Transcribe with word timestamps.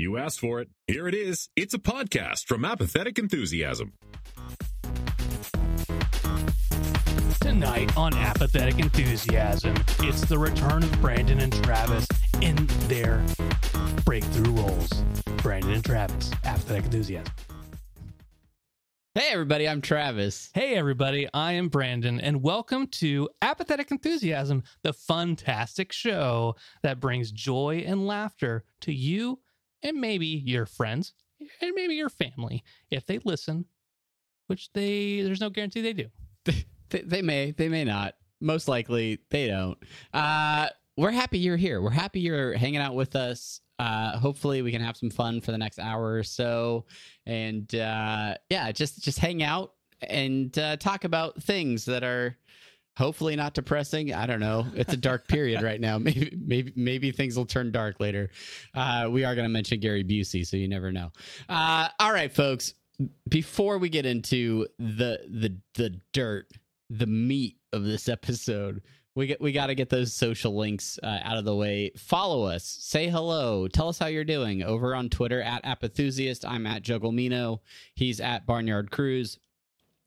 You 0.00 0.16
asked 0.16 0.40
for 0.40 0.62
it. 0.62 0.70
Here 0.86 1.06
it 1.08 1.14
is. 1.14 1.50
It's 1.56 1.74
a 1.74 1.78
podcast 1.78 2.46
from 2.46 2.64
Apathetic 2.64 3.18
Enthusiasm. 3.18 3.92
Tonight 7.42 7.94
on 7.98 8.14
Apathetic 8.14 8.78
Enthusiasm, 8.78 9.76
it's 9.98 10.22
the 10.22 10.38
return 10.38 10.84
of 10.84 11.00
Brandon 11.02 11.40
and 11.40 11.52
Travis 11.62 12.06
in 12.40 12.56
their 12.88 13.22
breakthrough 14.06 14.50
roles. 14.52 14.90
Brandon 15.42 15.72
and 15.72 15.84
Travis, 15.84 16.30
Apathetic 16.44 16.86
Enthusiasm. 16.86 17.34
Hey, 19.14 19.28
everybody, 19.32 19.68
I'm 19.68 19.82
Travis. 19.82 20.48
Hey, 20.54 20.76
everybody, 20.76 21.28
I 21.34 21.52
am 21.52 21.68
Brandon, 21.68 22.22
and 22.22 22.42
welcome 22.42 22.86
to 22.86 23.28
Apathetic 23.42 23.90
Enthusiasm, 23.90 24.62
the 24.82 24.94
fantastic 24.94 25.92
show 25.92 26.56
that 26.82 27.00
brings 27.00 27.30
joy 27.30 27.84
and 27.86 28.06
laughter 28.06 28.64
to 28.80 28.94
you 28.94 29.40
and 29.82 30.00
maybe 30.00 30.26
your 30.26 30.66
friends 30.66 31.14
and 31.60 31.72
maybe 31.74 31.94
your 31.94 32.08
family 32.08 32.64
if 32.90 33.06
they 33.06 33.18
listen, 33.24 33.66
which 34.46 34.72
they 34.72 35.22
there's 35.22 35.40
no 35.40 35.50
guarantee 35.50 35.80
they 35.80 35.92
do. 35.92 36.06
They, 36.90 37.02
they 37.02 37.22
may, 37.22 37.52
they 37.52 37.68
may 37.68 37.84
not. 37.84 38.16
Most 38.40 38.66
likely, 38.66 39.20
they 39.30 39.46
don't. 39.46 39.78
Uh, 40.12 40.66
we're 40.96 41.12
happy 41.12 41.38
you're 41.38 41.56
here. 41.56 41.80
We're 41.80 41.90
happy 41.90 42.18
you're 42.18 42.54
hanging 42.54 42.80
out 42.80 42.96
with 42.96 43.14
us. 43.14 43.60
Uh, 43.78 44.18
hopefully, 44.18 44.60
we 44.60 44.72
can 44.72 44.82
have 44.82 44.96
some 44.96 45.08
fun 45.08 45.40
for 45.40 45.52
the 45.52 45.58
next 45.58 45.78
hour 45.78 46.14
or 46.14 46.24
so, 46.24 46.86
and 47.26 47.72
uh, 47.76 48.34
yeah, 48.48 48.72
just 48.72 49.02
just 49.04 49.20
hang 49.20 49.42
out 49.42 49.74
and 50.02 50.58
uh, 50.58 50.76
talk 50.76 51.04
about 51.04 51.42
things 51.42 51.84
that 51.84 52.02
are 52.02 52.36
hopefully 53.00 53.34
not 53.34 53.54
depressing. 53.54 54.12
I 54.12 54.26
don't 54.26 54.40
know. 54.40 54.66
It's 54.74 54.92
a 54.92 54.96
dark 54.96 55.26
period 55.26 55.62
right 55.62 55.80
now. 55.80 55.98
Maybe 56.10 56.36
maybe 56.36 56.72
maybe 56.76 57.10
things 57.12 57.36
will 57.36 57.46
turn 57.46 57.72
dark 57.72 57.98
later. 57.98 58.30
Uh, 58.74 59.08
we 59.10 59.24
are 59.24 59.34
going 59.34 59.44
to 59.44 59.50
mention 59.50 59.80
Gary 59.80 60.04
Busey, 60.04 60.46
so 60.46 60.56
you 60.56 60.68
never 60.68 60.92
know. 60.92 61.10
Uh, 61.48 61.88
all 61.98 62.12
right, 62.12 62.32
folks. 62.32 62.74
Before 63.28 63.78
we 63.78 63.88
get 63.88 64.04
into 64.06 64.66
the 64.78 65.20
the 65.28 65.56
the 65.74 66.00
dirt, 66.12 66.48
the 66.90 67.06
meat 67.06 67.56
of 67.72 67.84
this 67.84 68.08
episode, 68.08 68.82
we 69.14 69.26
get 69.26 69.40
we 69.40 69.52
got 69.52 69.68
to 69.68 69.74
get 69.74 69.88
those 69.88 70.12
social 70.12 70.56
links 70.56 70.98
uh, 71.02 71.20
out 71.22 71.38
of 71.38 71.44
the 71.44 71.56
way. 71.56 71.92
Follow 71.96 72.44
us, 72.44 72.64
say 72.64 73.08
hello, 73.08 73.66
tell 73.68 73.88
us 73.88 73.98
how 73.98 74.06
you're 74.06 74.24
doing 74.24 74.62
over 74.62 74.94
on 74.94 75.08
Twitter 75.08 75.40
at 75.40 75.64
Apathusiast. 75.64 76.44
I'm 76.44 76.66
at 76.66 76.82
Jugglemino. 76.82 77.60
He's 77.94 78.20
at 78.20 78.46
Barnyard 78.46 78.90
Cruise. 78.90 79.38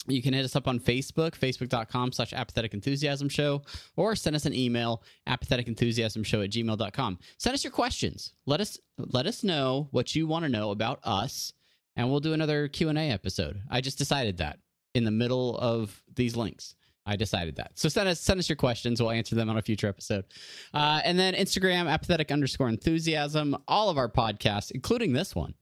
You 0.08 0.22
can 0.22 0.34
hit 0.34 0.44
us 0.46 0.56
up 0.56 0.68
on 0.68 0.80
Facebook, 0.80 1.31
facebook.com 1.38 2.12
slash 2.12 2.34
apathetic 2.34 2.74
enthusiasm 2.74 3.30
show, 3.30 3.62
or 3.96 4.16
send 4.16 4.36
us 4.36 4.46
an 4.46 4.53
email, 4.53 5.03
apathetic 5.28 5.68
enthusiasm 5.68 6.24
show 6.24 6.41
at 6.41 6.52
gmail.com. 6.52 7.19
Send 7.38 7.53
us 7.53 7.64
your 7.64 7.72
questions. 7.72 8.34
Let 8.46 8.62
us 8.62 8.78
let 8.97 9.25
us 9.28 9.44
know 9.44 9.88
what 9.91 10.16
you 10.16 10.28
want 10.28 10.44
to 10.44 10.50
know 10.50 10.72
about 10.72 11.00
us, 11.03 11.53
and 11.96 12.09
we'll 12.09 12.19
do 12.19 12.34
another 12.34 12.68
Q&A 12.68 13.09
episode. 13.12 13.62
I 13.69 13.81
just 13.81 13.97
decided 13.97 14.38
that 14.38 14.59
in 14.94 15.03
the 15.03 15.12
middle 15.12 15.58
of 15.58 16.03
these 16.16 16.35
links. 16.35 16.75
I 17.06 17.18
decided 17.18 17.58
that. 17.58 17.72
So 17.75 17.90
send 17.90 18.08
us 18.08 18.22
send 18.22 18.40
us 18.40 18.47
your 18.47 18.56
questions. 18.56 19.02
We'll 19.02 19.12
answer 19.12 19.35
them 19.35 19.50
on 19.50 19.58
a 19.58 19.62
future 19.62 19.88
episode. 19.88 20.25
Uh, 20.74 21.02
and 21.03 21.20
then 21.20 21.34
Instagram, 21.34 21.90
apathetic 21.90 22.31
underscore 22.31 22.70
enthusiasm, 22.70 23.58
all 23.68 23.90
of 23.90 23.97
our 23.97 24.09
podcasts, 24.09 24.72
including 24.72 25.12
this 25.12 25.35
one 25.35 25.53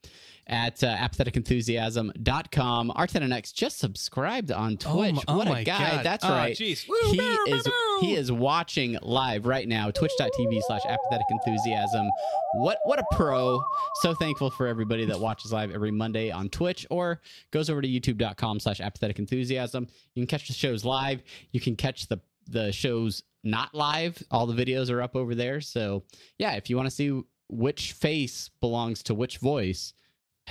at 0.48 0.84
uh, 0.84 0.96
apatheticenthusiasm.com. 0.98 2.92
R10NX 2.96 3.54
just 3.54 3.78
subscribed 3.80 4.52
on 4.52 4.78
Oh 4.86 4.96
Twitch. 4.96 5.24
oh 5.28 5.38
what 5.38 5.48
a 5.48 5.52
my 5.52 5.64
guy. 5.64 5.96
God. 5.98 6.06
That's 6.06 6.24
Ah, 6.24 6.36
right. 6.38 6.56
jeez. 6.56 6.86
He 7.12 7.18
is 7.52 7.68
he 8.02 8.16
is 8.16 8.32
watching 8.32 8.98
live 9.02 9.46
right 9.46 9.68
now, 9.68 9.92
twitch.tv 9.92 10.62
slash 10.68 10.82
apathetic 10.88 11.28
enthusiasm. 11.30 12.10
What 12.56 12.78
what 12.86 13.00
a 13.00 13.06
pro. 13.14 13.62
So 14.02 14.14
thankful 14.14 14.50
for 14.52 14.68
everybody 14.68 15.06
that 15.06 15.20
watches 15.20 15.52
live 15.52 15.72
every 15.72 15.92
Monday 15.92 16.32
on 16.32 16.50
Twitch 16.50 16.86
or 16.90 17.22
goes 17.52 17.70
over 17.70 17.82
to 17.82 17.88
youtube.com 17.88 18.60
slash 18.60 18.80
apathetic 18.82 19.20
enthusiasm. 19.20 19.88
You 20.16 20.22
can 20.24 20.28
catch 20.28 20.48
the 20.48 20.54
shows 20.54 20.84
live. 20.86 21.22
You 21.52 21.60
can 21.60 21.76
catch 21.76 22.08
the 22.08 22.20
the 22.48 22.72
shows 22.72 23.24
not 23.44 23.74
live. 23.74 24.22
All 24.32 24.46
the 24.46 24.54
videos 24.66 24.90
are 24.92 25.02
up 25.02 25.16
over 25.16 25.34
there. 25.36 25.62
So 25.62 26.04
yeah, 26.38 26.54
if 26.54 26.70
you 26.70 26.76
want 26.76 26.88
to 26.88 26.96
see 26.96 27.22
which 27.50 27.94
face 27.94 28.50
belongs 28.62 29.04
to 29.04 29.14
which 29.14 29.38
voice, 29.38 29.94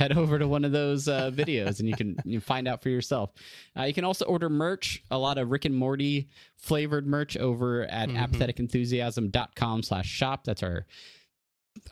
head 0.01 0.13
over 0.19 0.39
to 0.39 0.49
one 0.49 0.65
of 0.65 0.73
those 0.73 1.07
uh, 1.07 1.31
videos 1.33 1.79
and 1.79 1.89
you 1.89 1.95
can 1.95 2.17
you 2.25 2.41
find 2.41 2.67
out 2.67 2.83
for 2.83 2.89
yourself. 2.89 3.31
Uh, 3.79 3.83
you 3.85 3.95
can 3.95 4.05
also 4.05 4.25
order 4.25 4.49
merch, 4.49 5.03
a 5.11 5.19
lot 5.19 5.39
of 5.39 5.51
Rick 5.51 5.67
and 5.67 5.77
Morty 5.77 6.29
flavored 6.57 7.07
merch 7.07 7.37
over 7.37 7.85
at 7.85 8.09
Mhm. 8.09 8.19
apatheticenthusiasm.com 8.19 9.83
slash 9.83 10.07
shop. 10.09 10.45
That's 10.45 10.63
our 10.63 10.87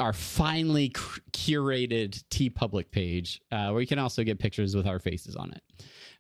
our 0.01 0.13
finely 0.13 0.91
curated 0.91 2.23
TeePublic 2.31 2.91
page, 2.91 3.41
uh, 3.53 3.71
where 3.71 3.81
you 3.81 3.87
can 3.87 3.99
also 4.01 4.25
get 4.25 4.39
pictures 4.41 4.75
with 4.75 4.87
our 4.89 4.99
faces 4.99 5.37
on 5.37 5.53
it. 5.53 5.63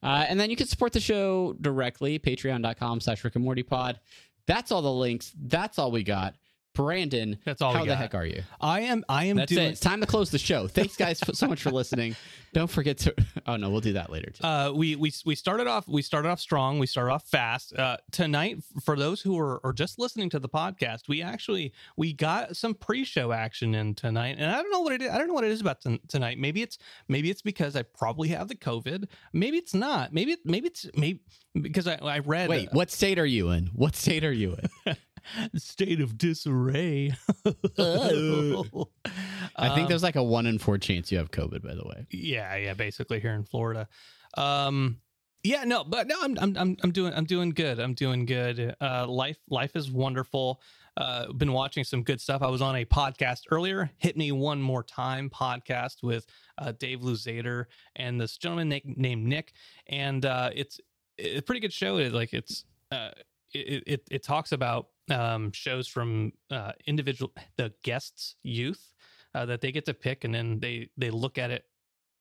Uh, 0.00 0.24
and 0.28 0.38
then 0.38 0.48
you 0.48 0.54
can 0.56 0.66
support 0.68 0.92
the 0.92 1.00
show 1.00 1.54
directly, 1.60 2.18
patreon.com 2.20 3.00
slash 3.00 3.24
Rick 3.24 3.34
and 3.34 3.44
Morty 3.44 3.64
pod. 3.64 3.98
That's 4.46 4.70
all 4.70 4.80
the 4.80 4.92
links. 4.92 5.32
That's 5.36 5.76
all 5.78 5.90
we 5.90 6.04
got. 6.04 6.36
Brandon, 6.78 7.38
That's 7.44 7.60
all 7.60 7.72
how 7.72 7.80
the 7.80 7.86
got. 7.86 7.98
heck 7.98 8.14
are 8.14 8.24
you? 8.24 8.44
I 8.60 8.82
am 8.82 9.04
I 9.08 9.24
am 9.24 9.36
That's 9.38 9.50
doing 9.50 9.66
it. 9.66 9.70
It's 9.70 9.80
time 9.80 10.00
to 10.00 10.06
close 10.06 10.30
the 10.30 10.38
show. 10.38 10.68
Thanks, 10.68 10.96
guys, 10.96 11.18
so 11.32 11.48
much 11.48 11.60
for 11.60 11.72
listening. 11.72 12.14
Don't 12.52 12.70
forget 12.70 12.98
to. 12.98 13.14
Oh 13.48 13.56
no, 13.56 13.68
we'll 13.68 13.80
do 13.80 13.94
that 13.94 14.10
later. 14.10 14.30
Too. 14.30 14.44
uh, 14.46 14.70
we 14.72 14.94
we 14.94 15.12
we 15.26 15.34
started 15.34 15.66
off 15.66 15.88
we 15.88 16.02
started 16.02 16.28
off 16.28 16.38
strong. 16.38 16.78
We 16.78 16.86
started 16.86 17.12
off 17.12 17.26
fast. 17.26 17.74
Uh, 17.76 17.96
tonight, 18.12 18.62
for 18.84 18.96
those 18.96 19.20
who 19.20 19.36
are, 19.40 19.60
are 19.66 19.72
just 19.72 19.98
listening 19.98 20.30
to 20.30 20.38
the 20.38 20.48
podcast, 20.48 21.08
we 21.08 21.20
actually 21.20 21.72
we 21.96 22.12
got 22.12 22.56
some 22.56 22.74
pre-show 22.74 23.32
action 23.32 23.74
in 23.74 23.96
tonight, 23.96 24.36
and 24.38 24.48
I 24.50 24.62
don't 24.62 24.70
know 24.70 24.80
what 24.80 24.92
it 24.92 25.02
is. 25.02 25.10
I 25.10 25.18
don't 25.18 25.26
know 25.26 25.34
what 25.34 25.44
it 25.44 25.50
is 25.50 25.60
about 25.60 25.80
ton- 25.82 25.98
tonight. 26.06 26.38
Maybe 26.38 26.62
it's 26.62 26.78
maybe 27.08 27.28
it's 27.28 27.42
because 27.42 27.74
I 27.74 27.82
probably 27.82 28.28
have 28.28 28.46
the 28.46 28.54
COVID. 28.54 29.08
Maybe 29.32 29.56
it's 29.56 29.74
not. 29.74 30.12
Maybe 30.12 30.36
maybe 30.44 30.68
it's 30.68 30.86
maybe 30.94 31.22
because 31.60 31.88
I 31.88 31.96
I 31.96 32.20
read 32.20 32.48
Wait, 32.48 32.72
what 32.72 32.90
state 32.92 33.18
are 33.18 33.26
you 33.26 33.50
in? 33.50 33.66
What 33.74 33.96
state 33.96 34.24
are 34.24 34.32
you 34.32 34.56
in? 34.86 34.96
state 35.56 36.00
of 36.00 36.16
disarray. 36.18 37.12
I 37.78 39.68
think 39.70 39.84
Um, 39.84 39.86
there's 39.88 40.02
like 40.02 40.16
a 40.16 40.22
one 40.22 40.46
in 40.46 40.58
four 40.58 40.78
chance 40.78 41.10
you 41.10 41.18
have 41.18 41.30
COVID. 41.30 41.62
By 41.62 41.74
the 41.74 41.84
way, 41.84 42.06
Yeah, 42.10 42.54
yeah, 42.56 42.74
basically 42.74 43.20
here 43.20 43.32
in 43.32 43.44
Florida. 43.44 43.88
Um 44.36 45.00
yeah, 45.44 45.64
no, 45.64 45.84
but 45.84 46.08
no, 46.08 46.16
I'm 46.20 46.36
I'm 46.38 46.56
I'm 46.56 46.76
I'm 46.82 46.90
doing 46.90 47.12
I'm 47.14 47.24
doing 47.24 47.50
good. 47.50 47.78
I'm 47.78 47.94
doing 47.94 48.26
good. 48.26 48.74
Uh, 48.80 49.06
life 49.06 49.38
life 49.48 49.76
is 49.76 49.90
wonderful. 49.90 50.60
Uh, 50.96 51.32
been 51.32 51.52
watching 51.52 51.84
some 51.84 52.02
good 52.02 52.20
stuff. 52.20 52.42
I 52.42 52.48
was 52.48 52.60
on 52.60 52.74
a 52.74 52.84
podcast 52.84 53.42
earlier, 53.52 53.88
Hit 53.98 54.16
Me 54.16 54.32
One 54.32 54.60
More 54.60 54.82
Time 54.82 55.30
podcast 55.30 56.02
with 56.02 56.26
uh, 56.58 56.72
Dave 56.72 57.00
Luzader 57.02 57.66
and 57.94 58.20
this 58.20 58.36
gentleman 58.36 58.68
na- 58.68 58.78
named 58.96 59.24
Nick, 59.26 59.52
and 59.86 60.26
uh, 60.26 60.50
it's 60.52 60.80
it's 61.16 61.38
a 61.38 61.42
pretty 61.42 61.60
good 61.60 61.72
show. 61.72 61.98
It, 61.98 62.12
like 62.12 62.34
it's 62.34 62.64
uh, 62.90 63.10
it, 63.54 63.84
it 63.86 64.02
it 64.10 64.22
talks 64.24 64.50
about 64.50 64.88
um, 65.10 65.52
shows 65.52 65.88
from 65.88 66.32
uh, 66.50 66.72
individual 66.86 67.32
the 67.56 67.72
guests' 67.82 68.36
youth 68.42 68.94
uh, 69.34 69.46
that 69.46 69.60
they 69.60 69.72
get 69.72 69.84
to 69.86 69.94
pick, 69.94 70.24
and 70.24 70.34
then 70.34 70.60
they 70.60 70.90
they 70.96 71.10
look 71.10 71.38
at 71.38 71.50
it 71.50 71.64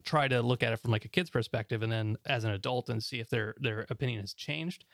try 0.08 0.28
to 0.28 0.42
look 0.42 0.64
at 0.64 0.72
it 0.72 0.80
from 0.80 0.92
like 0.92 1.06
a 1.06 1.10
kid's 1.10 1.30
perspective 1.30 1.84
and 1.84 1.92
then 1.92 2.16
as 2.26 2.46
an 2.46 2.52
adult 2.52 2.90
and 2.90 3.04
see 3.04 3.20
if 3.20 3.30
their 3.30 3.54
their 3.60 3.86
opinion 3.90 4.22
has 4.22 4.34
changed. 4.34 4.86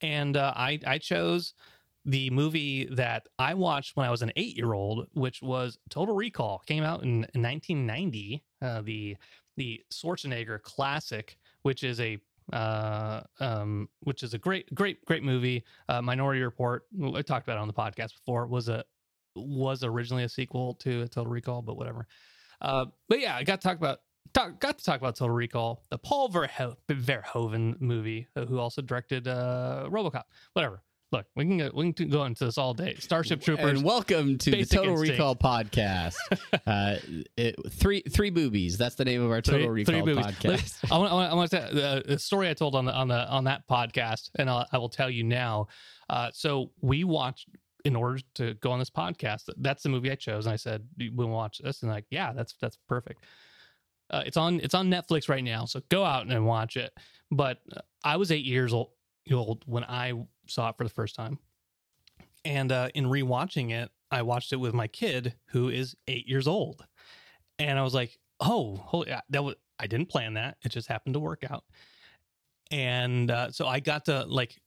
And 0.00 0.36
uh, 0.36 0.52
i 0.56 0.78
i 0.86 0.98
chose 0.98 1.54
the 2.04 2.28
movie 2.30 2.86
that 2.86 3.28
i 3.38 3.54
watched 3.54 3.96
when 3.96 4.04
i 4.06 4.10
was 4.10 4.22
an 4.22 4.32
eight 4.34 4.56
year 4.56 4.72
old 4.72 5.06
which 5.14 5.40
was 5.42 5.78
total 5.88 6.14
recall. 6.14 6.62
Came 6.66 6.84
out 6.84 7.02
in 7.02 7.20
1990 7.20 8.44
uh, 8.60 8.82
the 8.82 9.16
the 9.56 9.80
schwarzenegger 9.92 10.60
classic 10.60 11.38
which 11.62 11.82
is 11.82 12.00
a 12.00 12.18
uh, 12.52 13.22
um, 13.40 13.88
which 14.00 14.22
is 14.22 14.34
a 14.34 14.38
great, 14.38 14.72
great, 14.74 15.04
great 15.04 15.22
movie. 15.22 15.64
Uh, 15.88 16.02
Minority 16.02 16.42
Report. 16.42 16.86
I 17.14 17.22
talked 17.22 17.46
about 17.46 17.58
it 17.58 17.60
on 17.60 17.68
the 17.68 17.74
podcast 17.74 18.14
before. 18.14 18.46
Was 18.46 18.68
a 18.68 18.84
was 19.34 19.82
originally 19.82 20.24
a 20.24 20.28
sequel 20.28 20.74
to 20.74 21.06
Total 21.08 21.30
Recall, 21.30 21.62
but 21.62 21.76
whatever. 21.76 22.06
Uh, 22.60 22.86
but 23.08 23.20
yeah, 23.20 23.36
I 23.36 23.44
got 23.44 23.60
to 23.60 23.68
talk 23.68 23.76
about 23.76 24.00
talk, 24.32 24.60
got 24.60 24.78
to 24.78 24.84
talk 24.84 25.00
about 25.00 25.16
Total 25.16 25.34
Recall, 25.34 25.84
the 25.90 25.98
Paul 25.98 26.28
Verho- 26.28 26.76
Verhoeven 26.88 27.80
movie, 27.80 28.28
who 28.34 28.58
also 28.58 28.82
directed 28.82 29.28
uh, 29.28 29.88
RoboCop. 29.90 30.24
Whatever. 30.52 30.82
Look, 31.12 31.26
we 31.36 31.44
can 31.44 31.58
go, 31.58 31.70
we 31.74 31.92
can 31.92 32.08
go 32.08 32.24
into 32.24 32.46
this 32.46 32.56
all 32.56 32.72
day. 32.72 32.94
Starship 32.98 33.42
Troopers. 33.42 33.78
And 33.78 33.84
welcome 33.84 34.38
to 34.38 34.50
the 34.50 34.64
Total 34.64 34.92
Instinct. 34.92 35.18
Recall 35.18 35.36
podcast. 35.36 36.14
uh, 36.66 36.96
it, 37.36 37.54
three 37.70 38.00
three 38.00 38.30
boobies. 38.30 38.78
That's 38.78 38.94
the 38.94 39.04
name 39.04 39.20
of 39.20 39.30
our 39.30 39.42
Total 39.42 39.68
Recall 39.68 40.06
movies. 40.06 40.24
podcast. 40.24 40.90
I 40.90 40.96
want, 40.96 41.12
I 41.12 41.34
want, 41.34 41.50
to 41.50 41.60
tell 41.60 41.74
the, 41.74 42.02
the 42.06 42.18
story 42.18 42.48
I 42.48 42.54
told 42.54 42.74
on 42.74 42.86
the 42.86 42.94
on 42.94 43.08
the 43.08 43.28
on 43.28 43.44
that 43.44 43.68
podcast, 43.68 44.30
and 44.38 44.48
I'll, 44.48 44.66
I 44.72 44.78
will 44.78 44.88
tell 44.88 45.10
you 45.10 45.22
now. 45.22 45.66
Uh, 46.08 46.30
so 46.32 46.70
we 46.80 47.04
watched 47.04 47.46
in 47.84 47.94
order 47.94 48.20
to 48.36 48.54
go 48.54 48.70
on 48.70 48.78
this 48.78 48.88
podcast. 48.88 49.50
That's 49.58 49.82
the 49.82 49.90
movie 49.90 50.10
I 50.10 50.14
chose, 50.14 50.46
and 50.46 50.54
I 50.54 50.56
said 50.56 50.82
we'll 51.12 51.28
watch 51.28 51.58
this, 51.62 51.82
and 51.82 51.90
like, 51.90 52.06
yeah, 52.10 52.32
that's 52.32 52.54
that's 52.58 52.78
perfect. 52.88 53.22
Uh, 54.08 54.22
it's 54.24 54.38
on 54.38 54.60
it's 54.60 54.74
on 54.74 54.88
Netflix 54.88 55.28
right 55.28 55.44
now, 55.44 55.66
so 55.66 55.82
go 55.90 56.06
out 56.06 56.26
and 56.26 56.46
watch 56.46 56.78
it. 56.78 56.90
But 57.30 57.58
I 58.02 58.16
was 58.16 58.32
eight 58.32 58.46
years 58.46 58.72
old, 58.72 58.92
old 59.30 59.64
when 59.66 59.84
I 59.84 60.14
saw 60.46 60.70
it 60.70 60.76
for 60.76 60.84
the 60.84 60.90
first 60.90 61.14
time, 61.14 61.38
and 62.44 62.72
uh, 62.72 62.88
in 62.94 63.06
rewatching 63.06 63.70
it, 63.72 63.90
I 64.10 64.22
watched 64.22 64.52
it 64.52 64.56
with 64.56 64.74
my 64.74 64.86
kid 64.86 65.34
who 65.46 65.68
is 65.68 65.96
eight 66.08 66.28
years 66.28 66.46
old, 66.46 66.84
and 67.58 67.78
I 67.78 67.82
was 67.82 67.94
like, 67.94 68.18
oh, 68.40 68.76
holy, 68.76 69.14
that 69.30 69.44
was 69.44 69.56
I 69.78 69.86
didn't 69.86 70.08
plan 70.08 70.34
that. 70.34 70.56
It 70.64 70.70
just 70.70 70.88
happened 70.88 71.14
to 71.14 71.20
work 71.20 71.44
out, 71.48 71.64
and 72.70 73.30
uh, 73.30 73.50
so 73.50 73.66
I 73.66 73.80
got 73.80 74.04
to 74.06 74.24
like 74.26 74.60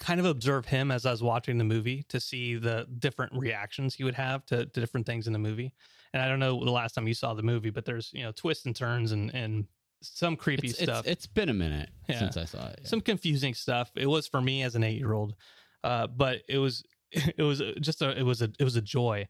kind 0.00 0.18
of 0.18 0.26
observe 0.26 0.66
him 0.66 0.90
as 0.90 1.04
I 1.06 1.10
was 1.10 1.22
watching 1.22 1.58
the 1.58 1.64
movie 1.64 2.04
to 2.08 2.18
see 2.18 2.56
the 2.56 2.86
different 2.98 3.32
reactions 3.34 3.94
he 3.94 4.02
would 4.02 4.14
have 4.14 4.46
to, 4.46 4.64
to 4.64 4.80
different 4.80 5.06
things 5.06 5.26
in 5.26 5.32
the 5.32 5.38
movie. 5.38 5.72
And 6.14 6.22
I 6.22 6.26
don't 6.26 6.40
know 6.40 6.64
the 6.64 6.70
last 6.70 6.94
time 6.94 7.06
you 7.06 7.14
saw 7.14 7.34
the 7.34 7.42
movie, 7.42 7.70
but 7.70 7.84
there's 7.84 8.10
you 8.12 8.22
know 8.22 8.32
twists 8.32 8.66
and 8.66 8.74
turns 8.74 9.12
and 9.12 9.32
and 9.34 9.66
some 10.02 10.36
creepy 10.36 10.68
It's, 10.68 10.82
stuff, 10.82 11.00
it's, 11.06 11.08
it's 11.08 11.26
been 11.26 11.48
a 11.48 11.54
minute 11.54 11.90
Yeah. 12.08 12.18
since 12.18 12.36
I 12.36 12.44
saw 12.44 12.66
it. 12.68 12.80
yeah. 12.82 12.88
some 12.88 13.00
confusing 13.00 13.54
stuff. 13.54 13.90
It 13.96 14.06
was 14.06 14.26
for 14.26 14.40
me 14.40 14.62
as 14.62 14.74
an 14.74 14.82
eight 14.84 14.98
year 14.98 15.12
old, 15.12 15.34
uh, 15.84 16.06
but 16.06 16.40
it 16.48 16.58
was 16.58 16.82
it 17.12 17.42
was 17.42 17.62
just 17.80 18.02
a 18.02 18.18
it 18.18 18.22
was 18.22 18.40
a 18.42 18.50
it 18.58 18.64
was 18.64 18.76
a 18.76 18.82
joy. 18.82 19.26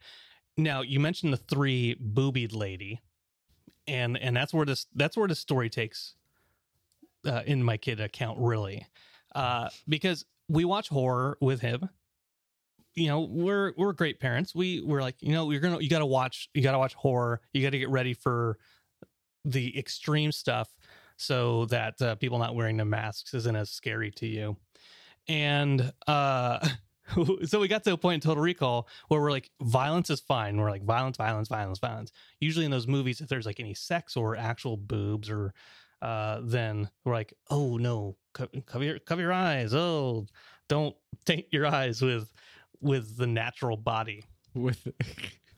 Now 0.57 0.83
you 0.83 1.01
mentioned 1.01 1.33
the 1.33 1.39
three 1.39 1.97
boobied 1.99 2.53
lady, 2.53 3.01
and 3.87 4.17
and 4.19 4.37
that's 4.37 4.53
where 4.55 4.67
this 4.67 4.87
that's 4.95 5.17
where 5.17 5.29
the 5.29 5.35
story 5.35 5.71
takes 5.71 6.15
uh, 7.27 7.43
in 7.47 7.63
my 7.63 7.77
kid 7.77 8.01
account 8.01 8.39
really, 8.39 8.87
uh, 9.35 9.69
because 9.89 10.25
we 10.49 10.65
watch 10.65 10.89
horror 10.89 11.39
with 11.41 11.61
him. 11.61 11.89
You 12.95 13.07
know, 13.09 13.21
we're 13.21 13.73
we're 13.77 13.93
great 13.93 14.21
parents. 14.21 14.55
We 14.55 14.83
we're 14.83 15.01
like, 15.01 15.17
you 15.21 15.33
know, 15.33 15.51
you're 15.51 15.61
gonna 15.61 15.81
you 15.81 15.89
gotta 15.89 16.05
watch 16.07 16.49
you 16.55 16.63
gotta 16.63 16.79
watch 16.79 16.95
horror. 16.95 17.41
You 17.53 17.63
gotta 17.63 17.79
get 17.79 17.89
ready 17.89 18.13
for 18.15 18.59
the 19.45 19.79
extreme 19.79 20.33
stuff 20.33 20.69
so 21.17 21.67
that 21.67 22.01
uh, 22.01 22.15
people 22.17 22.39
not 22.39 22.55
wearing 22.55 22.77
the 22.77 22.85
masks 22.85 23.35
isn't 23.35 23.57
as 23.57 23.71
scary 23.71 24.11
to 24.13 24.27
you. 24.27 24.57
And 25.29 25.93
uh, 26.07 26.67
so 27.45 27.61
we 27.61 27.69
got 27.69 27.85
to 27.85 27.93
a 27.93 27.97
point 27.97 28.25
in 28.25 28.29
Total 28.29 28.43
Recall 28.43 28.89
where 29.09 29.21
we're 29.21 29.31
like, 29.31 29.51
violence 29.63 30.11
is 30.11 30.21
fine. 30.21 30.57
We're 30.57 30.71
like, 30.71 30.85
violence, 30.85 31.17
violence, 31.17 31.49
violence, 31.49 31.79
violence. 31.79 32.13
Usually 32.41 32.65
in 32.65 32.71
those 32.71 32.87
movies, 32.87 33.21
if 33.21 33.29
there's 33.29 33.47
like 33.47 33.61
any 33.61 33.75
sex 33.75 34.17
or 34.17 34.37
actual 34.37 34.77
boobs 34.77 35.31
or 35.31 35.53
uh, 36.03 36.41
then 36.43 36.89
we're 37.05 37.13
like, 37.13 37.35
oh 37.51 37.77
no, 37.77 38.17
co- 38.33 38.49
cover 38.67 38.85
your 38.85 38.99
cover 39.01 39.21
your 39.21 39.33
eyes. 39.33 39.75
Oh, 39.75 40.27
don't 40.69 40.97
taint 41.27 41.47
your 41.51 41.67
eyes 41.67 42.01
with 42.01 42.33
with 42.81 43.17
the 43.17 43.27
natural 43.27 43.77
body. 43.77 44.25
with 44.55 44.87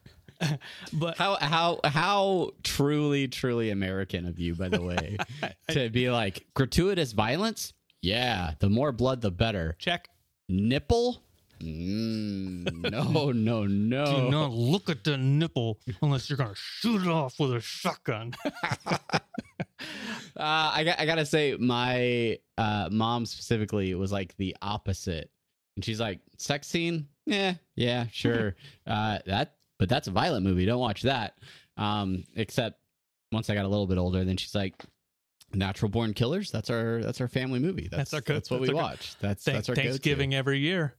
But 0.92 1.16
how 1.18 1.36
how 1.36 1.80
how 1.84 2.50
truly 2.62 3.28
truly 3.28 3.70
American 3.70 4.26
of 4.26 4.38
you, 4.38 4.54
by 4.54 4.68
the 4.68 4.82
way, 4.82 5.16
to 5.70 5.88
be 5.90 6.10
like 6.10 6.46
gratuitous 6.54 7.12
violence. 7.12 7.72
Yeah, 8.02 8.54
the 8.58 8.68
more 8.68 8.92
blood, 8.92 9.20
the 9.20 9.30
better. 9.30 9.76
check. 9.78 10.08
Nipple? 10.48 11.22
Mm, 11.62 12.90
no, 12.90 13.30
no, 13.32 13.66
no. 13.66 14.04
Do 14.04 14.30
not 14.30 14.50
look 14.50 14.90
at 14.90 15.04
the 15.04 15.16
nipple 15.16 15.78
unless 16.02 16.28
you're 16.28 16.36
gonna 16.36 16.54
shoot 16.56 17.02
it 17.02 17.08
off 17.08 17.38
with 17.38 17.52
a 17.54 17.60
shotgun. 17.60 18.34
Uh, 20.34 20.72
I 20.74 20.84
got, 20.84 20.98
I 20.98 21.06
gotta 21.06 21.26
say, 21.26 21.56
my 21.58 22.38
uh, 22.56 22.88
mom 22.90 23.26
specifically 23.26 23.94
was 23.94 24.10
like 24.10 24.36
the 24.38 24.56
opposite, 24.62 25.30
and 25.76 25.84
she's 25.84 26.00
like, 26.00 26.20
"Sex 26.38 26.66
scene? 26.66 27.06
Yeah, 27.26 27.54
yeah, 27.76 28.06
sure. 28.10 28.56
uh, 28.86 29.18
that, 29.26 29.56
but 29.78 29.88
that's 29.88 30.08
a 30.08 30.10
violent 30.10 30.44
movie. 30.44 30.64
Don't 30.66 30.80
watch 30.80 31.02
that." 31.02 31.34
Um, 31.76 32.24
except 32.36 32.78
once 33.32 33.48
I 33.50 33.54
got 33.54 33.64
a 33.64 33.68
little 33.68 33.86
bit 33.86 33.98
older, 33.98 34.24
then 34.24 34.36
she's 34.36 34.54
like, 34.54 34.74
"Natural 35.54 35.88
Born 35.90 36.12
Killers. 36.14 36.50
That's 36.50 36.70
our 36.70 37.00
that's 37.02 37.20
our 37.20 37.28
family 37.28 37.58
movie. 37.60 37.88
That's, 37.90 38.10
That's 38.10 38.14
our 38.14 38.20
go- 38.20 38.34
That's 38.34 38.50
what 38.50 38.60
that's 38.60 38.68
we 38.70 38.74
watch. 38.74 39.14
That's 39.20 39.44
that's 39.44 39.68
our 39.68 39.74
Thanksgiving 39.74 40.34
every 40.34 40.58
year. 40.58 40.94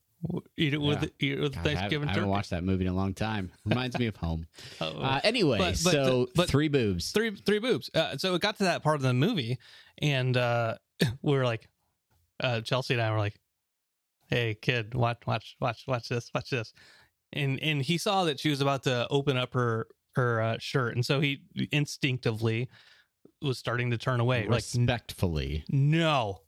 Eat 0.56 0.74
it 0.74 0.78
with 0.82 1.04
Yeah. 1.04 1.10
eat 1.20 1.32
it 1.34 1.42
with 1.42 1.52
Go-to. 1.52 1.56
God, 1.56 1.68
I 1.68 1.70
haven't- 1.70 1.76
Thanksgiving 1.76 2.08
I 2.10 2.14
haven't 2.14 2.30
watched 2.30 2.50
that 2.52 2.64
movie 2.64 2.86
in 2.86 2.92
a 2.92 2.96
long 2.96 3.14
time. 3.14 3.52
Reminds 3.66 4.00
me 4.00 4.08
of 4.08 4.16
home. 4.16 4.48
Oh. 4.82 5.00
Uh, 5.02 5.20
anyway, 5.24 5.58
But- 5.58 5.82
but 5.84 5.92
so 5.92 6.28
but- 6.34 6.48
three 6.50 6.70
boobs. 6.70 7.12
three 7.12 7.36
three 7.36 7.60
boobs. 7.60 7.90
Uh, 7.94 8.18
so 8.18 8.34
it 8.34 8.42
got 8.42 8.58
to 8.58 8.64
that 8.64 8.84
part 8.84 8.96
of 8.96 9.02
the 9.02 9.14
movie, 9.14 9.60
and 10.00 10.36
uh, 10.38 10.76
we 11.22 11.34
were 11.38 11.44
like, 11.46 11.68
uh, 12.42 12.62
Chelsea 12.62 12.94
and 12.94 13.04
I 13.04 13.12
were 13.12 13.18
like, 13.20 13.36
"Hey, 14.30 14.56
kid, 14.60 14.96
watch 14.96 15.20
watch 15.28 15.56
watch 15.60 15.84
watch 15.88 16.08
this, 16.08 16.32
watch 16.34 16.50
this," 16.50 16.74
and 17.34 17.60
and 17.62 17.82
he 17.82 17.98
saw 17.98 18.24
that 18.26 18.40
she 18.40 18.50
was 18.50 18.62
about 18.62 18.84
to 18.84 19.08
open 19.10 19.38
up 19.38 19.54
her 19.54 19.88
her 20.16 20.42
uh, 20.42 20.58
shirt, 20.60 20.96
and 20.96 21.06
so 21.06 21.20
he 21.20 21.42
instinctively 21.72 22.70
was 23.42 23.58
starting 23.58 23.92
to 23.92 23.98
turn 23.98 24.20
away, 24.20 24.44
like 24.44 24.56
respectfully. 24.58 25.64
no. 25.70 26.40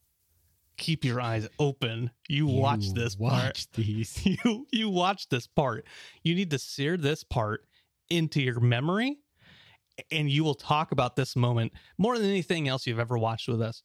Keep 0.78 1.06
your 1.06 1.22
eyes 1.22 1.48
open. 1.58 2.12
You, 2.28 2.48
watch 2.48 2.88
You 2.88 2.94
this 2.96 3.16
part. 3.16 3.66
These. 3.76 4.26
You 4.44 4.68
you 4.74 4.90
watch 4.90 5.30
this 5.30 5.48
part. 5.48 5.88
You 6.22 6.36
need 6.36 6.52
to 6.52 6.60
sear 6.60 6.98
this 6.98 7.24
part 7.24 7.66
into 8.10 8.42
your 8.42 8.60
memory 8.60 9.20
and 10.12 10.30
you 10.30 10.44
will 10.44 10.56
talk 10.56 10.92
about 10.92 11.16
this 11.16 11.36
moment 11.36 11.74
more 11.98 12.18
than 12.18 12.30
anything 12.30 12.68
else 12.68 12.86
you've 12.86 13.00
ever 13.00 13.18
watched 13.18 13.48
with 13.48 13.62
us. 13.62 13.84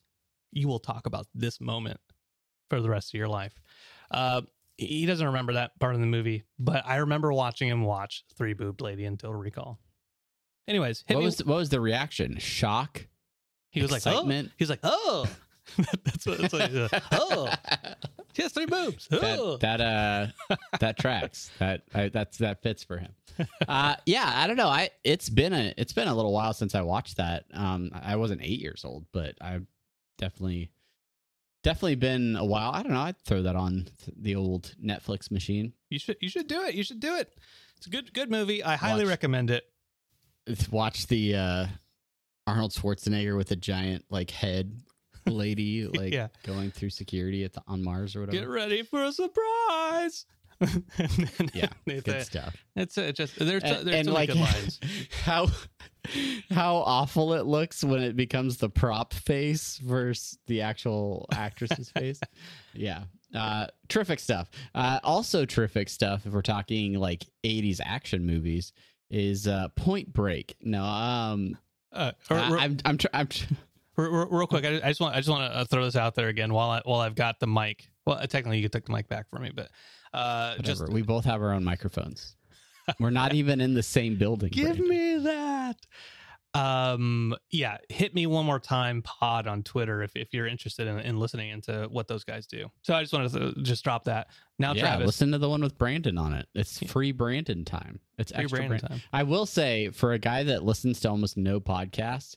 You 0.53 0.69
will 0.69 0.79
talk 0.79 1.07
about 1.07 1.27
this 1.35 1.61
moment 1.61 2.01
for 2.69 2.81
the 2.81 2.91
rest 2.91 3.15
of 3.15 3.19
your 3.19 3.29
life. 3.29 3.61
Uh, 4.11 4.43
he 4.87 5.07
doesn't 5.07 5.27
remember 5.27 5.55
that 5.55 5.79
part 5.79 5.95
of 5.95 6.01
the 6.01 6.07
movie, 6.07 6.45
but 6.59 6.85
I 6.87 6.97
remember 6.97 7.33
watching 7.33 7.69
him 7.69 7.83
watch 7.85 8.25
Three 8.37 8.55
Boobed 8.55 8.81
Lady 8.81 9.05
Total 9.17 9.35
Recall. 9.35 9.79
Anyways, 10.69 11.05
What 11.09 11.23
was 11.23 11.45
what 11.45 11.57
was 11.57 11.69
the 11.69 11.81
reaction? 11.81 12.39
Shock. 12.39 13.07
he 13.71 13.83
was 13.83 13.91
like, 13.91 13.99
excitement? 13.99 14.51
oh. 14.53 14.57
was 14.59 14.71
like, 14.71 14.81
oh, 14.83 15.27
that's 16.05 16.27
what. 16.27 16.39
That's 16.39 16.53
what 16.53 16.71
he 16.71 16.89
said. 16.89 17.03
oh, 17.13 17.53
she 18.33 18.43
has 18.43 18.53
three 18.53 18.67
boobs. 18.67 19.09
Oh. 19.11 19.57
that 19.59 19.79
that 19.79 19.81
uh 19.81 20.57
that 20.79 20.99
tracks. 20.99 21.51
That 21.59 21.83
I, 21.95 22.09
that's 22.09 22.39
that 22.39 22.63
fits 22.63 22.85
for 22.85 22.99
him. 22.99 23.13
Uh 23.67 23.97
yeah, 24.07 24.31
I 24.35 24.47
don't 24.47 24.57
know. 24.57 24.69
I 24.69 24.91
it's 25.05 25.29
been 25.29 25.53
a 25.53 25.75
it's 25.77 25.93
been 25.93 26.09
a 26.09 26.15
little 26.15 26.33
while 26.33 26.53
since 26.53 26.75
I 26.75 26.83
watched 26.83 27.17
that. 27.17 27.45
Um 27.53 27.91
I 27.93 28.17
wasn't 28.17 28.43
8 28.43 28.61
years 28.61 28.85
old, 28.85 29.07
but 29.13 29.35
I've 29.41 29.67
definitely 30.19 30.71
definitely 31.63 31.95
been 31.97 32.37
a 32.37 32.45
while. 32.45 32.71
I 32.73 32.83
don't 32.83 32.93
know. 32.93 33.01
I'd 33.01 33.19
throw 33.25 33.43
that 33.43 33.57
on 33.57 33.89
the 34.17 34.37
old 34.37 34.75
Netflix 34.83 35.31
machine. 35.31 35.73
You 35.89 35.99
should 35.99 36.17
you 36.21 36.29
should 36.29 36.47
do 36.47 36.63
it. 36.63 36.75
You 36.75 36.83
should 36.83 37.01
do 37.01 37.17
it. 37.17 37.33
It's 37.77 37.87
a 37.87 37.91
good 37.91 38.13
good 38.13 38.31
movie. 38.31 38.63
I 38.63 38.77
highly 38.77 39.05
Watch. 39.05 39.11
recommend 39.11 39.51
it. 39.51 39.65
Watch 40.71 41.07
the 41.07 41.35
uh 41.37 41.67
Arnold 42.47 42.73
Schwarzenegger 42.73 43.37
with 43.37 43.51
a 43.53 43.57
giant 43.57 44.05
like 44.11 44.31
head 44.31 44.73
lady 45.27 45.87
like 45.95 46.13
Yeah. 46.13 46.29
going 46.45 46.71
through 46.71 46.91
security 46.91 47.45
at 47.45 47.53
the 47.53 47.63
on 47.69 47.83
Mars 47.85 48.17
or 48.17 48.21
whatever. 48.21 48.39
Get 48.39 48.49
ready 48.49 48.83
for 48.83 49.05
a 49.05 49.13
surprise. 49.13 50.25
And 50.61 51.51
yeah, 51.55 51.69
it's, 51.87 52.03
good 52.05 52.17
a- 52.17 52.25
stuff. 52.25 52.57
it's 52.77 52.99
a- 52.99 53.13
just 53.13 53.39
there's 53.39 53.63
And, 53.63 53.87
there's 53.87 53.97
and, 53.97 54.07
so 54.07 54.13
many 54.13 54.27
like 54.27 54.29
good 54.29 54.37
lines. 54.41 54.81
how 55.25 55.49
how 56.51 56.77
awful 56.77 57.35
it 57.35 57.47
looks 57.47 57.83
when 57.85 58.03
it 58.03 58.17
becomes 58.17 58.57
the 58.59 58.69
prop 58.69 59.13
face 59.15 59.79
versus 59.79 60.39
the 60.47 60.63
actual 60.63 61.27
actress's 61.33 61.91
face. 61.97 62.21
Yeah. 62.75 63.05
Uh, 63.35 63.67
terrific 63.89 64.19
stuff. 64.19 64.51
Uh, 64.75 64.99
also 65.05 65.45
terrific 65.45 65.89
stuff 65.89 66.27
if 66.27 66.33
we're 66.33 66.43
talking 66.43 66.95
like 66.95 67.25
80s 67.45 67.81
action 67.85 68.27
movies 68.27 68.73
is 69.09 69.47
uh, 69.47 69.69
Point 69.77 70.13
Break. 70.13 70.57
No, 70.61 70.83
um 70.85 71.57
Uh, 71.93 72.13
I, 72.29 72.35
or- 72.35 72.55
or- 72.55 72.59
I'm 72.59 72.77
I'm 72.85 72.99
tr- 72.99 73.07
I'm 73.13 73.27
tr- 73.29 73.55
Real, 73.97 74.11
real- 74.13 74.29
real 74.31 74.47
quick, 74.47 74.65
I, 74.65 74.77
I 74.77 74.89
just 74.89 75.01
want 75.01 75.15
I 75.15 75.19
just 75.19 75.29
want 75.29 75.53
to 75.53 75.65
throw 75.67 75.85
this 75.85 75.97
out 75.97 76.15
there 76.15 76.29
again 76.29 76.53
while 76.55 76.71
I 76.71 76.81
while 76.85 77.01
I've 77.01 77.15
got 77.17 77.39
the 77.41 77.47
mic. 77.47 77.89
Well, 78.07 78.17
uh, 78.17 78.27
technically, 78.27 78.57
you 78.59 78.63
could 78.65 78.73
take 78.73 78.87
the 78.87 78.93
mic 78.93 79.09
back 79.09 79.29
for 79.29 79.39
me, 79.39 79.51
but 79.55 79.69
uh, 80.13 80.57
just 80.59 80.89
we 80.89 81.03
both 81.03 81.25
have 81.25 81.43
our 81.43 81.53
own 81.53 81.65
microphones. 81.65 82.37
We're 82.99 83.11
not 83.11 83.35
even 83.35 83.61
in 83.61 83.75
the 83.75 83.83
same 83.83 84.17
building. 84.17 84.51
give 84.51 84.77
Brandon. 84.77 84.89
me 84.89 85.19
that. 85.25 85.77
Um, 86.53 87.37
yeah, 87.51 87.77
hit 87.89 88.13
me 88.13 88.27
one 88.27 88.45
more 88.45 88.59
time, 88.59 89.03
pod 89.03 89.47
on 89.47 89.63
Twitter 89.63 90.03
if, 90.03 90.11
if 90.17 90.35
you're 90.35 90.49
interested 90.49 90.89
in, 90.89 90.99
in 90.99 91.17
listening 91.17 91.51
into 91.51 91.87
what 91.93 92.09
those 92.09 92.25
guys 92.25 92.47
do. 92.47 92.69
So 92.83 92.93
I 92.93 93.03
just 93.03 93.13
wanted 93.13 93.33
to 93.35 93.63
just 93.63 93.85
drop 93.85 94.05
that. 94.05 94.29
Now, 94.59 94.73
yeah, 94.73 94.83
Travis, 94.83 95.07
listen 95.07 95.31
to 95.31 95.39
the 95.39 95.49
one 95.49 95.63
with 95.63 95.79
Brandon 95.79 96.19
on 96.19 96.33
it. 96.33 96.49
It's 96.55 96.81
free 96.91 97.13
Brandon 97.13 97.65
time. 97.65 98.01
It's 98.19 98.33
free 98.33 98.43
extra 98.43 98.59
Brandon 98.59 98.79
Brandon. 98.81 98.89
time. 98.99 99.03
I 99.13 99.23
will 99.23 99.47
say, 99.47 99.91
for 99.91 100.13
a 100.13 100.19
guy 100.19 100.43
that 100.43 100.65
listens 100.65 100.99
to 101.01 101.11
almost 101.11 101.37
no 101.37 101.61
podcasts, 101.61 102.35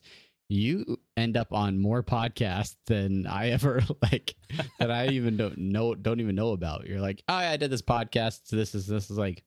you 0.53 0.99
end 1.17 1.35
up 1.35 1.51
on 1.51 1.79
more 1.79 2.03
podcasts 2.03 2.75
than 2.85 3.25
I 3.27 3.49
ever 3.49 3.81
like 4.01 4.35
that 4.79 4.91
I 4.91 5.07
even 5.07 5.37
don't 5.37 5.57
know 5.57 5.95
don't 5.95 6.19
even 6.19 6.35
know 6.35 6.51
about. 6.51 6.87
You're 6.87 7.01
like, 7.01 7.23
oh, 7.27 7.39
yeah, 7.39 7.51
I 7.51 7.57
did 7.57 7.71
this 7.71 7.81
podcast. 7.81 8.49
This 8.49 8.75
is 8.75 8.87
this 8.87 9.09
is 9.09 9.17
like, 9.17 9.43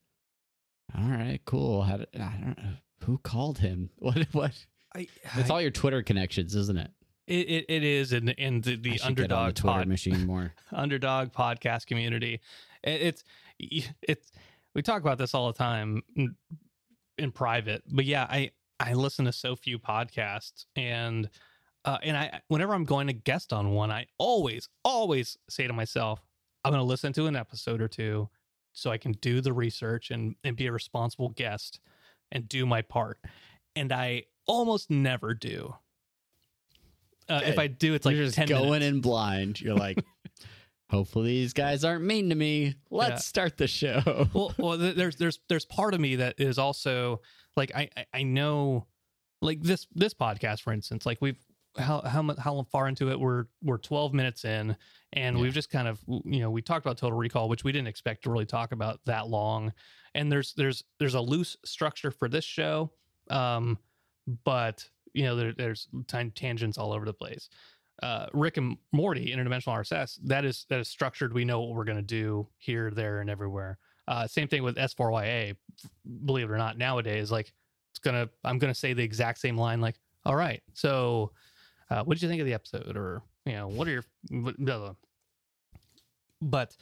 all 0.97 1.09
right, 1.09 1.39
cool. 1.45 1.81
How 1.81 1.97
did, 1.97 2.09
I 2.15 2.35
don't 2.41 2.57
know 2.57 2.73
who 3.05 3.17
called 3.19 3.59
him. 3.59 3.89
What 3.99 4.17
what? 4.33 4.65
I, 4.95 5.07
It's 5.35 5.49
all 5.49 5.61
your 5.61 5.71
Twitter 5.71 6.01
connections, 6.01 6.55
isn't 6.55 6.77
it? 6.77 6.91
it, 7.27 7.49
it, 7.49 7.65
it 7.67 7.83
is 7.83 8.13
and 8.13 8.29
in 8.29 8.61
the, 8.61 8.75
the 8.77 8.97
should 8.97 8.99
get 8.99 9.01
on 9.01 9.07
underdog 9.07 9.55
the 9.55 9.61
Twitter 9.61 9.79
pod, 9.79 9.87
machine 9.87 10.25
more. 10.25 10.53
underdog 10.71 11.33
podcast 11.33 11.85
community. 11.85 12.41
It, 12.83 13.01
it's 13.01 13.23
it's 13.59 14.31
we 14.73 14.81
talk 14.81 15.01
about 15.01 15.17
this 15.17 15.33
all 15.33 15.47
the 15.47 15.57
time 15.57 16.03
in 17.17 17.31
private, 17.31 17.83
but 17.87 18.05
yeah, 18.05 18.23
I 18.29 18.51
I 18.79 18.93
listen 18.93 19.25
to 19.25 19.31
so 19.31 19.55
few 19.55 19.79
podcasts 19.79 20.65
and 20.75 21.29
uh, 21.85 21.97
and 22.03 22.17
I 22.17 22.41
whenever 22.47 22.73
I'm 22.73 22.83
going 22.85 23.07
to 23.07 23.13
guest 23.13 23.53
on 23.53 23.71
one, 23.71 23.91
I 23.91 24.07
always 24.17 24.67
always 24.83 25.37
say 25.49 25.67
to 25.67 25.73
myself, 25.73 26.21
I'm 26.63 26.71
going 26.71 26.79
to 26.81 26.87
listen 26.87 27.13
to 27.13 27.27
an 27.27 27.35
episode 27.35 27.81
or 27.81 27.87
two 27.87 28.29
so 28.73 28.91
I 28.91 28.97
can 28.97 29.13
do 29.13 29.41
the 29.41 29.53
research 29.53 30.11
and 30.11 30.35
and 30.43 30.55
be 30.55 30.67
a 30.67 30.71
responsible 30.71 31.29
guest 31.29 31.79
and 32.31 32.47
do 32.47 32.65
my 32.65 32.81
part. 32.81 33.19
And 33.75 33.91
I 33.93 34.23
almost 34.47 34.89
never 34.89 35.33
do. 35.33 35.73
Uh, 37.29 37.41
if 37.43 37.59
I 37.59 37.67
do, 37.67 37.93
it's 37.93 38.05
like 38.05 38.15
You're 38.15 38.25
just 38.25 38.35
10 38.37 38.47
going 38.47 38.65
minutes. 38.71 38.85
in 38.87 39.01
blind. 39.01 39.59
You're 39.61 39.75
like, 39.75 40.03
hopefully 40.89 41.27
these 41.29 41.51
guys 41.53 41.83
aren't 41.83 42.03
mean 42.05 42.29
to 42.29 42.35
me. 42.35 42.75
Let's 42.89 43.09
Yeah. 43.11 43.17
start 43.17 43.57
the 43.57 43.67
show. 43.67 44.27
well, 44.33 44.53
well, 44.57 44.77
there's 44.77 45.17
there's 45.17 45.39
there's 45.49 45.65
part 45.65 45.93
of 45.93 45.99
me 45.99 46.17
that 46.17 46.35
is 46.39 46.57
also 46.57 47.21
like 47.57 47.71
I 47.75 47.89
I- 47.97 48.05
I 48.13 48.23
know 48.23 48.87
like 49.41 49.61
this 49.61 49.87
this 49.93 50.13
podcast 50.13 50.61
for 50.61 50.73
instance 50.73 51.05
like 51.05 51.17
we've 51.21 51.37
how 51.77 52.01
how 52.01 52.21
mu- 52.23 52.35
how 52.39 52.63
far 52.71 52.87
into 52.87 53.09
it 53.11 53.19
we're 53.19 53.45
we're 53.61 53.77
12 53.77 54.13
minutes 54.13 54.45
in 54.45 54.75
and 55.13 55.35
Yeah. 55.37 55.41
we've 55.43 55.53
just 55.53 55.69
kind 55.69 55.87
of 55.87 55.99
you 56.07 56.39
know 56.39 56.49
we 56.49 56.61
talked 56.61 56.85
about 56.85 56.97
total 56.97 57.17
recall 57.17 57.49
which 57.49 57.63
we 57.63 57.71
didn't 57.71 57.87
expect 57.87 58.23
to 58.23 58.31
really 58.31 58.45
talk 58.47 58.71
about 58.71 58.99
that 59.05 59.27
long 59.27 59.73
and 60.15 60.31
there's 60.31 60.53
there's 60.53 60.83
there's 60.99 61.13
a 61.13 61.21
loose 61.21 61.55
structure 61.65 62.09
for 62.09 62.29
this 62.29 62.45
show 62.45 62.91
um 63.29 63.77
but 64.43 64.87
you 65.13 65.23
know 65.23 65.35
there, 65.35 65.53
there's 65.53 65.87
tan- 66.07 66.31
tangents 66.31 66.77
all 66.77 66.91
over 66.93 67.05
the 67.05 67.13
place. 67.13 67.49
Uh 68.03 68.27
rick 68.33 68.57
and 68.57 68.77
morty 68.91 69.33
interdimensional 69.33 69.77
rss 69.79 70.19
that 70.25 70.45
is 70.45 70.65
that 70.69 70.79
is 70.79 70.87
structured. 70.87 71.33
We 71.33 71.45
know 71.45 71.61
what 71.61 71.75
we're 71.75 71.83
going 71.85 71.97
to 71.97 72.01
do 72.03 72.47
here 72.57 72.91
there 72.91 73.21
and 73.21 73.29
everywhere 73.29 73.77
uh 74.07 74.27
same 74.27 74.47
thing 74.47 74.63
with 74.63 74.75
s4ya 74.77 75.55
believe 76.25 76.49
it 76.49 76.53
or 76.53 76.57
not 76.57 76.77
nowadays 76.77 77.31
like 77.31 77.53
it's 77.91 77.99
gonna 77.99 78.29
i'm 78.43 78.57
gonna 78.57 78.73
say 78.73 78.93
the 78.93 79.03
exact 79.03 79.39
same 79.39 79.57
line 79.57 79.81
like 79.81 79.99
all 80.25 80.35
right 80.35 80.61
so 80.73 81.31
uh 81.89 82.03
what 82.03 82.15
did 82.15 82.21
you 82.21 82.29
think 82.29 82.39
of 82.41 82.45
the 82.45 82.53
episode 82.53 82.95
or 82.95 83.21
you 83.45 83.53
know 83.53 83.67
what 83.67 83.87
are 83.87 83.91
your 83.91 84.03
blah, 84.29 84.51
blah. 84.57 84.93
but 86.41 86.75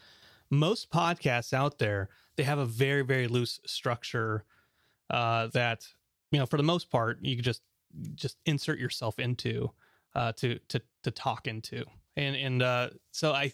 most 0.49 0.91
podcasts 0.91 1.53
out 1.53 1.79
there 1.79 2.09
they 2.35 2.43
have 2.43 2.59
a 2.59 2.65
very 2.65 3.01
very 3.01 3.27
loose 3.27 3.59
structure 3.65 4.43
uh 5.09 5.47
that 5.47 5.87
you 6.31 6.39
know 6.39 6.45
for 6.45 6.57
the 6.57 6.63
most 6.63 6.89
part 6.89 7.17
you 7.21 7.41
just 7.41 7.61
just 8.15 8.37
insert 8.45 8.79
yourself 8.79 9.19
into 9.19 9.71
uh 10.15 10.31
to 10.33 10.59
to 10.67 10.81
to 11.03 11.11
talk 11.11 11.47
into 11.47 11.83
and 12.17 12.35
and 12.35 12.61
uh 12.61 12.89
so 13.11 13.31
i 13.31 13.51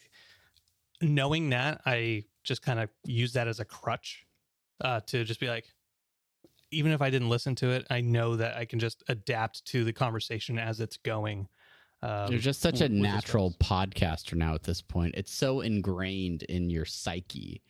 knowing 1.02 1.50
that 1.50 1.82
i 1.86 2.24
just 2.44 2.62
kind 2.62 2.80
of 2.80 2.90
use 3.06 3.34
that 3.34 3.48
as 3.48 3.60
a 3.60 3.66
crutch 3.66 4.26
uh 4.84 5.00
to 5.02 5.24
just 5.24 5.40
be 5.40 5.48
like 5.48 5.66
even 6.72 6.92
if 6.92 7.02
i 7.02 7.10
didn't 7.10 7.30
listen 7.30 7.54
to 7.56 7.70
it 7.70 7.86
i 7.90 8.02
know 8.02 8.36
that 8.36 8.56
i 8.58 8.66
can 8.66 8.80
just 8.80 9.04
adapt 9.10 9.64
to 9.66 9.84
the 9.84 9.94
conversation 9.94 10.58
as 10.58 10.80
it's 10.80 10.98
going 10.98 11.48
um, 12.04 12.32
You're 12.32 12.40
just 12.40 12.62
such 12.62 12.82
a 12.82 12.86
with- 12.86 12.94
with 12.94 13.02
this 13.04 13.14
natural 13.14 13.52
podcaster 13.60 14.34
now 14.34 14.56
at 14.56 14.64
this 14.64 14.82
point. 14.82 15.14
It's 15.16 15.32
so 15.32 15.62
ingrained 15.62 16.42
in 16.42 16.72
your 16.72 16.84
psyche 16.84 17.62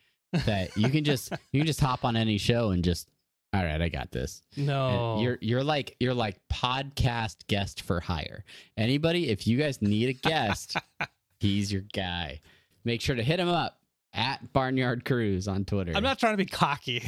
that 0.46 0.74
you 0.74 0.88
can 0.88 1.04
just 1.04 1.32
you 1.52 1.60
can 1.60 1.66
just 1.66 1.80
hop 1.80 2.02
on 2.02 2.16
any 2.16 2.38
show 2.38 2.70
and 2.70 2.82
just 2.82 3.10
all 3.52 3.62
right, 3.62 3.82
I 3.82 3.90
got 3.90 4.10
this. 4.10 4.40
And 4.56 4.68
no 4.68 5.18
You're 5.20 5.36
you're 5.42 5.62
like 5.62 5.96
you're 6.00 6.14
like 6.14 6.40
podcast 6.50 7.46
guest 7.46 7.82
for 7.82 8.00
hire. 8.00 8.42
Anybody, 8.78 9.28
if 9.28 9.46
you 9.46 9.58
guys 9.58 9.82
need 9.82 10.08
a 10.08 10.14
guest, 10.14 10.78
he's 11.38 11.70
your 11.70 11.82
guy. 11.92 12.40
Make 12.86 13.02
sure 13.02 13.14
to 13.14 13.22
hit 13.22 13.38
him 13.38 13.48
up 13.50 13.81
at 14.14 14.52
Barnyard 14.52 15.04
Cruise 15.04 15.48
on 15.48 15.64
Twitter. 15.64 15.92
i'm 15.94 16.02
not 16.02 16.18
trying 16.18 16.34
to 16.34 16.36
be 16.36 16.46
cocky 16.46 17.02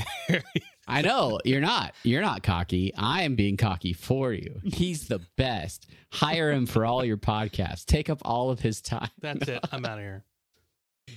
I 0.87 1.01
know 1.01 1.41
you're 1.47 1.63
not. 1.63 1.95
You're 2.03 2.21
not 2.21 2.43
cocky. 2.43 2.93
I 2.95 3.23
am 3.23 3.37
being 3.37 3.57
cocky 3.57 3.95
for 3.95 4.35
you. 4.35 4.61
He's 4.65 5.09
the 5.09 5.21
best. 5.39 5.87
Hire 6.13 6.53
him 6.53 6.67
for 6.67 6.85
all 6.85 7.03
your 7.03 7.17
podcasts. 7.17 7.87
Take 7.87 8.11
up 8.11 8.19
all 8.23 8.51
of 8.51 8.61
his 8.61 8.83
time. 8.83 9.09
that's 9.21 9.49
it 9.49 9.61
i'm 9.73 9.85
out 9.87 9.97
of 9.99 10.05
here 10.05 10.25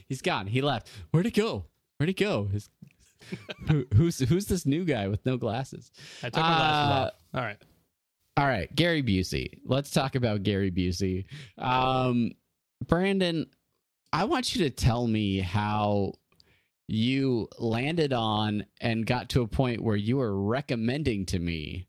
He's 0.07 0.21
gone. 0.21 0.47
He 0.47 0.61
left. 0.61 0.89
Where'd 1.11 1.25
he 1.25 1.31
go? 1.31 1.65
Where'd 1.97 2.07
he 2.09 2.13
go? 2.13 2.45
His, 2.51 2.69
who, 3.67 3.85
who's 3.93 4.19
who's 4.19 4.45
this 4.45 4.65
new 4.65 4.85
guy 4.85 5.07
with 5.09 5.25
no 5.25 5.35
glasses? 5.37 5.91
i 6.23 6.29
took 6.29 6.41
my 6.41 6.47
glasses 6.47 6.91
Uh, 6.91 7.05
off 7.07 7.13
all 7.33 7.41
right 7.41 7.57
All 8.37 8.45
right, 8.47 8.73
Gary 8.75 9.03
Busey. 9.03 9.59
Let's 9.65 9.91
talk 9.91 10.15
about 10.15 10.43
Gary 10.43 10.71
Busey. 10.71 11.25
Um, 11.57 12.31
Brandon, 12.85 13.47
I 14.17 14.23
want 14.23 14.55
you 14.55 14.63
to 14.63 14.71
tell 14.71 15.05
me 15.05 15.41
how 15.41 16.13
you 16.87 17.49
landed 17.59 18.13
on 18.13 18.65
and 18.81 19.05
got 19.05 19.29
to 19.29 19.43
a 19.43 19.47
point 19.47 19.83
where 19.83 19.95
you 19.95 20.17
were 20.17 20.35
recommending 20.35 21.27
to 21.27 21.37
me 21.37 21.87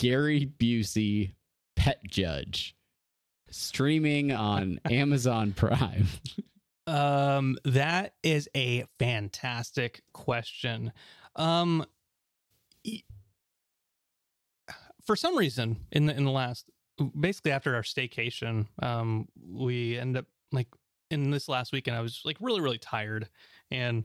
Gary 0.00 0.50
Busey 0.58 1.34
Pet 1.76 2.00
Judge 2.08 2.74
streaming 3.50 4.32
on 4.32 4.80
Amazon 4.90 5.52
Prime. 5.52 6.08
Um, 6.88 7.56
that 7.64 8.14
is 8.24 8.48
a 8.56 8.86
fantastic 8.98 10.02
question. 10.12 10.92
Um, 11.36 11.86
e- 12.82 13.04
for 15.06 15.14
some 15.14 15.38
reason, 15.38 15.86
in 15.92 16.06
the 16.06 16.16
in 16.16 16.24
the 16.24 16.32
last, 16.32 16.68
basically 17.16 17.52
after 17.52 17.76
our 17.76 17.82
staycation, 17.82 18.66
um, 18.82 19.28
we 19.40 19.96
end 19.96 20.16
up 20.16 20.26
like 20.50 20.66
in 21.10 21.30
this 21.30 21.48
last 21.48 21.72
weekend, 21.72 21.96
I 21.96 22.00
was 22.00 22.20
like 22.24 22.36
really 22.40 22.60
really 22.60 22.78
tired 22.78 23.28
and 23.70 24.04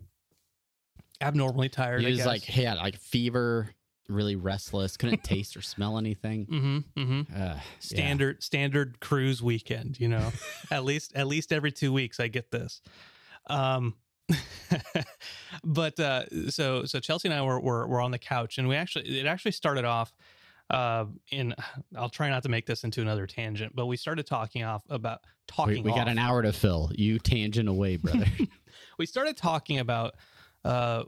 abnormally 1.22 1.69
tired. 1.69 2.01
He 2.01 2.07
I 2.07 2.10
was 2.10 2.17
guess. 2.17 2.27
like, 2.27 2.41
he 2.41 2.63
had 2.63 2.77
like 2.77 2.98
fever, 2.98 3.69
really 4.10 4.36
restless, 4.36 4.98
couldn't 4.98 5.24
taste 5.24 5.55
or 5.55 5.62
smell 5.62 5.98
anything. 5.98 6.45
mm-hmm, 6.45 7.00
mm-hmm. 7.00 7.33
Uh, 7.33 7.38
yeah. 7.39 7.60
standard 7.79 8.43
standard 8.43 9.00
cruise 9.00 9.41
weekend 9.41 10.00
you 10.00 10.07
know 10.07 10.31
at 10.72 10.83
least 10.83 11.13
at 11.15 11.27
least 11.27 11.53
every 11.53 11.72
two 11.72 11.93
weeks 11.93 12.19
i 12.19 12.27
get 12.27 12.51
this 12.51 12.81
um 13.48 13.95
but 15.63 16.00
uh 16.00 16.25
so 16.50 16.86
so 16.86 17.00
chelsea 17.00 17.27
and 17.27 17.38
i 17.38 17.41
were, 17.41 17.60
were 17.60 17.88
were 17.88 18.01
on 18.01 18.12
the 18.12 18.17
couch 18.17 18.57
and 18.57 18.67
we 18.67 18.75
actually 18.75 19.19
it 19.19 19.25
actually 19.25 19.51
started 19.51 19.86
off 19.86 20.13
uh 20.70 21.05
in 21.32 21.53
i'll 21.98 22.10
try 22.10 22.29
not 22.29 22.43
to 22.43 22.50
make 22.50 22.65
this 22.65 22.84
into 22.84 23.01
another 23.01 23.27
tangent 23.27 23.75
but 23.75 23.86
we 23.86 23.98
started 23.98 24.25
talking 24.25 24.63
off 24.63 24.84
about 24.89 25.20
We, 25.24 25.29
talking 25.55 25.84
we 25.84 25.91
got 25.91 26.01
off. 26.01 26.08
an 26.10 26.17
hour 26.20 26.41
to 26.41 26.53
fill. 26.53 26.89
You 26.96 27.20
tangent 27.20 27.67
away, 27.70 27.98
brother. 27.98 28.25
we 28.98 29.05
started 29.05 29.36
talking 29.38 29.79
about 29.79 30.15
uh 30.65 31.03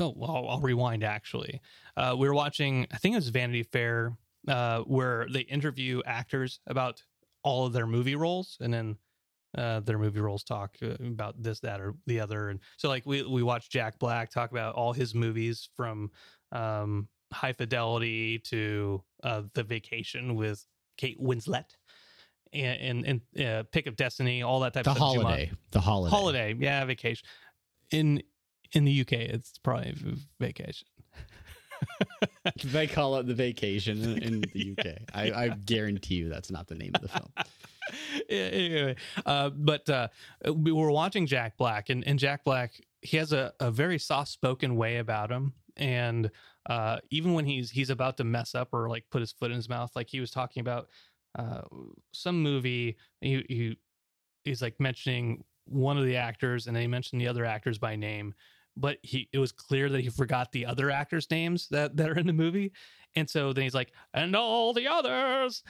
oh 0.00 0.14
well 0.16 0.30
I'll, 0.36 0.48
I'll 0.48 0.60
rewind 0.60 1.04
actually 1.04 1.60
uh 1.96 2.14
we 2.18 2.26
were 2.28 2.34
watching 2.34 2.86
i 2.92 2.96
think 2.96 3.14
it 3.14 3.16
was 3.18 3.28
vanity 3.28 3.62
fair 3.64 4.16
uh 4.48 4.80
where 4.80 5.26
they 5.32 5.40
interview 5.40 6.00
actors 6.06 6.60
about 6.66 7.02
all 7.44 7.66
of 7.66 7.72
their 7.72 7.88
movie 7.88 8.14
roles, 8.14 8.56
and 8.60 8.72
then 8.72 8.96
uh, 9.58 9.80
their 9.80 9.98
movie 9.98 10.20
roles 10.20 10.44
talk 10.44 10.76
uh, 10.80 10.90
about 11.04 11.34
this, 11.42 11.58
that, 11.58 11.80
or 11.80 11.94
the 12.06 12.20
other. 12.20 12.50
And 12.50 12.60
so, 12.76 12.88
like 12.88 13.04
we 13.04 13.22
we 13.24 13.42
watched 13.42 13.72
Jack 13.72 13.98
Black 13.98 14.30
talk 14.30 14.52
about 14.52 14.76
all 14.76 14.92
his 14.92 15.12
movies 15.12 15.68
from 15.76 16.08
um, 16.52 17.08
High 17.32 17.52
Fidelity 17.52 18.38
to 18.40 19.02
uh, 19.22 19.42
The 19.54 19.62
Vacation 19.62 20.34
with 20.34 20.64
Kate 20.96 21.20
Winslet, 21.20 21.64
and 22.52 23.04
and, 23.06 23.22
and 23.36 23.46
uh, 23.46 23.62
Pick 23.72 23.86
of 23.86 23.96
Destiny, 23.96 24.42
all 24.42 24.60
that 24.60 24.74
type 24.74 24.84
The 24.84 24.90
of 24.90 24.96
stuff. 24.96 25.08
Holiday. 25.08 25.50
The 25.70 25.80
holiday. 25.80 26.10
Holiday, 26.10 26.56
yeah, 26.58 26.84
vacation. 26.84 27.26
In 27.90 28.22
in 28.72 28.84
the 28.84 29.00
UK, 29.00 29.12
it's 29.12 29.58
probably 29.58 29.94
vacation. 30.40 30.86
they 32.64 32.86
call 32.86 33.16
it 33.16 33.26
the 33.26 33.34
vacation 33.34 34.18
in, 34.18 34.40
the 34.40 34.76
UK. 34.78 34.86
I, 35.14 35.32
I 35.32 35.48
guarantee 35.48 36.14
you 36.16 36.28
that's 36.28 36.50
not 36.50 36.68
the 36.68 36.74
name 36.74 36.92
of 36.94 37.02
the 37.02 37.08
film. 37.08 37.32
Anyway, 38.30 38.94
uh, 39.26 39.50
but 39.50 39.90
uh, 39.90 40.08
we 40.50 40.72
were 40.72 40.90
watching 40.90 41.26
Jack 41.26 41.58
Black, 41.58 41.90
and, 41.90 42.06
and 42.06 42.18
Jack 42.18 42.42
Black, 42.42 42.80
he 43.02 43.18
has 43.18 43.32
a, 43.32 43.52
a 43.60 43.70
very 43.70 43.98
soft 43.98 44.30
spoken 44.30 44.76
way 44.76 44.96
about 44.98 45.30
him. 45.30 45.52
And 45.76 46.30
uh, 46.66 46.98
even 47.10 47.34
when 47.34 47.44
he's 47.44 47.70
he's 47.70 47.90
about 47.90 48.16
to 48.18 48.24
mess 48.24 48.54
up 48.54 48.68
or 48.72 48.88
like 48.88 49.04
put 49.10 49.20
his 49.20 49.32
foot 49.32 49.50
in 49.50 49.56
his 49.56 49.68
mouth, 49.68 49.90
like 49.94 50.08
he 50.08 50.20
was 50.20 50.30
talking 50.30 50.60
about 50.60 50.88
uh, 51.38 51.62
some 52.12 52.42
movie, 52.42 52.96
he, 53.20 53.44
he 53.48 53.78
he's 54.44 54.62
like 54.62 54.78
mentioning 54.78 55.44
one 55.66 55.98
of 55.98 56.04
the 56.04 56.16
actors, 56.16 56.66
and 56.66 56.76
then 56.76 56.82
he 56.82 56.88
mentioned 56.88 57.20
the 57.20 57.28
other 57.28 57.44
actors 57.44 57.78
by 57.78 57.96
name. 57.96 58.34
But 58.76 58.98
he 59.02 59.28
it 59.32 59.38
was 59.38 59.52
clear 59.52 59.88
that 59.88 60.00
he 60.00 60.08
forgot 60.08 60.52
the 60.52 60.66
other 60.66 60.90
actors' 60.90 61.30
names 61.30 61.68
that, 61.70 61.96
that 61.96 62.08
are 62.08 62.18
in 62.18 62.26
the 62.26 62.32
movie. 62.32 62.72
And 63.14 63.28
so 63.28 63.52
then 63.52 63.64
he's 63.64 63.74
like, 63.74 63.92
and 64.14 64.34
all 64.34 64.72
the 64.72 64.88
others 64.88 65.62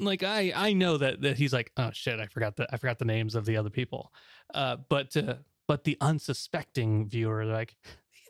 like 0.00 0.22
I 0.22 0.52
I 0.54 0.72
know 0.72 0.96
that 0.98 1.20
that 1.22 1.36
he's 1.36 1.52
like 1.52 1.70
oh 1.76 1.90
shit 1.92 2.20
I 2.20 2.26
forgot 2.26 2.56
the 2.56 2.66
I 2.72 2.76
forgot 2.76 2.98
the 2.98 3.04
names 3.04 3.34
of 3.34 3.44
the 3.44 3.56
other 3.56 3.70
people, 3.70 4.12
uh, 4.52 4.76
but 4.88 5.16
uh, 5.16 5.34
but 5.66 5.84
the 5.84 5.96
unsuspecting 6.00 7.06
viewer 7.06 7.44
like 7.44 7.76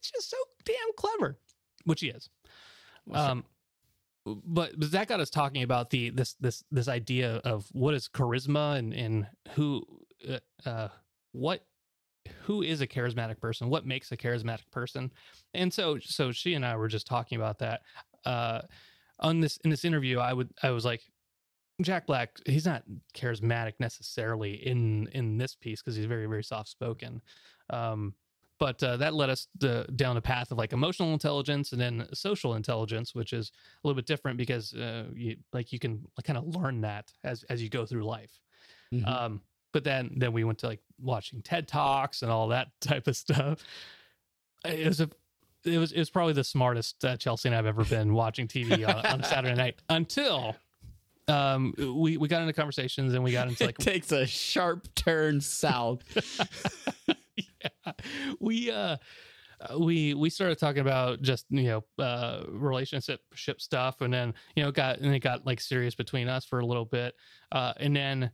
he's 0.05 0.11
just 0.11 0.31
so 0.31 0.37
damn 0.65 0.77
clever, 0.97 1.39
which 1.85 2.01
he 2.01 2.09
is. 2.09 2.29
Um, 3.13 3.45
but, 4.25 4.79
but 4.79 4.91
that 4.93 5.09
got 5.09 5.21
us 5.21 5.31
talking 5.31 5.63
about 5.63 5.91
the 5.91 6.11
this 6.11 6.35
this 6.41 6.65
this 6.71 6.89
idea 6.89 7.37
of 7.45 7.67
what 7.73 7.95
is 7.95 8.09
charisma 8.09 8.79
and 8.79 8.95
and 8.95 9.27
who 9.51 9.85
uh, 10.29 10.39
uh 10.67 10.89
what 11.33 11.67
who 12.45 12.63
is 12.63 12.81
a 12.81 12.87
charismatic 12.87 13.39
person 13.39 13.69
what 13.69 13.85
makes 13.85 14.11
a 14.13 14.17
charismatic 14.17 14.71
person 14.71 15.13
and 15.53 15.71
so 15.71 15.99
so 15.99 16.33
she 16.33 16.55
and 16.55 16.65
i 16.65 16.75
were 16.75 16.89
just 16.89 17.07
talking 17.07 17.37
about 17.37 17.59
that 17.59 17.83
uh 18.25 18.63
on 19.21 19.41
this 19.41 19.59
in 19.59 19.69
this 19.69 19.85
interview 19.85 20.19
i 20.19 20.33
would 20.33 20.49
i 20.63 20.71
was 20.71 20.87
like 20.87 21.03
Jack 21.83 22.07
Black, 22.07 22.39
he's 22.47 22.67
not 22.67 22.85
charismatic 23.15 23.75
necessarily 23.81 24.55
in 24.67 25.09
in 25.09 25.39
this 25.39 25.57
piece 25.57 25.83
because 25.83 25.97
he's 25.97 26.07
very 26.07 26.27
very 26.27 26.45
soft 26.45 26.69
spoken. 26.69 27.21
Um, 27.71 28.15
but 28.59 28.83
uh, 28.83 28.97
that 28.99 29.15
led 29.15 29.31
us 29.31 29.49
to, 29.61 29.85
down 29.97 30.17
a 30.17 30.21
path 30.21 30.51
of 30.51 30.59
like 30.59 30.73
emotional 30.73 31.13
intelligence 31.13 31.73
and 31.73 31.81
then 31.81 32.07
social 32.15 32.55
intelligence, 32.55 33.15
which 33.15 33.33
is 33.33 33.51
a 33.83 33.87
little 33.87 33.97
bit 33.97 34.07
different 34.07 34.39
because 34.39 34.75
uh, 34.75 35.05
you 35.15 35.37
like 35.53 35.73
you 35.73 35.79
can 35.79 36.07
kind 36.23 36.39
of 36.39 36.47
learn 36.55 36.81
that 36.83 37.13
as 37.25 37.43
as 37.45 37.63
you 37.63 37.69
go 37.69 37.85
through 37.85 38.05
life. 38.05 38.41
Mhm. 38.93 39.07
Um, 39.07 39.41
but 39.73 39.85
then 39.85 40.13
then 40.17 40.33
we 40.33 40.45
went 40.45 40.59
to 40.61 40.67
like 40.67 40.81
watching 41.01 41.43
TED 41.43 41.67
talks 41.67 42.23
and 42.23 42.31
all 42.31 42.49
that 42.49 42.69
type 42.81 43.07
of 43.09 43.17
stuff. 43.17 43.59
It 44.65 44.87
was 44.87 45.01
a 45.01 45.11
it 45.65 45.79
was 45.79 45.93
it 45.93 45.99
was 45.99 46.11
probably 46.11 46.35
the 46.35 46.45
smartest 46.45 47.05
uh, 47.05 47.17
Chelsea 47.17 47.49
and 47.49 47.57
I've 47.57 47.67
ever 47.67 47.85
been 47.85 48.15
watching 48.15 48.47
TV 48.47 48.87
on, 48.89 49.05
on 49.05 49.21
a 49.21 49.25
Saturday 49.29 49.55
night 49.55 49.77
until 49.89 50.57
um 51.27 51.75
we 51.79 52.19
we 52.19 52.29
got 52.29 52.43
into 52.43 52.53
conversations 52.53 53.15
and 53.15 53.25
we 53.25 53.33
got 53.33 53.49
into 53.49 53.65
like 53.65 53.81
it 53.81 53.83
takes 53.83 54.13
a 54.13 54.27
sharp 54.27 54.95
turn 54.95 55.41
south. 55.41 56.03
we 58.41 58.71
uh 58.71 58.97
uh, 59.61 59.79
we 59.79 60.15
we 60.15 60.31
started 60.31 60.59
talking 60.59 60.81
about 60.81 61.23
just 61.23 61.47
you 61.49 61.65
know 61.65 62.03
uh 62.03 62.43
relationship 62.49 63.21
stuff 63.59 64.01
and 64.01 64.13
then 64.13 64.35
you 64.57 64.63
know 64.63 64.71
got 64.71 64.99
and 64.99 65.15
it 65.15 65.21
got 65.21 65.47
like 65.47 65.61
serious 65.61 65.95
between 65.95 66.29
us 66.29 66.45
for 66.45 66.59
a 66.61 66.67
little 66.67 66.85
bit 66.85 67.15
uh 67.53 67.73
and 67.79 67.95
then 67.95 68.25
it 68.25 68.31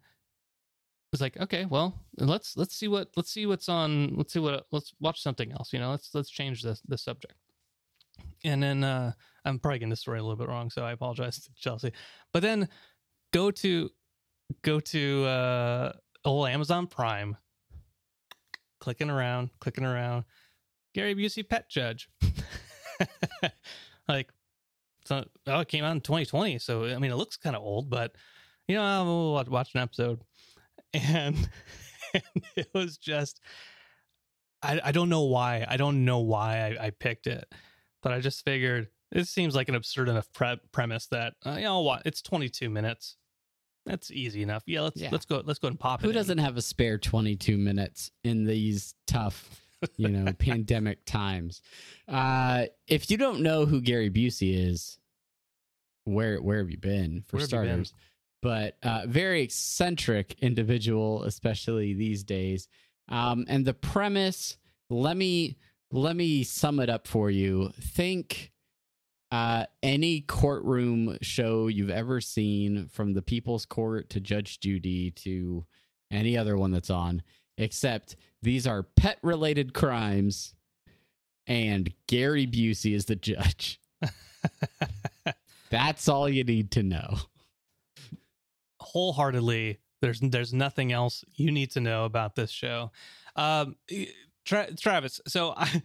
was 1.12 1.20
like 1.20 1.36
okay 1.38 1.66
well 1.66 1.94
let's 2.18 2.56
let's 2.56 2.74
see 2.74 2.88
what 2.88 3.08
let's 3.16 3.30
see 3.30 3.46
what's 3.46 3.68
on 3.68 4.14
let's 4.16 4.32
see 4.32 4.38
what 4.38 4.66
let's 4.72 4.94
watch 5.00 5.22
something 5.22 5.52
else 5.52 5.72
you 5.72 5.78
know 5.78 5.90
let's 5.90 6.14
let's 6.14 6.30
change 6.30 6.62
the 6.62 6.78
the 6.88 6.96
subject. 6.96 7.34
And 8.44 8.62
then 8.62 8.84
uh 8.84 9.12
i'm 9.44 9.58
probably 9.58 9.80
getting 9.80 9.90
this 9.90 10.00
story 10.00 10.18
a 10.18 10.22
little 10.22 10.36
bit 10.36 10.48
wrong 10.48 10.70
so 10.70 10.84
i 10.84 10.92
apologize 10.92 11.38
to 11.38 11.50
chelsea. 11.54 11.92
But 12.32 12.42
then 12.42 12.68
go 13.32 13.50
to 13.50 13.90
go 14.62 14.80
to 14.80 15.24
uh 15.24 15.92
old 16.24 16.48
amazon 16.48 16.86
prime 16.86 17.36
clicking 18.80 19.10
around 19.10 19.50
clicking 19.60 19.84
around. 19.84 20.24
Gary 20.94 21.14
busey 21.14 21.48
pet 21.48 21.68
judge. 21.70 22.08
Like 24.10 24.32
so 25.04 25.24
oh 25.46 25.60
it 25.60 25.68
came 25.68 25.84
out 25.84 25.92
in 25.92 26.00
2020 26.00 26.58
so 26.58 26.84
i 26.84 26.98
mean 26.98 27.10
it 27.10 27.16
looks 27.16 27.36
kind 27.36 27.56
of 27.56 27.62
old 27.62 27.88
but 27.88 28.12
you 28.68 28.74
know 28.74 28.82
i'll 28.82 29.32
watch, 29.32 29.48
watch 29.48 29.74
an 29.74 29.80
episode. 29.80 30.20
And, 30.92 31.36
and 32.12 32.44
it 32.56 32.68
was 32.74 32.98
just 32.98 33.40
I, 34.60 34.80
I 34.86 34.90
don't 34.90 35.08
know 35.08 35.22
why 35.22 35.64
i 35.68 35.76
don't 35.76 36.04
know 36.04 36.18
why 36.18 36.76
I, 36.80 36.86
I 36.86 36.90
picked 36.90 37.28
it 37.28 37.46
but 38.02 38.10
i 38.10 38.18
just 38.18 38.44
figured 38.44 38.88
it 39.12 39.28
seems 39.28 39.54
like 39.54 39.68
an 39.68 39.76
absurd 39.76 40.08
enough 40.08 40.26
pre- 40.32 40.58
premise 40.72 41.06
that 41.12 41.34
uh, 41.46 41.54
you 41.58 41.62
know 41.62 41.82
what 41.82 42.02
it's 42.06 42.22
22 42.22 42.68
minutes 42.68 43.18
that's 43.86 44.10
easy 44.10 44.42
enough 44.42 44.62
yeah 44.66 44.80
let's 44.82 45.00
Yeah. 45.00 45.08
let's 45.10 45.24
go 45.24 45.42
let's 45.44 45.58
go 45.58 45.68
and 45.68 45.78
pop 45.78 46.02
it 46.02 46.06
Who 46.06 46.12
doesn't 46.12 46.38
have 46.38 46.56
a 46.56 46.62
spare 46.62 46.98
22 46.98 47.56
minutes 47.56 48.10
in 48.24 48.44
these 48.44 48.94
tough, 49.06 49.60
you 49.96 50.08
know, 50.08 50.32
pandemic 50.38 51.04
times? 51.06 51.62
Uh, 52.06 52.66
if 52.86 53.10
you 53.10 53.16
don't 53.16 53.40
know 53.40 53.64
who 53.66 53.80
Gary 53.80 54.10
Busey 54.10 54.68
is, 54.68 54.98
where 56.04 56.40
where 56.42 56.58
have 56.58 56.70
you 56.70 56.78
been 56.78 57.22
for 57.26 57.36
Where 57.36 57.42
you 57.44 57.48
been? 57.48 57.48
starters? 57.48 57.94
But 58.42 58.76
uh, 58.82 59.02
very 59.06 59.42
eccentric 59.42 60.36
individual, 60.40 61.24
especially 61.24 61.92
these 61.94 62.24
days. 62.24 62.68
Um, 63.08 63.44
and 63.48 63.66
the 63.66 63.74
premise, 63.74 64.56
let 64.88 65.16
me 65.16 65.56
let 65.90 66.16
me 66.16 66.42
sum 66.44 66.80
it 66.80 66.88
up 66.88 67.06
for 67.06 67.30
you. 67.30 67.70
Think 67.80 68.52
uh, 69.32 69.64
any 69.82 70.20
courtroom 70.22 71.16
show 71.22 71.68
you've 71.68 71.90
ever 71.90 72.20
seen, 72.20 72.88
from 72.88 73.12
the 73.14 73.22
People's 73.22 73.64
Court 73.66 74.10
to 74.10 74.20
Judge 74.20 74.60
Judy 74.60 75.10
to 75.12 75.64
any 76.10 76.36
other 76.36 76.56
one 76.56 76.72
that's 76.72 76.90
on, 76.90 77.22
except 77.58 78.16
these 78.42 78.66
are 78.66 78.82
pet 78.82 79.18
related 79.22 79.72
crimes, 79.74 80.54
and 81.46 81.92
Gary 82.06 82.46
Busey 82.46 82.94
is 82.94 83.04
the 83.06 83.16
judge. 83.16 83.80
That's 85.70 86.08
all 86.08 86.28
you 86.28 86.42
need 86.44 86.72
to 86.72 86.82
know. 86.82 87.16
wholeheartedly 88.80 89.78
there's 90.00 90.20
there's 90.20 90.52
nothing 90.52 90.90
else 90.92 91.24
you 91.34 91.50
need 91.50 91.70
to 91.72 91.80
know 91.80 92.04
about 92.04 92.34
this 92.34 92.50
show 92.50 92.90
um 93.36 93.76
Tra- 94.44 94.74
travis 94.74 95.20
so 95.28 95.52
i 95.56 95.82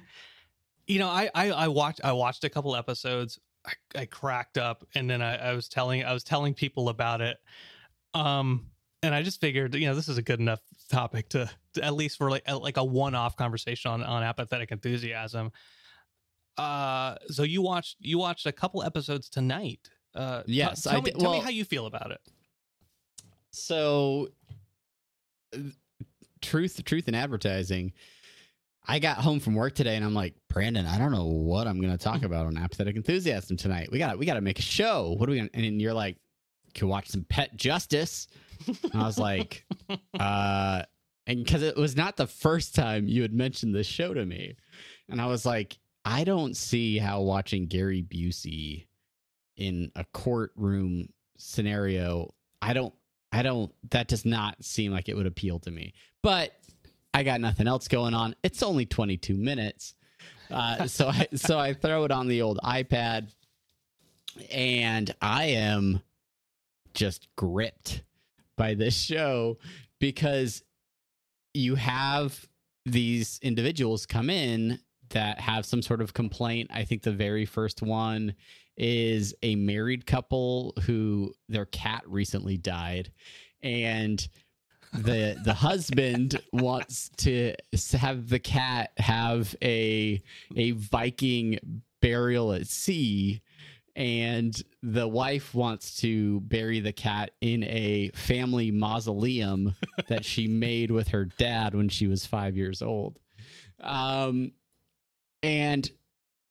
you 0.88 1.00
know 1.00 1.08
I, 1.10 1.30
I 1.34 1.52
i 1.52 1.68
watched 1.68 2.02
i 2.04 2.12
watched 2.12 2.44
a 2.44 2.50
couple 2.50 2.76
episodes 2.76 3.40
i, 3.66 3.74
I 3.96 4.06
cracked 4.06 4.58
up 4.58 4.86
and 4.96 5.10
then 5.10 5.22
I, 5.22 5.50
I 5.50 5.54
was 5.54 5.68
telling 5.68 6.04
i 6.04 6.14
was 6.14 6.24
telling 6.24 6.54
people 6.54 6.90
about 6.90 7.22
it. 7.22 7.38
Um 8.14 8.68
and 9.04 9.14
i 9.16 9.22
just 9.24 9.40
figured 9.42 9.76
you 9.76 9.88
know 9.88 9.96
this 9.96 10.08
is 10.08 10.18
a 10.18 10.22
good 10.22 10.40
enough 10.40 10.62
topic 10.90 11.30
to, 11.30 11.50
to 11.74 11.84
at 11.84 11.94
least 11.96 12.18
for 12.18 12.30
like 12.30 12.50
like 12.50 12.78
a 12.78 12.84
one-off 12.84 13.36
conversation 13.36 13.90
on 13.92 14.04
on 14.04 14.22
apathetic 14.24 14.72
enthusiasm. 14.72 15.52
Uh 16.58 17.16
so 17.28 17.44
you 17.44 17.62
watched 17.62 17.98
you 18.00 18.18
watched 18.18 18.46
a 18.46 18.52
couple 18.52 18.84
episodes 18.84 19.30
tonight. 19.30 19.90
Uh 20.14 20.44
t- 20.44 20.54
Yes, 20.54 20.84
tell, 20.84 20.94
I 20.94 20.96
me, 20.98 21.02
did- 21.12 21.20
tell 21.20 21.34
me 21.34 21.40
how 21.40 21.50
you 21.50 21.66
feel 21.66 21.86
about 21.88 22.12
it. 22.12 22.22
So, 23.52 24.30
uh, 25.54 25.60
truth, 26.42 26.84
truth 26.84 27.08
in 27.08 27.16
advertising. 27.16 27.94
I 28.88 29.00
got 29.00 29.18
home 29.18 29.40
from 29.40 29.56
work 29.56 29.76
today, 29.76 29.96
and 29.96 30.06
I'm 30.06 30.14
like, 30.14 30.36
Brandon, 30.50 30.86
I 30.86 30.98
don't 30.98 31.12
know 31.12 31.26
what 31.26 31.68
I'm 31.68 31.80
going 31.82 31.92
to 31.92 32.04
talk 32.04 32.24
about 32.24 32.46
on 32.46 32.58
apathetic 32.58 32.96
enthusiasm 32.96 33.58
tonight. 33.58 33.90
We 33.92 34.00
gotta 34.00 34.18
we 34.18 34.26
got 34.26 34.36
to 34.36 34.42
make 34.42 34.60
a 34.60 34.64
show. 34.64 35.16
What 35.18 35.30
are 35.30 35.32
we? 35.32 35.38
Gonna, 35.38 35.50
and 35.54 35.82
you're 35.82 35.94
like, 35.94 36.18
can 36.74 36.88
watch 36.88 37.08
some 37.08 37.24
Pet 37.24 37.56
Justice. 37.56 38.28
And 38.68 38.94
I 38.94 39.06
was 39.06 39.18
like, 39.18 39.66
uh, 40.20 40.84
and 41.28 41.44
because 41.44 41.64
it 41.64 41.76
was 41.76 41.96
not 41.96 42.18
the 42.18 42.28
first 42.28 42.76
time 42.76 43.08
you 43.08 43.22
had 43.22 43.34
mentioned 43.34 43.74
this 43.74 43.88
show 43.88 44.14
to 44.14 44.26
me, 44.26 44.56
and 45.10 45.20
I 45.20 45.26
was 45.26 45.46
like, 45.46 45.78
I 46.04 46.24
don't 46.24 46.56
see 46.56 47.00
how 47.00 47.22
watching 47.22 47.66
Gary 47.66 48.04
Busey 48.04 48.86
in 49.58 49.92
a 49.96 50.06
courtroom 50.14 51.10
scenario, 51.38 52.34
I 52.62 52.74
don't 52.74 52.94
I 53.32 53.42
don't 53.42 53.74
that 53.90 54.08
does 54.08 54.26
not 54.26 54.64
seem 54.64 54.92
like 54.92 55.10
it 55.10 55.16
would 55.16 55.26
appeal 55.26 55.60
to 55.60 55.72
me. 55.72 55.94
But 56.22 56.54
I 57.16 57.24
got 57.24 57.40
nothing 57.40 57.66
else 57.66 57.88
going 57.88 58.14
on. 58.14 58.36
It's 58.44 58.62
only 58.62 58.86
22 58.86 59.38
minutes. 59.38 59.96
Uh, 60.52 60.86
so 60.88 61.08
I 61.08 61.28
so 61.34 61.58
I 61.58 61.74
throw 61.74 62.04
it 62.04 62.12
on 62.12 62.28
the 62.28 62.42
old 62.42 62.60
iPad 62.62 63.30
and 64.52 65.16
I 65.22 65.46
am 65.46 66.02
just 66.94 67.30
gripped 67.38 68.04
by 68.58 68.74
this 68.74 68.94
show 68.94 69.60
because 70.00 70.62
you 71.54 71.76
have 71.76 72.46
these 72.86 73.40
individuals 73.42 74.06
come 74.06 74.30
in 74.30 74.80
that 75.12 75.40
have 75.40 75.66
some 75.66 75.82
sort 75.82 76.02
of 76.02 76.14
complaint. 76.14 76.70
I 76.74 76.84
think 76.84 77.04
the 77.04 77.14
very 77.14 77.46
first 77.46 77.82
one 77.82 78.36
is 78.76 79.34
a 79.42 79.56
married 79.56 80.06
couple 80.06 80.74
who 80.84 81.34
their 81.48 81.66
cat 81.66 82.04
recently 82.08 82.58
died 82.58 83.14
and 83.64 84.28
the 85.04 85.40
the 85.44 85.54
husband 85.54 86.42
wants 86.54 87.10
to 87.18 87.54
have 87.94 88.30
the 88.30 88.40
cat 88.40 88.92
have 88.98 89.56
a 89.62 90.22
a 90.56 90.72
Viking 90.72 91.60
burial 92.02 92.54
at 92.54 92.68
sea 92.68 93.42
and 93.96 94.62
the 94.84 95.08
wife 95.08 95.56
wants 95.56 95.96
to 96.02 96.42
bury 96.42 96.80
the 96.80 96.92
cat 96.92 97.32
in 97.40 97.64
a 97.64 98.12
family 98.14 98.70
mausoleum 98.70 99.74
that 100.10 100.26
she 100.26 100.48
made 100.48 100.92
with 100.92 101.08
her 101.10 101.26
dad 101.26 101.74
when 101.74 101.88
she 101.88 102.08
was 102.08 102.26
5 102.26 102.58
years 102.58 102.82
old. 102.82 103.20
Um 103.80 104.52
and 105.44 105.90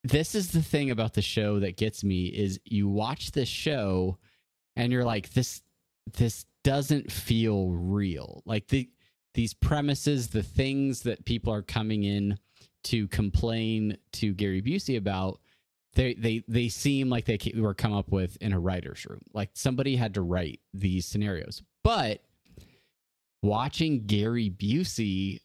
this 0.05 0.35
is 0.35 0.51
the 0.53 0.63
thing 0.63 0.91
about 0.91 1.15
the 1.15 1.23
show 1.23 1.61
that 1.61 1.77
gets 1.77 2.05
me 2.05 2.27
is 2.27 2.61
you 2.65 2.89
watch 2.89 3.33
this 3.33 3.49
show 3.49 4.19
and 4.77 4.93
you're 4.93 5.05
like 5.05 5.31
this 5.31 5.63
this 6.19 6.45
doesn't 6.65 7.13
feel 7.13 7.69
real. 7.69 8.43
Like 8.45 8.67
the 8.69 8.89
these 9.35 9.55
premises 9.55 10.29
the 10.29 10.43
things 10.43 11.03
that 11.03 11.25
people 11.25 11.53
are 11.53 11.63
coming 11.63 12.03
in 12.03 12.39
to 12.85 13.07
complain 13.09 13.99
to 14.13 14.33
Gary 14.33 14.63
Busey 14.63 14.97
about 14.97 15.41
they 15.95 16.15
they 16.15 16.43
they 16.49 16.69
seem 16.69 17.09
like 17.09 17.27
they 17.27 17.39
were 17.57 17.75
come 17.75 17.93
up 17.93 18.11
with 18.11 18.37
in 18.41 18.53
a 18.53 18.59
writer's 18.59 19.07
room. 19.07 19.21
Like 19.33 19.51
somebody 19.55 19.95
had 19.95 20.15
to 20.15 20.23
write 20.23 20.61
these 20.73 21.07
scenarios. 21.07 21.63
But 21.85 22.23
watching 23.43 24.07
Gary 24.07 24.51
Busey 24.51 25.41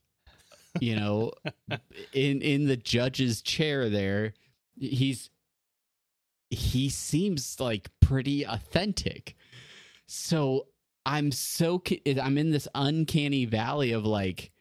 you 0.80 0.96
know 0.96 1.32
in 2.14 2.42
in 2.42 2.66
the 2.66 2.78
judge's 2.78 3.42
chair 3.42 3.90
there 3.90 4.34
he's 4.78 5.30
he 6.50 6.90
seems 6.90 7.60
like 7.60 7.90
pretty 8.00 8.44
authentic. 8.44 9.36
So 10.08 10.68
i'm 11.10 11.32
so 11.32 11.82
i'm 12.22 12.38
in 12.38 12.52
this 12.52 12.67
uncanny 12.76 13.45
valley 13.45 13.91
of 13.91 14.06
like 14.06 14.52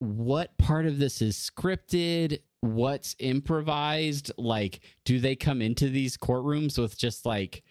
what 0.00 0.56
part 0.56 0.86
of 0.86 0.98
this 0.98 1.22
is 1.22 1.36
scripted? 1.36 2.40
What's 2.62 3.14
improvised? 3.18 4.32
Like 4.36 4.80
do 5.04 5.20
they 5.20 5.36
come 5.36 5.62
into 5.62 5.88
these 5.88 6.16
courtrooms 6.16 6.78
with 6.78 6.98
just 6.98 7.24
like 7.24 7.62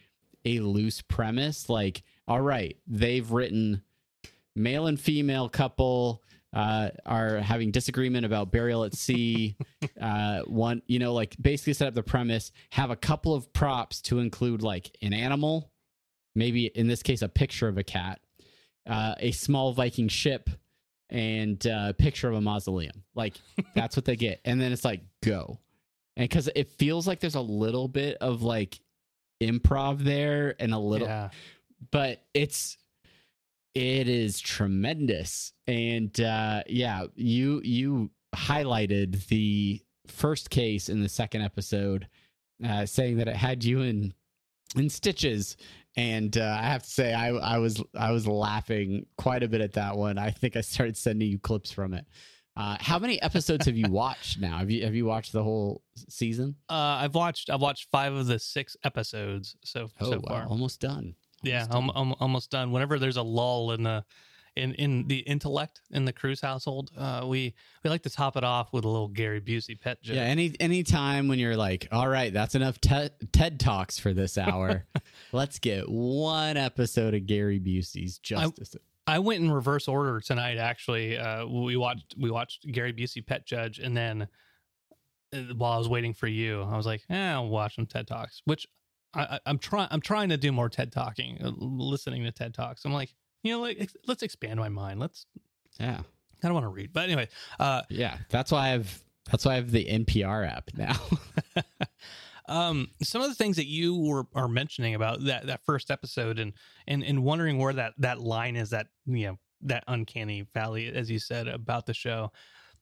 a 0.45 0.59
loose 0.61 1.01
premise? 1.01 1.69
Like 1.69 2.03
all 2.27 2.41
right 2.41 2.77
they've 2.87 3.29
written 3.29 3.81
male 4.55 4.87
and 4.87 4.99
female 4.99 5.49
couple 5.49 6.23
uh, 6.51 6.89
are 7.05 7.37
having 7.37 7.69
disagreement 7.69 8.25
about 8.25 8.51
burial 8.51 8.83
at 8.83 8.95
sea. 8.95 9.55
uh, 10.01 10.39
one, 10.41 10.81
you 10.87 10.97
know, 10.97 11.13
like 11.13 11.35
basically 11.39 11.73
set 11.73 11.87
up 11.87 11.93
the 11.93 12.01
premise, 12.01 12.51
have 12.71 12.89
a 12.89 12.95
couple 12.95 13.35
of 13.35 13.51
props 13.53 14.01
to 14.01 14.17
include 14.17 14.63
like 14.63 14.95
an 15.03 15.13
animal, 15.13 15.71
maybe 16.35 16.67
in 16.67 16.87
this 16.87 17.03
case, 17.03 17.21
a 17.21 17.29
picture 17.29 17.67
of 17.67 17.77
a 17.77 17.83
cat, 17.83 18.19
uh, 18.87 19.15
a 19.19 19.31
small 19.31 19.73
Viking 19.73 20.07
ship, 20.07 20.49
and 21.09 21.65
uh, 21.65 21.87
a 21.89 21.93
picture 21.93 22.29
of 22.29 22.35
a 22.35 22.41
mausoleum. 22.41 23.03
Like 23.15 23.35
that's 23.75 23.95
what 23.95 24.05
they 24.05 24.15
get. 24.15 24.41
And 24.45 24.59
then 24.59 24.71
it's 24.71 24.85
like, 24.85 25.01
go. 25.23 25.59
And 26.15 26.27
because 26.27 26.49
it 26.55 26.69
feels 26.71 27.07
like 27.07 27.19
there's 27.19 27.35
a 27.35 27.41
little 27.41 27.87
bit 27.87 28.17
of 28.17 28.41
like 28.41 28.79
improv 29.41 30.03
there 30.03 30.55
and 30.59 30.73
a 30.73 30.79
little, 30.79 31.07
yeah. 31.07 31.29
but 31.91 32.21
it's, 32.33 32.77
it 33.75 34.09
is 34.09 34.39
tremendous. 34.39 35.53
And 35.67 36.19
uh, 36.19 36.63
yeah, 36.67 37.05
you 37.15 37.61
you 37.63 38.09
highlighted 38.35 39.27
the 39.27 39.81
first 40.07 40.49
case 40.49 40.89
in 40.89 41.01
the 41.01 41.09
second 41.09 41.43
episode, 41.43 42.07
uh, 42.65 42.85
saying 42.85 43.17
that 43.17 43.27
it 43.27 43.35
had 43.35 43.63
you 43.63 43.81
in 43.81 44.13
in 44.75 44.89
stitches. 44.89 45.55
And 45.97 46.37
uh, 46.37 46.57
I 46.61 46.65
have 46.65 46.83
to 46.83 46.89
say, 46.89 47.13
I, 47.13 47.29
I 47.29 47.57
was 47.57 47.81
I 47.95 48.11
was 48.11 48.27
laughing 48.27 49.05
quite 49.17 49.43
a 49.43 49.47
bit 49.47 49.61
at 49.61 49.73
that 49.73 49.97
one. 49.97 50.17
I 50.17 50.31
think 50.31 50.55
I 50.55 50.61
started 50.61 50.97
sending 50.97 51.29
you 51.29 51.39
clips 51.39 51.71
from 51.71 51.93
it. 51.93 52.05
Uh, 52.55 52.75
how 52.79 52.99
many 52.99 53.21
episodes 53.21 53.65
have 53.65 53.77
you 53.77 53.87
watched 53.89 54.39
now? 54.39 54.57
Have 54.57 54.69
you 54.69 54.83
have 54.83 54.95
you 54.95 55.05
watched 55.05 55.33
the 55.33 55.43
whole 55.43 55.81
season? 56.09 56.55
Uh, 56.69 56.73
I've 56.73 57.15
watched 57.15 57.49
I've 57.49 57.61
watched 57.61 57.89
five 57.91 58.13
of 58.13 58.27
the 58.27 58.37
six 58.39 58.75
episodes 58.83 59.55
so 59.63 59.89
oh, 59.99 60.11
so 60.11 60.21
far. 60.21 60.45
Almost 60.45 60.81
done. 60.81 61.15
Yeah, 61.41 61.65
I'm, 61.69 61.89
I'm 61.95 62.13
almost 62.19 62.51
done. 62.51 62.71
Whenever 62.71 62.99
there's 62.99 63.15
a 63.15 63.23
lull 63.23 63.71
in 63.71 63.83
the 63.83 64.03
in 64.59 64.73
in 64.75 65.07
the 65.07 65.19
intellect 65.19 65.81
in 65.91 66.05
the 66.05 66.13
Cruz 66.13 66.41
household, 66.41 66.91
uh, 66.97 67.23
we 67.25 67.55
we 67.83 67.89
like 67.89 68.03
to 68.03 68.09
top 68.09 68.35
it 68.35 68.43
off 68.43 68.71
with 68.73 68.85
a 68.85 68.87
little 68.87 69.07
Gary 69.07 69.41
Busey 69.41 69.79
pet 69.79 70.01
joke. 70.01 70.17
Yeah, 70.17 70.23
any 70.23 70.53
any 70.59 70.83
time 70.83 71.27
when 71.27 71.39
you're 71.39 71.57
like, 71.57 71.87
all 71.91 72.07
right, 72.07 72.31
that's 72.33 72.55
enough 72.55 72.79
te- 72.81 73.09
TED 73.31 73.59
talks 73.59 73.97
for 73.97 74.13
this 74.13 74.37
hour. 74.37 74.85
Let's 75.31 75.59
get 75.59 75.89
one 75.89 76.57
episode 76.57 77.13
of 77.13 77.25
Gary 77.25 77.59
Busey's 77.59 78.19
Justice. 78.19 78.75
I, 79.07 79.15
I 79.15 79.19
went 79.19 79.41
in 79.41 79.51
reverse 79.51 79.87
order 79.87 80.19
tonight. 80.19 80.57
Actually, 80.57 81.17
uh, 81.17 81.45
we 81.45 81.77
watched 81.77 82.15
we 82.19 82.29
watched 82.29 82.71
Gary 82.71 82.93
Busey 82.93 83.25
Pet 83.25 83.45
Judge, 83.47 83.79
and 83.79 83.95
then 83.95 84.27
uh, 85.33 85.37
while 85.55 85.73
I 85.73 85.77
was 85.77 85.89
waiting 85.89 86.13
for 86.13 86.27
you, 86.27 86.61
I 86.63 86.75
was 86.75 86.85
like, 86.85 87.01
eh, 87.09 87.31
I'll 87.31 87.47
watch 87.47 87.75
some 87.75 87.85
TED 87.85 88.07
talks, 88.07 88.41
which 88.45 88.67
I, 89.13 89.39
am 89.45 89.57
trying. 89.57 89.87
I'm 89.91 90.01
trying 90.01 90.29
to 90.29 90.37
do 90.37 90.51
more 90.51 90.69
TED 90.69 90.91
talking, 90.91 91.39
uh, 91.43 91.51
listening 91.57 92.23
to 92.23 92.31
TED 92.31 92.53
talks. 92.53 92.85
I'm 92.85 92.93
like, 92.93 93.13
you 93.43 93.53
know, 93.53 93.61
like 93.61 93.77
ex- 93.79 93.97
let's 94.07 94.23
expand 94.23 94.59
my 94.59 94.69
mind. 94.69 94.99
Let's. 94.99 95.25
Yeah. 95.79 96.01
I 96.43 96.47
don't 96.47 96.53
want 96.53 96.65
to 96.65 96.69
read, 96.69 96.93
but 96.93 97.03
anyway. 97.03 97.27
Uh, 97.59 97.81
yeah, 97.89 98.17
that's 98.29 98.51
why 98.51 98.73
I've 98.73 99.03
that's 99.29 99.45
why 99.45 99.53
I 99.53 99.55
have 99.55 99.71
the 99.71 99.85
NPR 99.85 100.49
app 100.49 100.69
now. 100.75 100.99
um, 102.47 102.89
some 103.03 103.21
of 103.21 103.29
the 103.29 103.35
things 103.35 103.57
that 103.57 103.67
you 103.67 103.97
were 103.97 104.25
are 104.33 104.47
mentioning 104.47 104.95
about 104.95 105.23
that 105.25 105.47
that 105.47 105.63
first 105.65 105.91
episode, 105.91 106.39
and 106.39 106.53
and 106.87 107.03
and 107.03 107.23
wondering 107.23 107.57
where 107.57 107.73
that 107.73 107.93
that 107.97 108.21
line 108.21 108.55
is, 108.55 108.69
that 108.69 108.87
you 109.05 109.27
know 109.27 109.39
that 109.61 109.83
uncanny 109.87 110.47
valley, 110.53 110.87
as 110.87 111.11
you 111.11 111.19
said 111.19 111.47
about 111.47 111.85
the 111.85 111.93
show. 111.93 112.31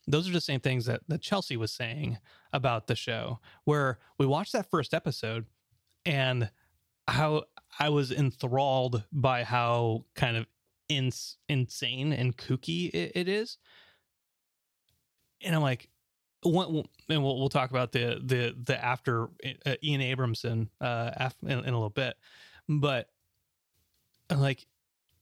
Those 0.10 0.30
are 0.30 0.34
the 0.34 0.40
same 0.40 0.62
things 0.62 0.86
that 0.86 1.02
that 1.08 1.22
Chelsea 1.22 1.58
was 1.58 1.72
saying 1.72 2.20
about 2.54 2.88
the 2.88 2.96
show, 2.96 3.40
where 3.66 4.00
we 4.18 4.26
watched 4.26 4.54
that 4.54 4.70
first 4.70 4.94
episode 4.94 5.46
and 6.06 6.50
how 7.08 7.44
I 7.80 7.90
was 7.90 8.12
enthralled 8.12 9.04
by 9.12 9.44
how 9.44 10.06
kind 10.16 10.38
of 10.38 10.46
ins- 10.90 11.38
insane 11.48 12.14
and 12.14 12.36
kooky 12.36 12.90
it, 12.90 13.12
it 13.16 13.28
is. 13.28 13.58
And 15.42 15.56
I'm 15.56 15.62
like, 15.62 15.90
one, 16.42 16.84
and 17.10 17.24
we'll 17.24 17.40
we'll 17.40 17.50
talk 17.50 17.72
about 17.72 17.92
the 17.92 18.22
the 18.24 18.56
the 18.64 18.84
after 18.84 19.26
uh, 19.66 19.76
Ian 19.84 20.02
Abramson 20.02 20.70
uh 20.80 21.30
in, 21.44 21.50
in, 21.50 21.58
a 21.58 21.64
little 21.64 21.90
bit, 21.90 22.16
but 22.70 23.10
like 24.30 24.66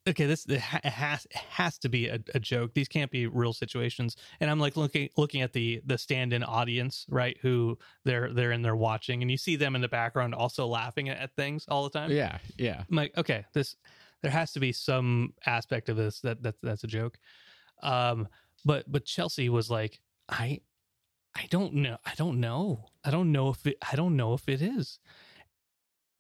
okay, 0.08 0.26
this 0.26 0.46
it, 0.46 0.60
has 0.60 1.26
it 1.26 1.38
has 1.38 1.78
to 1.80 1.90
be 1.90 2.08
a, 2.08 2.20
a, 2.34 2.40
joke. 2.40 2.74
These 2.74 2.88
can't 2.88 3.12
be 3.12 3.28
real 3.28 3.54
situations. 3.54 4.16
And 4.40 4.50
I'm 4.50 4.60
like 4.60 4.78
looking 4.78 5.10
looking 5.18 5.42
at 5.42 5.54
the 5.54 5.82
the 5.86 5.98
stand-in 5.98 6.44
audience, 6.44 7.06
right? 7.10 7.38
Who 7.42 7.78
they're 8.04 8.32
they're 8.34 8.52
in 8.52 8.62
there 8.62 8.76
watching, 8.76 9.22
and 9.22 9.32
you 9.32 9.38
see 9.38 9.56
them 9.56 9.76
in 9.76 9.82
the 9.82 9.88
background 9.88 10.36
also 10.36 10.68
laughing 10.68 11.10
at, 11.10 11.18
at 11.18 11.36
things 11.36 11.66
all 11.68 11.84
the 11.84 11.90
time. 11.90 12.12
Yeah, 12.12 12.38
yeah. 12.58 12.84
I'm 12.90 12.96
like, 12.96 13.18
okay, 13.18 13.46
this 13.54 13.76
there 14.22 14.32
has 14.32 14.54
to 14.54 14.60
be 14.60 14.72
some 14.72 15.34
aspect 15.46 15.90
of 15.90 15.98
this 15.98 16.22
that 16.22 16.42
that 16.44 16.56
that's 16.62 16.84
a 16.84 16.88
joke. 16.88 17.18
Um, 17.82 18.28
but 18.64 18.92
but 18.92 19.06
Chelsea 19.06 19.50
was 19.50 19.70
like, 19.70 20.02
I 20.30 20.62
I 21.36 21.48
don't 21.50 21.74
know, 21.74 21.98
I 22.06 22.14
don't 22.16 22.40
know, 22.40 22.86
I 23.04 23.12
don't 23.12 23.32
know 23.32 23.50
if 23.50 23.66
it, 23.68 23.78
I 23.92 23.96
don't 23.96 24.16
know 24.16 24.34
if 24.34 24.48
it 24.48 24.62
is. 24.62 25.00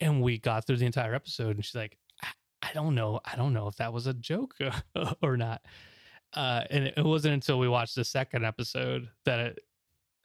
And 0.01 0.21
we 0.21 0.37
got 0.37 0.67
through 0.67 0.77
the 0.77 0.85
entire 0.85 1.15
episode, 1.15 1.55
and 1.55 1.63
she's 1.63 1.73
like, 1.73 1.97
don't 2.75 2.93
know. 2.93 3.21
I 3.25 3.37
don't 3.37 3.53
know 3.53 3.67
if 3.67 3.77
that 3.77 3.93
was 3.93 4.05
a 4.05 4.13
joke 4.13 4.53
or 5.23 5.37
not. 5.37 5.61
Uh, 6.33 6.63
and 6.69 6.85
it 6.85 7.03
wasn't 7.03 7.33
until 7.33 7.57
we 7.57 7.69
watched 7.69 7.95
the 7.95 8.03
second 8.03 8.43
episode 8.43 9.07
that 9.23 9.39
it, 9.39 9.59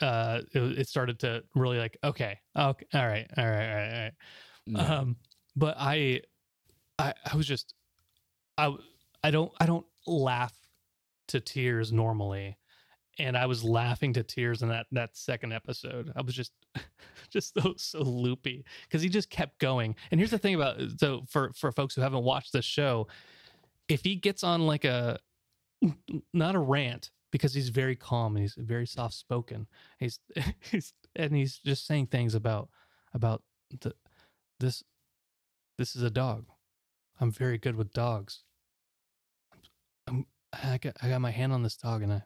uh, 0.01 0.41
it, 0.53 0.61
it 0.81 0.89
started 0.89 1.21
to 1.21 1.45
really 1.55 1.79
like, 1.79 1.97
okay, 2.03 2.39
okay, 2.59 2.87
all 2.93 3.07
right, 3.07 3.31
all 3.39 3.47
right, 3.47 3.69
all 3.69 3.77
right, 3.77 3.93
all 3.95 4.03
right. 4.03 4.13
Yeah. 4.67 4.99
Um, 4.99 5.17
but 5.55 5.77
I, 5.79 6.23
I, 6.99 7.15
I 7.33 7.37
was 7.37 7.47
just, 7.47 7.75
I, 8.59 8.75
I 9.23 9.31
don't, 9.31 9.53
I 9.61 9.67
don't 9.67 9.87
laugh 10.07 10.57
to 11.29 11.39
tears 11.39 11.93
normally, 11.93 12.57
and 13.21 13.37
I 13.37 13.47
was 13.47 13.63
laughing 13.63 14.13
to 14.15 14.23
tears 14.23 14.63
in 14.63 14.69
that 14.69 14.87
that 14.93 15.17
second 15.17 15.53
episode. 15.53 16.13
I 16.17 16.23
was 16.23 16.35
just 16.35 16.53
just 17.31 17.55
so 17.55 17.75
so 17.77 18.01
loopy 18.01 18.65
because 18.85 19.03
he 19.03 19.09
just 19.09 19.31
kept 19.31 19.59
going. 19.59 19.95
And 20.11 20.19
here's 20.19 20.31
the 20.31 20.39
thing 20.39 20.55
about 20.55 20.81
uh, 20.81 20.89
so 20.99 21.23
for 21.29 21.53
for 21.55 21.71
folks 21.73 21.95
who 21.95 22.01
haven't 22.01 22.25
watched 22.25 22.53
this 22.53 22.65
show, 22.65 23.07
if 23.89 24.03
he 24.03 24.17
gets 24.17 24.43
on 24.43 24.67
like 24.67 24.85
a 24.85 25.19
not 26.33 26.55
a 26.55 26.59
rant 26.59 27.11
because 27.31 27.55
he's 27.55 27.69
very 27.69 27.97
calm 27.97 28.37
and 28.37 28.43
he's 28.43 28.55
very 28.57 28.87
soft 28.87 29.15
spoken. 29.15 29.67
He's 29.99 30.19
he's 30.71 30.93
and 31.15 31.35
he's 31.35 31.59
just 31.59 31.87
saying 31.87 32.07
things 32.07 32.35
about 32.35 32.69
about 33.13 33.43
the 33.81 33.95
this 34.59 34.83
this 35.79 35.95
is 35.95 36.03
a 36.03 36.11
dog. 36.11 36.47
I'm 37.21 37.31
very 37.31 37.59
good 37.59 37.77
with 37.77 37.93
dogs. 37.93 38.45
I'm 40.09 40.27
I 40.53 40.79
got 40.79 40.97
I 41.03 41.09
got 41.09 41.21
my 41.21 41.31
hand 41.31 41.53
on 41.53 41.63
this 41.63 41.77
dog 41.77 42.03
and 42.03 42.13
I 42.13 42.23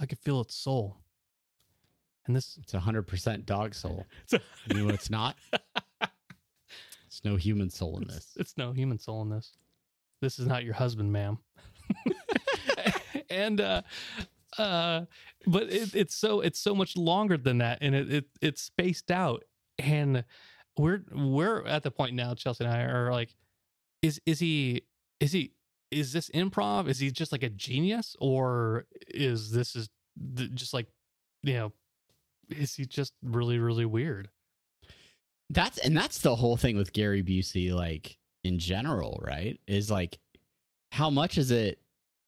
I 0.00 0.06
could 0.06 0.18
feel 0.18 0.40
its 0.40 0.54
soul. 0.54 0.98
And 2.26 2.34
this 2.34 2.58
It's 2.62 2.74
a 2.74 2.80
hundred 2.80 3.02
percent 3.06 3.46
dog 3.46 3.74
soul. 3.74 4.06
it's, 4.22 4.32
a, 4.32 4.40
You 4.68 4.80
know 4.80 4.84
what 4.86 4.94
it's 4.94 5.10
not? 5.10 5.36
It's 7.06 7.24
no 7.24 7.36
human 7.36 7.70
soul 7.70 7.98
in 7.98 8.02
it's, 8.02 8.14
this. 8.14 8.32
it's 8.36 8.58
no 8.58 8.72
human 8.72 8.98
soul 8.98 9.22
in 9.22 9.30
this. 9.30 9.52
This 10.20 10.40
is 10.40 10.48
not 10.48 10.64
your 10.64 10.74
husband, 10.74 11.12
ma'am. 11.12 11.38
and 13.30 13.60
uh 13.60 13.82
uh 14.58 15.02
but 15.46 15.64
it, 15.72 15.94
it's 15.94 16.14
so 16.16 16.40
it's 16.40 16.58
so 16.58 16.74
much 16.74 16.96
longer 16.96 17.36
than 17.36 17.58
that 17.58 17.78
and 17.80 17.94
it, 17.94 18.12
it 18.12 18.24
it's 18.40 18.62
spaced 18.62 19.10
out 19.10 19.44
and 19.78 20.24
we're 20.78 21.02
we're 21.12 21.64
at 21.66 21.82
the 21.82 21.90
point 21.90 22.14
now 22.14 22.34
chelsea 22.34 22.64
and 22.64 22.72
i 22.72 22.82
are 22.82 23.12
like 23.12 23.34
is 24.02 24.20
is 24.26 24.38
he 24.40 24.82
is 25.20 25.32
he 25.32 25.52
is 25.94 26.12
this 26.12 26.28
improv 26.30 26.88
is 26.88 26.98
he 26.98 27.10
just 27.10 27.32
like 27.32 27.42
a 27.42 27.48
genius 27.48 28.16
or 28.20 28.84
is 29.08 29.52
this 29.52 29.76
is 29.76 29.88
just 30.54 30.74
like 30.74 30.86
you 31.42 31.54
know 31.54 31.72
is 32.50 32.74
he 32.74 32.84
just 32.86 33.12
really 33.22 33.58
really 33.58 33.84
weird 33.86 34.28
That's 35.50 35.78
and 35.78 35.96
that's 35.96 36.18
the 36.18 36.36
whole 36.36 36.56
thing 36.56 36.76
with 36.76 36.92
Gary 36.92 37.22
Busey, 37.22 37.72
like 37.72 38.18
in 38.42 38.58
general, 38.58 39.20
right? 39.22 39.60
Is 39.66 39.90
like 39.90 40.18
how 40.92 41.10
much 41.10 41.38
is 41.38 41.50
it 41.50 41.78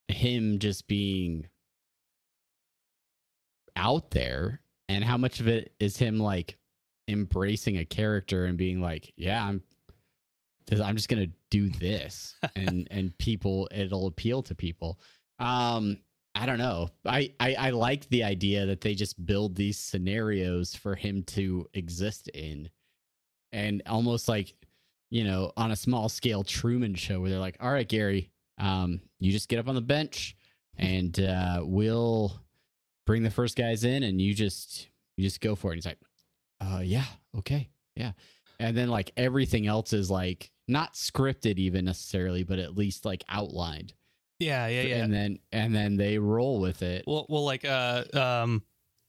him 0.08 0.58
just 0.58 0.86
being 0.86 1.46
out 3.74 4.10
there, 4.10 4.60
and 4.88 5.02
how 5.04 5.16
much 5.16 5.40
of 5.40 5.48
it 5.48 5.72
is 5.80 5.96
him 5.96 6.18
like 6.18 6.56
embracing 7.08 7.78
a 7.78 7.84
character 7.84 8.44
and 8.44 8.58
being 8.58 8.80
like, 8.80 9.12
yeah, 9.16 9.44
I'm. 9.44 9.62
I'm 10.72 10.96
just 10.96 11.08
gonna 11.08 11.28
do 11.50 11.68
this, 11.68 12.36
and 12.56 12.88
and 12.90 13.16
people, 13.18 13.68
it'll 13.72 14.06
appeal 14.06 14.42
to 14.42 14.54
people. 14.54 14.98
Um, 15.38 15.98
I 16.34 16.44
don't 16.46 16.58
know. 16.58 16.90
I, 17.04 17.32
I 17.40 17.54
I 17.54 17.70
like 17.70 18.08
the 18.08 18.24
idea 18.24 18.66
that 18.66 18.80
they 18.80 18.94
just 18.94 19.24
build 19.24 19.54
these 19.54 19.78
scenarios 19.78 20.74
for 20.74 20.94
him 20.94 21.22
to 21.24 21.66
exist 21.74 22.28
in 22.28 22.68
and 23.52 23.82
almost 23.86 24.28
like 24.28 24.54
you 25.10 25.24
know 25.24 25.52
on 25.56 25.70
a 25.70 25.76
small 25.76 26.08
scale 26.08 26.44
truman 26.44 26.94
show 26.94 27.20
where 27.20 27.30
they're 27.30 27.38
like 27.38 27.56
all 27.60 27.70
right 27.72 27.88
gary 27.88 28.30
um 28.58 29.00
you 29.18 29.32
just 29.32 29.48
get 29.48 29.58
up 29.58 29.68
on 29.68 29.74
the 29.74 29.80
bench 29.80 30.36
and 30.76 31.20
uh 31.20 31.60
we'll 31.62 32.38
bring 33.06 33.22
the 33.22 33.30
first 33.30 33.56
guys 33.56 33.84
in 33.84 34.02
and 34.02 34.20
you 34.20 34.34
just 34.34 34.88
you 35.16 35.24
just 35.24 35.40
go 35.40 35.54
for 35.54 35.68
it 35.68 35.74
and 35.74 35.76
he's 35.78 35.86
like 35.86 35.98
uh 36.60 36.80
yeah 36.82 37.04
okay 37.36 37.68
yeah 37.94 38.12
and 38.58 38.76
then 38.76 38.88
like 38.88 39.12
everything 39.16 39.66
else 39.66 39.92
is 39.92 40.10
like 40.10 40.50
not 40.68 40.94
scripted 40.94 41.58
even 41.58 41.84
necessarily 41.84 42.42
but 42.42 42.58
at 42.58 42.76
least 42.76 43.04
like 43.04 43.24
outlined. 43.28 43.94
Yeah 44.38 44.66
yeah 44.66 44.82
yeah. 44.82 44.96
and 44.96 45.12
then 45.12 45.38
and 45.52 45.74
then 45.74 45.96
they 45.96 46.18
roll 46.18 46.60
with 46.60 46.82
it. 46.82 47.04
Well 47.06 47.26
well 47.28 47.44
like 47.44 47.64
uh 47.64 48.04
um 48.14 48.62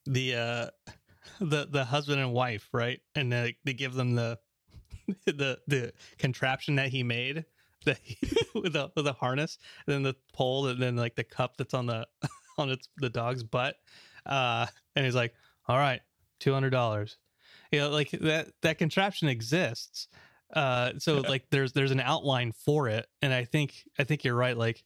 the 0.06 0.36
uh 0.36 0.92
the 1.40 1.68
the 1.70 1.86
husband 1.86 2.22
and 2.22 2.34
wife 2.34 2.70
right? 2.72 3.00
And 3.16 3.32
they, 3.32 3.58
they 3.66 3.74
give 3.74 3.94
them 3.94 4.16
the 4.16 4.40
the 5.26 5.60
the 5.68 5.94
contraption 6.18 6.76
that 6.76 6.90
he 6.90 7.04
made 7.04 7.46
that 7.86 8.00
he, 8.04 8.18
with 8.56 8.74
the 8.74 8.92
with 8.96 9.06
the 9.06 9.14
harness 9.14 9.58
and 9.86 9.94
then 9.94 10.04
the 10.04 10.16
pole 10.34 10.68
and 10.68 10.82
then 10.82 10.96
like 10.96 11.16
the 11.16 11.24
cup 11.24 11.58
that's 11.58 11.74
on 11.74 11.86
the 11.86 12.08
on 12.58 12.70
its 12.70 12.90
the 12.98 13.10
dog's 13.10 13.44
butt. 13.44 13.76
Uh 14.26 14.68
and 14.96 15.06
he's 15.06 15.16
like 15.16 15.34
all 15.68 15.78
right 15.78 16.02
two 16.40 16.54
hundred 16.54 16.70
dollars 16.70 17.18
you 17.72 17.80
know 17.80 17.90
like 17.90 18.12
that 18.12 18.50
that 18.62 18.78
contraption 18.78 19.28
exists 19.28 20.08
uh 20.54 20.92
so 20.98 21.20
like 21.20 21.46
there's 21.52 21.74
there's 21.74 21.92
an 21.92 22.00
outline 22.00 22.52
for 22.52 22.88
it 22.88 23.08
and 23.22 23.34
i 23.34 23.44
think 23.44 23.84
i 24.00 24.04
think 24.04 24.24
you're 24.24 24.36
right 24.36 24.58
like 24.58 24.84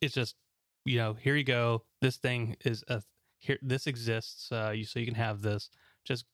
it's 0.00 0.14
just 0.14 0.36
you 0.84 0.98
know 0.98 1.14
here 1.14 1.36
you 1.36 1.44
go 1.44 1.82
this 2.00 2.16
thing 2.16 2.56
is 2.64 2.82
a 2.88 3.02
here 3.38 3.58
this 3.60 3.86
exists 3.86 4.50
uh 4.52 4.72
you 4.74 4.84
so 4.84 4.98
you 4.98 5.06
can 5.06 5.14
have 5.14 5.42
this 5.42 5.68
just 6.04 6.24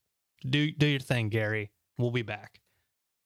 do 0.48 0.70
do 0.70 0.86
your 0.86 1.00
thing 1.00 1.28
gary 1.28 1.70
we'll 1.98 2.10
be 2.10 2.22
back 2.22 2.60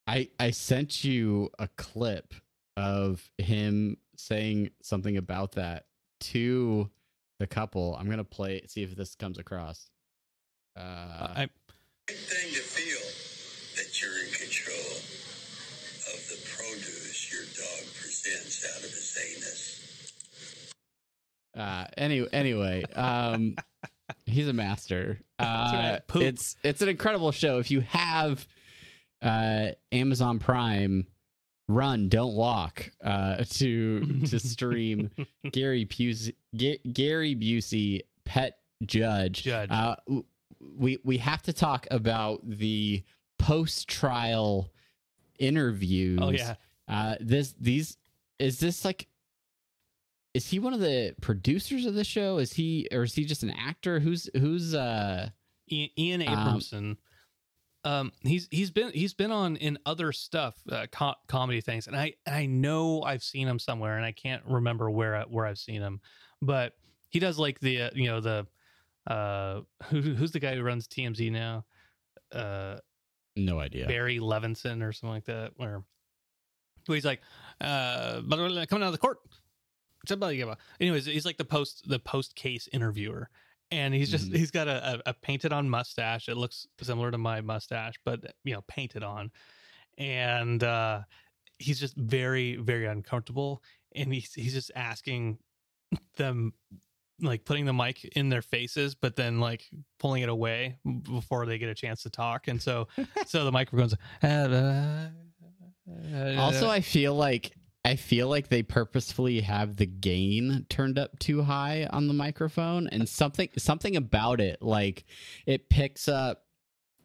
I 0.07 0.29
I 0.39 0.51
sent 0.51 1.05
you 1.05 1.51
a 1.59 1.69
clip 1.77 2.35
of 2.77 3.31
him 3.39 3.97
saying 4.17 4.71
something 4.83 5.17
about 5.17 5.53
that 5.53 5.87
to 6.21 6.91
the 7.39 7.47
couple. 7.47 7.97
I'm 7.99 8.09
gonna 8.09 8.25
play 8.25 8.63
see 8.67 8.83
if 8.83 8.95
this 8.95 9.15
comes 9.15 9.39
across. 9.39 9.89
Uh, 10.77 10.81
I, 10.81 11.49
Good 12.07 12.17
thing 12.19 12.53
to 12.53 12.61
feel 12.61 13.01
that 13.77 14.01
you're 14.01 14.19
in 14.25 14.31
control 14.33 14.97
of 16.13 16.21
the 16.29 16.37
produce 16.55 17.33
your 17.33 17.45
dog 17.57 17.87
presents 17.99 18.65
out 18.71 18.85
of 18.85 18.91
his 18.91 19.19
anus. 19.37 19.81
uh 21.57 21.87
anyway 21.97 22.29
anyway 22.33 22.83
um 22.95 23.57
he's 24.27 24.49
a 24.49 24.53
master. 24.53 25.19
Uh 25.37 25.99
right, 26.15 26.23
it's 26.23 26.55
it's 26.63 26.81
an 26.81 26.89
incredible 26.89 27.33
show. 27.33 27.59
If 27.59 27.71
you 27.73 27.81
have 27.81 28.47
uh 29.21 29.71
amazon 29.91 30.39
prime 30.39 31.07
run 31.69 32.09
don't 32.09 32.35
walk 32.35 32.89
uh 33.03 33.43
to 33.51 34.21
to 34.27 34.39
stream 34.39 35.11
gary 35.51 35.87
busey 35.87 36.35
Ga- 36.57 36.81
gary 36.93 37.35
busey 37.35 38.03
pet 38.25 38.59
judge. 38.85 39.43
Judge. 39.43 39.71
uh 39.73 39.97
w- 40.07 40.25
we 40.77 40.99
we 41.05 41.19
have 41.19 41.43
to 41.43 41.53
talk 41.53 41.87
about 41.91 42.41
the 42.49 43.03
post 43.39 43.89
trial 43.89 44.71
interviews. 45.39 46.19
Oh 46.23 46.31
yeah. 46.31 46.55
Uh 46.89 47.17
this 47.21 47.55
these 47.61 47.97
is 48.39 48.59
this 48.61 48.85
like 48.85 49.09
is 50.35 50.49
he 50.49 50.59
one 50.59 50.75
of 50.75 50.81
the 50.81 51.15
producers 51.21 51.87
of 51.87 51.95
the 51.95 52.05
show? 52.05 52.39
Is 52.39 52.53
he 52.53 52.89
or 52.93 53.03
is 53.05 53.15
he 53.15 53.25
just 53.25 53.43
an 53.43 53.51
actor? 53.51 54.01
Who's 54.01 54.29
who's 54.37 54.75
uh 54.75 55.29
ian, 55.71 55.91
ian 55.99 56.23
Um, 56.23 56.29
abramson. 56.29 56.97
Um 57.85 58.13
he's 58.23 58.49
he's 58.51 58.71
been 58.71 58.91
he's 58.93 59.15
been 59.15 59.31
on 59.31 59.57
in 59.57 59.79
other 59.87 60.11
stuff 60.13 60.57
uh, 60.71 60.87
co- 60.91 61.15
comedy 61.29 61.61
things 61.61 61.87
and 61.87 61.95
i 61.95 62.15
and 62.25 62.35
i 62.35 62.47
know 62.47 63.03
i've 63.03 63.23
seen 63.23 63.47
him 63.47 63.59
somewhere 63.59 63.97
and 63.97 64.07
i 64.07 64.13
can't 64.13 64.43
remember 64.47 64.91
where 64.91 65.21
where 65.29 65.45
i've 65.45 65.59
seen 65.59 65.83
him 65.83 66.01
but 66.41 66.73
he 67.11 67.19
does 67.19 67.39
like 67.39 67.61
the 67.61 67.83
uh, 67.83 67.91
you 67.95 68.07
know 68.09 68.21
the 68.21 68.47
uh 69.07 69.61
who, 69.85 70.01
who's 70.01 70.33
the 70.33 70.41
guy 70.41 70.55
who 70.55 70.63
runs 70.63 70.87
tmz 70.89 71.31
now 71.31 71.65
uh 72.33 72.77
no 73.37 73.59
idea 73.59 73.87
Barry 73.87 74.19
Levinson 74.19 74.81
or 74.83 74.93
something 74.93 75.13
like 75.15 75.25
that, 75.25 75.53
where, 75.57 75.83
where 76.87 76.95
he's 76.95 77.05
like, 77.05 77.21
uh, 77.61 78.21
coming 78.23 78.57
out 78.57 78.83
of 78.83 78.93
the 78.93 78.99
court. 78.99 79.19
Somebody 80.07 80.37
give 80.37 80.49
a- 80.49 80.57
Anyways, 80.81 81.07
he's 81.07 81.25
like 81.27 81.37
the 81.39 81.45
post 81.45 81.89
the 81.89 81.99
post 81.99 82.37
case 82.37 82.69
interviewer, 82.73 83.29
and 83.73 83.93
he's 83.93 84.09
just 84.09 84.31
Mhm. 84.31 84.37
he's 84.37 84.53
got 84.53 84.69
a, 84.69 84.95
a, 85.07 85.11
a 85.11 85.15
painted 85.15 85.53
on 85.53 85.69
mustache. 85.69 86.29
It 86.29 86.37
looks 86.37 86.69
similar 86.81 87.11
to 87.11 87.19
my 87.19 87.41
mustache, 87.41 87.95
but 88.05 88.35
you 88.45 88.53
know, 88.55 88.63
painted 88.69 89.03
on, 89.03 89.33
and 89.99 90.63
uh, 90.63 91.01
he's 91.59 91.81
just 91.81 91.97
very 91.97 92.55
very 92.55 92.87
uncomfortable, 92.87 93.65
and 93.97 94.15
he's 94.15 94.33
he's 94.33 94.53
just 94.55 94.71
asking 94.77 95.39
them 96.19 96.53
like 97.21 97.45
putting 97.45 97.65
the 97.65 97.73
mic 97.73 98.05
in 98.17 98.29
their 98.29 98.43
faces 98.43 98.95
but 98.95 99.15
then 99.17 99.39
like 99.41 99.69
pulling 99.99 100.23
it 100.23 100.29
away 100.29 100.77
before 101.03 101.47
they 101.47 101.59
get 101.59 101.69
a 101.69 101.75
chance 101.75 102.03
to 102.03 102.11
talk 102.11 102.49
and 102.49 102.61
so 102.61 102.89
so 103.27 103.45
the 103.45 103.53
microphone's 103.53 103.95
also 106.39 106.69
i 106.69 106.81
feel 106.81 107.15
like 107.15 107.53
i 107.85 107.95
feel 107.97 108.29
like 108.29 108.49
they 108.49 108.63
purposefully 108.63 109.41
have 109.41 109.77
the 109.77 109.87
gain 109.87 110.65
turned 110.69 110.99
up 110.99 111.19
too 111.19 111.43
high 111.43 111.87
on 111.93 112.09
the 112.09 112.15
microphone 112.15 112.89
and 112.89 113.09
something 113.09 113.49
something 113.59 113.97
about 113.97 114.41
it 114.41 114.61
like 114.63 115.05
it 115.47 115.69
picks 115.69 116.09
up 116.09 116.45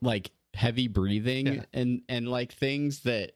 like 0.02 0.32
heavy 0.54 0.88
breathing 0.88 1.46
Yeah. 1.48 1.64
and 1.74 2.02
and 2.10 2.28
like 2.28 2.52
things 2.54 3.02
that 3.02 3.34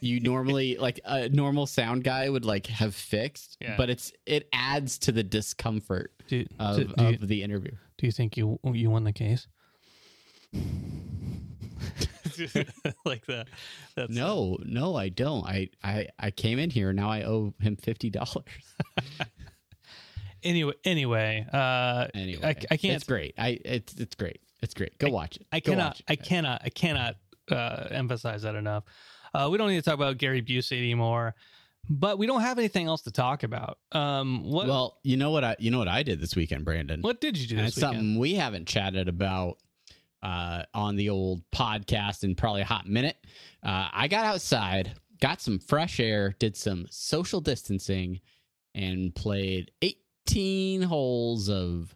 you 0.00 0.20
normally 0.20 0.76
like 0.76 1.00
a 1.04 1.28
normal 1.30 1.66
sound 1.66 2.04
guy 2.04 2.28
would 2.28 2.44
like 2.44 2.66
have 2.66 2.94
fixed 2.94 3.56
Yeah. 3.60 3.76
but 3.76 3.88
it's 3.90 4.12
it 4.26 4.48
adds 4.52 4.98
to 5.00 5.12
the 5.12 5.22
discomfort 5.22 6.12
do, 6.28 6.44
of, 6.58 6.76
do, 6.76 6.84
do, 6.96 7.04
you, 7.04 7.16
the 7.18 7.42
interview. 7.42 7.72
do 7.96 8.06
you 8.06 8.12
think 8.12 8.36
you 8.36 8.58
you 8.64 8.90
won 8.90 9.04
the 9.04 9.12
case? 9.12 9.46
Like 13.04 13.26
that. 13.26 13.48
That's 13.96 14.10
no 14.14 14.58
no 14.64 14.94
i 14.94 15.08
don't. 15.08 15.44
I 15.44 15.70
i 15.82 16.06
i 16.20 16.30
came 16.30 16.58
in 16.58 16.70
here 16.70 16.92
now 16.92 17.10
i 17.10 17.22
owe 17.22 17.52
him 17.60 17.76
$50 17.76 18.42
anyway 20.44 20.72
anyway 20.84 21.46
uh 21.52 22.06
anyway 22.14 22.40
I, 22.44 22.48
I 22.70 22.76
can't 22.76 22.94
it's 22.96 23.04
great. 23.04 23.34
I 23.38 23.58
it's 23.64 23.94
it's 23.94 24.14
great. 24.14 24.40
It's 24.62 24.74
great. 24.74 24.96
Go 24.98 25.08
watch 25.10 25.36
it. 25.36 25.46
I 25.52 25.60
Go 25.60 25.72
cannot 25.72 25.84
watch 25.86 26.00
it, 26.00 26.04
I 26.08 26.14
guys. 26.16 26.28
cannot 26.28 26.60
I 26.64 26.68
cannot 26.68 27.16
uh 27.50 27.86
emphasize 27.90 28.42
that 28.42 28.54
enough. 28.54 28.84
Uh 29.38 29.48
we 29.50 29.58
don't 29.58 29.68
need 29.68 29.76
to 29.76 29.82
talk 29.82 29.94
about 29.94 30.18
Gary 30.18 30.42
Busey 30.42 30.78
anymore, 30.78 31.34
but 31.88 32.18
we 32.18 32.26
don't 32.26 32.40
have 32.40 32.58
anything 32.58 32.86
else 32.86 33.02
to 33.02 33.10
talk 33.10 33.42
about. 33.42 33.78
Um 33.92 34.42
what 34.44 34.66
well 34.66 34.98
you 35.02 35.16
know 35.16 35.30
what 35.30 35.44
i 35.44 35.56
you 35.58 35.70
know 35.70 35.78
what 35.78 35.88
i 35.88 36.02
did 36.02 36.20
this 36.20 36.34
weekend 36.34 36.64
brandon 36.64 37.02
what 37.02 37.20
did 37.20 37.36
you 37.36 37.46
do 37.46 37.56
this 37.56 37.68
it's 37.68 37.76
weekend? 37.76 37.94
something 37.94 38.18
we 38.18 38.34
haven't 38.34 38.66
chatted 38.66 39.08
about 39.08 39.58
uh 40.22 40.62
on 40.74 40.96
the 40.96 41.08
old 41.10 41.42
podcast 41.50 42.24
in 42.24 42.34
probably 42.34 42.62
a 42.62 42.64
hot 42.64 42.88
minute 42.88 43.16
uh 43.62 43.88
i 43.92 44.08
got 44.08 44.24
outside 44.24 44.94
got 45.20 45.40
some 45.40 45.58
fresh 45.58 46.00
air, 46.00 46.34
did 46.38 46.56
some 46.56 46.86
social 46.90 47.40
distancing, 47.40 48.20
and 48.74 49.14
played 49.14 49.70
18 49.82 50.82
holes 50.82 51.48
of 51.48 51.94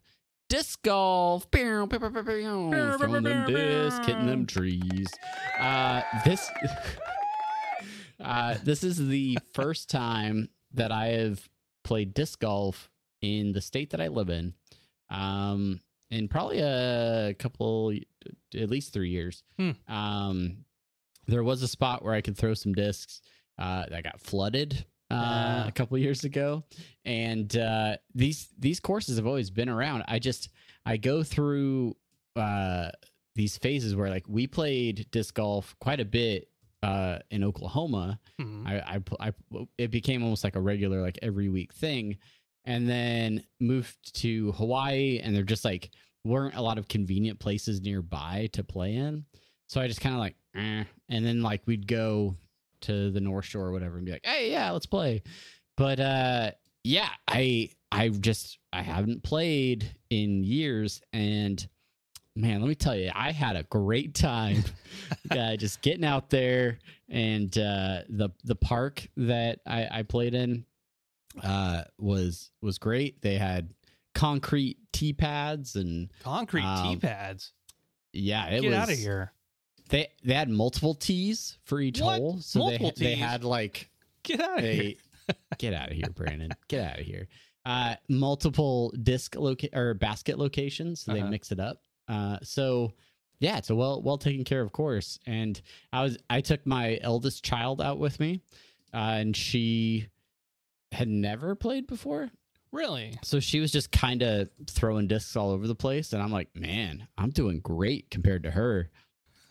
disc 0.49 0.83
golf. 0.83 1.47
Throwing 2.99 3.23
them 3.23 3.47
disc, 3.47 4.03
hitting 4.03 4.27
them 4.27 4.47
trees. 4.47 5.09
Uh, 5.59 6.03
this 6.25 6.51
uh, 8.23 8.57
this 8.63 8.85
is 8.85 8.97
the 9.09 9.39
first 9.55 9.91
time 9.91 10.49
that 10.75 10.91
I 10.93 11.09
have 11.09 11.49
played 11.85 12.15
disc 12.15 12.41
golf 12.41 12.91
in 13.21 13.53
the 13.53 13.61
state 13.61 13.91
that 13.91 14.01
I 14.01 14.09
live 14.09 14.31
in. 14.31 14.55
Um, 15.11 15.81
in 16.11 16.29
probably 16.29 16.61
a 16.61 17.35
couple, 17.39 17.93
at 18.55 18.71
least 18.71 18.93
three 18.93 19.11
years. 19.11 19.43
Hmm. 19.59 19.71
Um, 19.89 20.65
there 21.27 21.43
was 21.43 21.63
a 21.63 21.69
spot 21.69 22.05
where 22.05 22.15
I 22.15 22.21
could 22.21 22.37
throw 22.37 22.55
some 22.55 22.73
discs 22.75 23.23
uh, 23.59 23.85
that 23.89 24.03
got 24.05 24.21
flooded 24.21 24.85
uh, 25.11 25.15
Ah. 25.15 25.65
a 25.69 25.73
couple 25.73 25.97
years 25.99 26.25
ago, 26.25 26.65
and 27.05 27.55
uh, 27.57 27.97
these 28.15 28.49
these 28.59 28.81
courses 28.81 29.17
have 29.19 29.27
always 29.27 29.51
been 29.51 29.69
around. 29.69 30.05
I 30.09 30.19
just 30.19 30.49
I 30.87 30.97
go 30.97 31.23
through 31.23 31.97
uh, 32.35 32.89
these 33.35 33.59
phases 33.59 33.95
where 33.95 34.09
like 34.09 34.25
we 34.27 34.47
played 34.47 35.07
disc 35.11 35.35
golf 35.35 35.77
quite 35.81 36.01
a 36.01 36.05
bit 36.07 36.49
uh, 36.83 37.19
in 37.31 37.45
Oklahoma. 37.45 38.19
Mhm. 38.41 38.67
I, 38.67 38.97
I, 39.21 39.29
I, 39.29 39.33
it 39.79 39.91
became 39.91 40.23
almost 40.23 40.45
like 40.45 40.57
a 40.57 40.61
regular, 40.61 41.01
like 41.01 41.19
every 41.23 41.49
week 41.49 41.73
thing, 41.73 42.19
and 42.65 42.89
then 42.89 43.45
moved 43.61 44.15
to 44.21 44.53
Hawaii, 44.53 45.21
and 45.23 45.35
there 45.35 45.43
just 45.45 45.65
like 45.65 45.91
weren't 46.25 46.55
a 46.55 46.63
lot 46.63 46.79
of 46.79 46.89
convenient 46.89 47.39
places 47.41 47.81
nearby 47.81 48.49
to 48.53 48.63
play 48.65 48.95
in. 48.95 49.25
So 49.69 49.81
I 49.81 49.87
just 49.89 50.01
kind 50.01 50.15
of 50.15 50.21
like, 50.21 50.37
eh. 50.55 50.85
and 51.09 51.25
then 51.27 51.43
like 51.43 51.63
we'd 51.67 51.87
go 51.87 52.37
to 52.83 53.11
the 53.11 53.21
North 53.21 53.45
Shore 53.47 53.67
or 53.67 53.73
whatever 53.73 53.97
and 53.97 54.05
be 54.07 54.13
like, 54.13 54.25
hey, 54.27 54.51
yeah, 54.51 54.71
let's 54.71 54.87
play. 54.87 55.23
But 55.77 55.99
uh, 56.01 56.51
yeah, 56.85 57.09
I, 57.27 57.71
I 57.91 58.09
just, 58.09 58.59
I 58.73 58.83
haven't 58.83 59.23
played 59.23 59.97
in 60.11 60.45
years, 60.45 61.01
and 61.13 61.67
man, 62.35 62.61
let 62.61 62.69
me 62.69 62.75
tell 62.75 62.97
you, 62.97 63.11
I 63.15 63.33
had 63.33 63.57
a 63.57 63.63
great 63.65 64.15
time. 64.15 64.65
uh, 65.31 65.57
just 65.57 65.83
getting 65.83 66.05
out 66.05 66.31
there 66.31 66.79
and 67.09 67.57
uh, 67.59 68.03
the 68.09 68.31
the 68.45 68.55
park 68.57 69.07
that 69.17 69.61
I, 69.67 69.89
I 69.91 70.03
played 70.03 70.35
in 70.35 70.65
uh, 71.43 71.83
was 71.99 72.51
was 72.61 72.79
great. 72.79 73.21
They 73.23 73.37
had 73.37 73.71
concrete 74.15 74.79
tee 74.93 75.13
pads 75.13 75.77
and 75.77 76.11
Concrete 76.23 76.65
Um, 76.65 76.89
tee 76.89 76.97
pads. 76.97 77.53
yeah, 78.13 78.47
it 78.49 78.61
Get 78.63 78.69
was 78.71 78.79
out 78.79 78.93
of 78.93 78.99
here. 78.99 79.33
They 79.89 80.09
they 80.25 80.35
had 80.35 80.49
multiple 80.49 80.95
tees 80.95 81.59
for 81.65 81.81
each 81.81 82.01
What? 82.01 82.19
hole, 82.21 82.39
so 82.41 82.61
Multiple 82.61 82.93
they 82.97 83.07
they 83.07 83.15
had 83.15 83.45
like 83.45 83.91
Get 84.23 84.41
out 84.41 84.59
of 84.59 84.65
here. 84.65 84.95
a 85.29 85.35
get 85.59 85.75
out 85.75 85.91
of 85.91 85.97
here, 85.97 86.09
Brandon. 86.15 86.51
Get 86.69 86.93
out 86.93 86.99
of 87.01 87.05
here. 87.07 87.29
Uh, 87.65 87.95
multiple 88.09 88.93
disc 89.03 89.37
loca- 89.37 89.69
or 89.79 89.95
basket 89.95 90.39
locations, 90.39 91.01
so 91.01 91.13
they 91.13 91.21
Uh-huh. 91.21 91.31
mix 91.31 91.53
it 91.53 91.61
up. 91.61 91.83
Uh, 92.09 92.39
so 92.43 92.93
yeah, 93.39 93.59
it's 93.59 93.71
a 93.71 93.75
well 93.75 94.01
well 94.03 94.19
taken 94.19 94.45
care 94.45 94.61
of 94.63 94.73
course. 94.73 95.19
And 95.27 95.61
I 95.93 96.03
was 96.03 96.19
I 96.31 96.41
took 96.41 96.65
my 96.67 96.99
eldest 97.03 97.45
child 97.45 97.81
out 97.81 97.99
with 97.99 98.21
me, 98.21 98.41
uh, 98.95 98.97
and 99.19 99.37
she 99.37 100.09
had 100.93 101.09
never 101.09 101.55
played 101.55 101.87
before, 101.87 102.31
Really? 102.71 103.19
so 103.23 103.41
she 103.41 103.61
was 103.61 103.73
just 103.73 103.91
kind 103.91 104.23
of 104.23 104.49
throwing 104.69 105.07
discs 105.07 105.37
all 105.37 105.51
over 105.51 105.67
the 105.67 105.75
place, 105.75 106.13
and 106.13 106.23
I'm 106.23 106.31
like, 106.33 106.55
man, 106.55 107.07
I'm 107.19 107.31
doing 107.31 107.61
great 107.61 108.11
compared 108.11 108.43
to 108.45 108.51
her. 108.51 108.91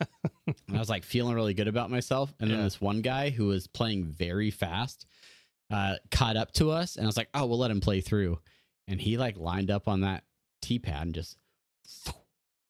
and 0.46 0.56
I 0.74 0.78
was 0.78 0.88
like 0.88 1.04
feeling 1.04 1.34
really 1.34 1.54
good 1.54 1.68
about 1.68 1.90
myself. 1.90 2.32
And 2.40 2.50
then 2.50 2.62
this 2.62 2.80
one 2.80 3.02
guy 3.02 3.30
who 3.30 3.46
was 3.46 3.66
playing 3.68 4.04
very 4.06 4.50
fast 4.50 5.06
uh, 5.70 5.94
caught 6.10 6.36
up 6.36 6.52
to 6.54 6.70
us, 6.70 6.96
and 6.96 7.04
I 7.04 7.06
was 7.06 7.16
like, 7.16 7.28
oh, 7.34 7.46
we'll 7.46 7.58
let 7.58 7.70
him 7.70 7.80
play 7.80 8.00
through. 8.00 8.38
And 8.88 9.00
he 9.00 9.16
like 9.16 9.36
lined 9.36 9.70
up 9.70 9.86
on 9.88 10.00
that 10.00 10.24
tee 10.60 10.78
pad 10.78 11.02
and 11.02 11.14
just 11.14 11.36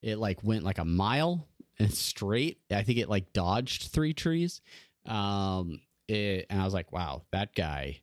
it 0.03 0.17
like 0.19 0.43
went 0.43 0.65
like 0.65 0.79
a 0.79 0.85
mile 0.85 1.47
and 1.79 1.93
straight. 1.93 2.59
I 2.71 2.83
think 2.83 2.99
it 2.99 3.09
like 3.09 3.33
dodged 3.33 3.88
three 3.93 4.12
trees. 4.15 4.61
Um, 5.07 5.81
it, 6.09 6.47
and 6.51 6.61
I 6.61 6.65
was 6.65 6.75
like, 6.75 6.93
wow, 6.93 7.23
that 7.33 7.55
guy, 7.55 8.01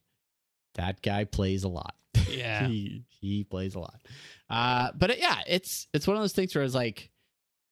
that 0.76 1.02
guy 1.02 1.26
plays 1.26 1.64
a 1.64 1.70
lot. 1.70 1.96
Yeah. 2.30 2.68
he 2.68 3.04
he 3.10 3.44
plays 3.44 3.74
a 3.76 3.80
lot. 3.80 4.00
Uh, 4.50 4.92
but 4.96 5.10
it, 5.12 5.20
yeah, 5.20 5.40
it's 5.48 5.88
it's 5.94 6.06
one 6.08 6.16
of 6.16 6.22
those 6.24 6.34
things 6.34 6.54
where 6.54 6.64
it's 6.64 6.76
like, 6.76 7.10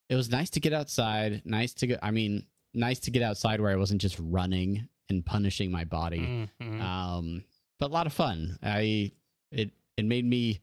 it 0.10 0.16
was 0.16 0.30
nice 0.32 0.50
to 0.52 0.60
get 0.60 0.74
outside. 0.74 1.42
Nice 1.46 1.74
to 1.76 1.88
go. 1.88 1.96
I 2.02 2.12
mean, 2.12 2.46
nice 2.74 3.00
to 3.02 3.12
get 3.12 3.22
outside 3.22 3.62
where 3.62 3.72
I 3.72 3.76
wasn't 3.76 4.02
just 4.02 4.18
running 4.20 4.88
and 5.10 5.26
punishing 5.26 5.72
my 5.72 5.84
body. 5.84 6.50
Mhm. 6.62 6.82
Um, 6.82 7.44
but 7.80 7.92
a 7.92 7.94
lot 7.94 8.08
of 8.08 8.14
fun. 8.14 8.58
I 8.64 9.12
it 9.52 9.72
it 9.96 10.06
made 10.06 10.26
me 10.26 10.60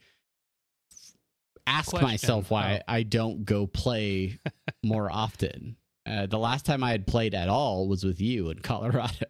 ask 1.67 1.91
Question. 1.91 2.09
myself 2.09 2.51
why 2.51 2.81
Oh. 2.81 2.93
I 2.93 3.03
don't 3.03 3.45
go 3.45 3.67
play 3.67 4.39
more 4.85 5.11
often. 5.11 5.77
Uh, 6.07 6.27
the 6.27 6.39
last 6.39 6.67
time 6.67 6.85
I 6.85 6.91
had 6.91 7.07
played 7.07 7.35
at 7.35 7.49
all 7.49 7.89
was 7.89 8.05
with 8.05 8.21
you 8.21 8.51
in 8.51 8.59
Colorado. 8.59 9.27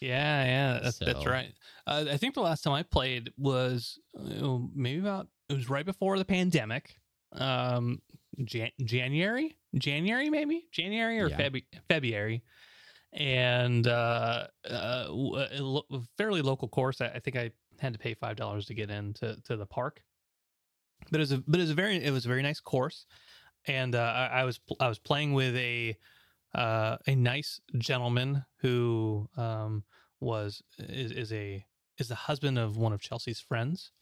Yeah, 0.00 0.44
yeah, 0.44 0.78
that's, 0.82 0.98
that's 0.98 1.26
right. 1.26 1.52
Uh, 1.86 2.04
I 2.10 2.16
think 2.16 2.34
the 2.34 2.40
last 2.42 2.62
time 2.62 2.74
I 2.74 2.82
played 2.84 3.30
was 3.36 3.98
uh, 4.16 4.58
maybe 4.74 5.00
about 5.00 5.26
it 5.48 5.54
was 5.54 5.68
right 5.68 5.84
before 5.84 6.16
the 6.18 6.24
pandemic. 6.24 6.94
Um, 7.32 8.00
Jan- 8.44 8.70
January, 8.84 9.56
January 9.76 10.30
maybe 10.30 10.66
January 10.70 11.18
or 11.20 11.28
Yeah. 11.28 11.38
Febu- 11.38 11.64
February, 11.88 12.42
and 13.12 13.86
uh, 13.86 14.46
uh, 14.68 15.04
a 15.08 15.10
lo- 15.10 15.86
a 15.90 16.00
fairly 16.18 16.42
local 16.42 16.68
course. 16.68 17.00
I, 17.00 17.06
I 17.08 17.18
think 17.18 17.36
I 17.36 17.50
had 17.80 17.92
to 17.94 17.98
pay 17.98 18.14
five 18.14 18.36
dollars 18.36 18.66
to 18.66 18.74
get 18.74 18.90
into 18.90 19.36
to 19.44 19.56
the 19.56 19.66
park, 19.66 20.00
but 21.10 21.20
it 21.20 21.22
was 21.22 21.32
a 21.32 21.38
but 21.46 21.60
it 21.60 21.64
was 21.64 21.70
a 21.70 21.74
very 21.74 22.02
it 22.02 22.10
was 22.10 22.24
a 22.24 22.28
very 22.28 22.42
nice 22.42 22.60
course, 22.60 23.06
and 23.66 23.94
uh, 23.94 23.98
I, 23.98 24.40
I 24.40 24.44
was 24.44 24.60
I 24.80 24.88
was 24.88 24.98
playing 24.98 25.32
with 25.32 25.56
a 25.56 25.96
uh, 26.54 26.96
a 27.06 27.14
nice 27.14 27.60
gentleman 27.78 28.44
who 28.58 29.28
um, 29.36 29.84
was 30.20 30.62
is, 30.78 31.12
is 31.12 31.32
a 31.32 31.64
is 31.98 32.08
the 32.08 32.14
husband 32.14 32.58
of 32.58 32.76
one 32.76 32.92
of 32.92 33.00
Chelsea's 33.00 33.40
friends, 33.40 33.92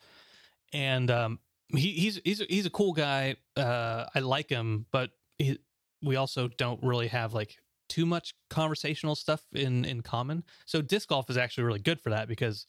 and 0.72 1.10
um, 1.10 1.38
he, 1.68 1.92
he's 1.92 2.20
he's 2.24 2.40
he's 2.48 2.66
a 2.66 2.70
cool 2.70 2.92
guy. 2.92 3.36
Uh, 3.56 4.06
I 4.14 4.20
like 4.20 4.48
him, 4.48 4.86
but 4.92 5.10
he, 5.38 5.58
we 6.02 6.16
also 6.16 6.48
don't 6.48 6.82
really 6.82 7.08
have 7.08 7.34
like 7.34 7.56
too 7.88 8.06
much 8.06 8.34
conversational 8.48 9.14
stuff 9.14 9.42
in 9.52 9.84
in 9.84 10.02
common. 10.02 10.44
So 10.66 10.82
disc 10.82 11.08
golf 11.08 11.28
is 11.30 11.36
actually 11.36 11.64
really 11.64 11.80
good 11.80 12.00
for 12.00 12.10
that 12.10 12.28
because 12.28 12.66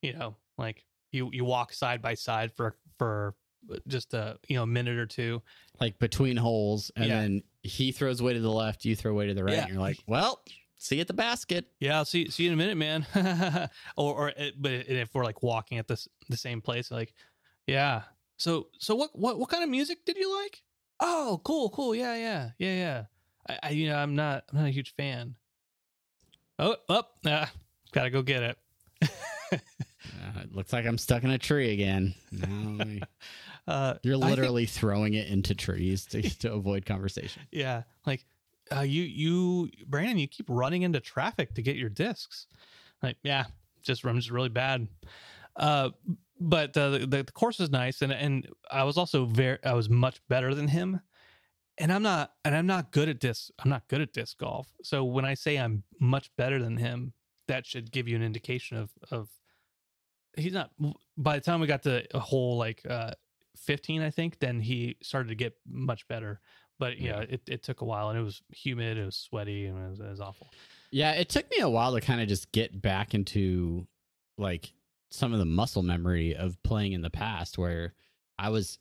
you 0.00 0.12
know 0.12 0.36
like 0.58 0.84
you 1.10 1.30
you 1.32 1.44
walk 1.44 1.72
side 1.72 2.02
by 2.02 2.14
side 2.14 2.52
for 2.52 2.76
for 2.98 3.34
just 3.88 4.12
a 4.14 4.38
you 4.48 4.56
know 4.56 4.66
minute 4.66 4.98
or 4.98 5.06
two 5.06 5.40
like 5.80 5.98
between 5.98 6.36
holes, 6.36 6.90
and 6.96 7.06
Yeah. 7.06 7.20
then 7.20 7.42
he 7.62 7.92
throws 7.92 8.20
way 8.22 8.32
to 8.34 8.40
the 8.40 8.50
left, 8.50 8.84
you 8.84 8.94
throw 8.96 9.14
way 9.14 9.26
to 9.26 9.34
the 9.34 9.44
right, 9.44 9.54
Yeah. 9.54 9.62
and 9.64 9.72
you're 9.72 9.80
like, 9.80 9.98
well, 10.06 10.42
see 10.76 10.96
you 10.96 11.00
at 11.00 11.06
the 11.06 11.12
basket. 11.14 11.66
Yeah, 11.80 11.96
I'll 11.96 12.04
see 12.04 12.28
see 12.30 12.44
you 12.44 12.48
in 12.50 12.54
a 12.54 12.56
minute, 12.56 12.76
man. 12.76 13.06
or 13.96 14.14
or 14.14 14.32
but 14.58 14.72
if 14.72 15.14
we're 15.14 15.24
like 15.24 15.42
walking 15.42 15.78
at 15.78 15.86
this 15.88 16.08
the 16.28 16.36
same 16.36 16.60
place, 16.60 16.90
like, 16.90 17.14
yeah. 17.66 18.02
So 18.36 18.68
so 18.78 18.94
what 18.94 19.10
what 19.18 19.38
what 19.38 19.48
kind 19.48 19.62
of 19.62 19.70
music 19.70 20.04
did 20.04 20.16
you 20.16 20.34
like? 20.42 20.62
Oh, 21.00 21.40
cool, 21.44 21.70
cool. 21.70 21.94
Yeah, 21.94 22.14
yeah, 22.16 22.50
yeah, 22.58 22.74
yeah. 22.74 23.04
I, 23.48 23.58
I 23.68 23.70
you 23.70 23.88
know 23.88 23.96
I'm 23.96 24.14
not 24.16 24.44
I'm 24.52 24.58
not 24.58 24.66
a 24.66 24.70
huge 24.70 24.94
fan. 24.94 25.34
Oh, 26.58 26.76
up, 26.88 27.16
ah, 27.26 27.50
gotta 27.92 28.10
go 28.10 28.22
get 28.22 28.42
it. 28.42 28.58
Uh, 30.04 30.40
it 30.40 30.52
looks 30.54 30.72
like 30.72 30.84
I'm 30.86 30.98
stuck 30.98 31.22
in 31.24 31.30
a 31.30 31.38
tree 31.38 31.72
again. 31.72 32.14
No, 32.32 32.84
uh, 33.66 33.94
you're 34.02 34.16
I 34.16 34.20
think- 34.20 34.30
literally 34.30 34.66
throwing 34.66 35.14
it 35.14 35.28
into 35.28 35.54
trees 35.54 36.04
to, 36.06 36.22
to 36.40 36.52
avoid 36.52 36.84
conversation. 36.86 37.42
yeah, 37.52 37.82
like 38.06 38.24
uh, 38.74 38.80
you 38.80 39.02
you 39.02 39.70
Brandon, 39.86 40.18
you 40.18 40.28
keep 40.28 40.46
running 40.48 40.82
into 40.82 41.00
traffic 41.00 41.54
to 41.54 41.62
get 41.62 41.76
your 41.76 41.90
discs. 41.90 42.46
Like, 43.02 43.16
yeah, 43.22 43.44
just 43.82 44.04
I'm 44.04 44.16
just 44.16 44.30
really 44.30 44.48
bad. 44.48 44.88
Uh, 45.56 45.90
but 46.40 46.76
uh, 46.76 46.90
the, 46.90 47.06
the 47.06 47.24
course 47.24 47.58
was 47.58 47.70
nice, 47.70 48.02
and 48.02 48.12
and 48.12 48.48
I 48.70 48.84
was 48.84 48.96
also 48.96 49.26
very 49.26 49.58
I 49.64 49.74
was 49.74 49.88
much 49.88 50.20
better 50.28 50.54
than 50.54 50.68
him. 50.68 51.00
And 51.78 51.92
I'm 51.92 52.02
not 52.02 52.32
and 52.44 52.54
I'm 52.54 52.66
not 52.66 52.92
good 52.92 53.08
at 53.08 53.18
disc. 53.18 53.50
I'm 53.58 53.70
not 53.70 53.88
good 53.88 54.00
at 54.00 54.12
disc 54.12 54.38
golf. 54.38 54.68
So 54.82 55.04
when 55.04 55.24
I 55.24 55.34
say 55.34 55.56
I'm 55.56 55.84
much 55.98 56.30
better 56.36 56.58
than 56.62 56.76
him, 56.76 57.12
that 57.48 57.64
should 57.66 57.90
give 57.90 58.08
you 58.08 58.16
an 58.16 58.22
indication 58.22 58.76
of 58.76 58.90
of 59.10 59.30
he's 60.36 60.52
not. 60.52 60.70
By 61.16 61.36
the 61.38 61.40
time 61.44 61.60
we 61.60 61.66
got 61.66 61.82
to 61.84 62.04
a 62.14 62.20
hole 62.20 62.56
like 62.58 62.82
uh 62.88 63.12
15, 63.62 64.02
I 64.02 64.10
think, 64.10 64.38
then 64.38 64.60
he 64.60 64.96
started 65.02 65.28
to 65.28 65.34
get 65.34 65.54
much 65.66 66.06
better 66.08 66.40
but 66.78 66.98
yeah, 66.98 67.12
know 67.12 67.26
it, 67.28 67.42
it 67.46 67.62
took 67.62 67.80
a 67.80 67.84
while 67.84 68.08
and 68.08 68.18
it 68.18 68.22
was 68.22 68.42
humid 68.50 68.98
it 68.98 69.04
was 69.04 69.14
sweaty 69.14 69.66
and 69.66 69.78
it 69.78 69.90
was, 69.90 70.00
it 70.00 70.10
was 70.10 70.20
awful 70.20 70.48
Yeah, 70.90 71.12
it 71.12 71.28
took 71.28 71.48
me 71.50 71.58
a 71.60 71.68
while 71.68 71.94
to 71.94 72.00
kind 72.00 72.20
of 72.20 72.26
just 72.26 72.50
get 72.50 72.82
back 72.82 73.14
into 73.14 73.86
like 74.36 74.72
some 75.10 75.32
of 75.32 75.38
the 75.38 75.44
muscle 75.44 75.82
memory 75.82 76.34
of 76.34 76.60
playing 76.64 76.92
in 76.92 77.02
the 77.02 77.10
past 77.10 77.56
where 77.56 77.94
I 78.38 78.48
was 78.48 78.78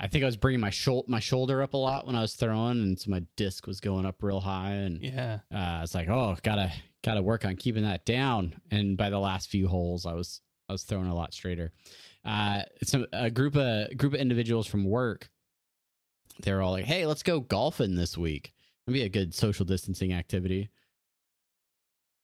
I 0.00 0.06
think 0.08 0.24
I 0.24 0.26
was 0.26 0.36
bringing 0.38 0.60
my 0.60 0.70
shoulder 0.70 1.06
my 1.10 1.20
shoulder 1.20 1.62
up 1.62 1.74
a 1.74 1.76
lot 1.76 2.06
when 2.06 2.16
I 2.16 2.22
was 2.22 2.34
throwing 2.34 2.80
and 2.80 2.98
so 2.98 3.10
my 3.10 3.22
disc 3.36 3.66
was 3.66 3.80
going 3.80 4.06
up 4.06 4.22
real 4.22 4.40
high 4.40 4.72
and 4.72 5.02
yeah 5.02 5.40
uh 5.54 5.80
it's 5.82 5.94
like, 5.94 6.08
"Oh, 6.08 6.36
got 6.42 6.56
to 6.56 6.72
got 7.04 7.14
to 7.14 7.22
work 7.22 7.44
on 7.44 7.56
keeping 7.56 7.84
that 7.84 8.04
down. 8.06 8.54
And 8.70 8.96
by 8.96 9.10
the 9.10 9.20
last 9.20 9.48
few 9.50 9.68
holes, 9.68 10.06
I 10.06 10.14
was 10.14 10.40
I 10.68 10.72
was 10.72 10.82
throwing 10.82 11.08
a 11.08 11.14
lot 11.14 11.34
straighter. 11.34 11.72
Uh, 12.26 12.62
some 12.82 13.06
a 13.12 13.30
group 13.30 13.56
of 13.56 13.96
group 13.96 14.14
of 14.14 14.20
individuals 14.20 14.66
from 14.66 14.84
work. 14.84 15.30
They're 16.40 16.60
all 16.60 16.72
like, 16.72 16.84
"Hey, 16.84 17.06
let's 17.06 17.22
go 17.22 17.38
golfing 17.38 17.94
this 17.94 18.18
week. 18.18 18.52
It'd 18.86 18.94
be 18.94 19.02
a 19.02 19.08
good 19.08 19.32
social 19.32 19.64
distancing 19.64 20.12
activity." 20.12 20.68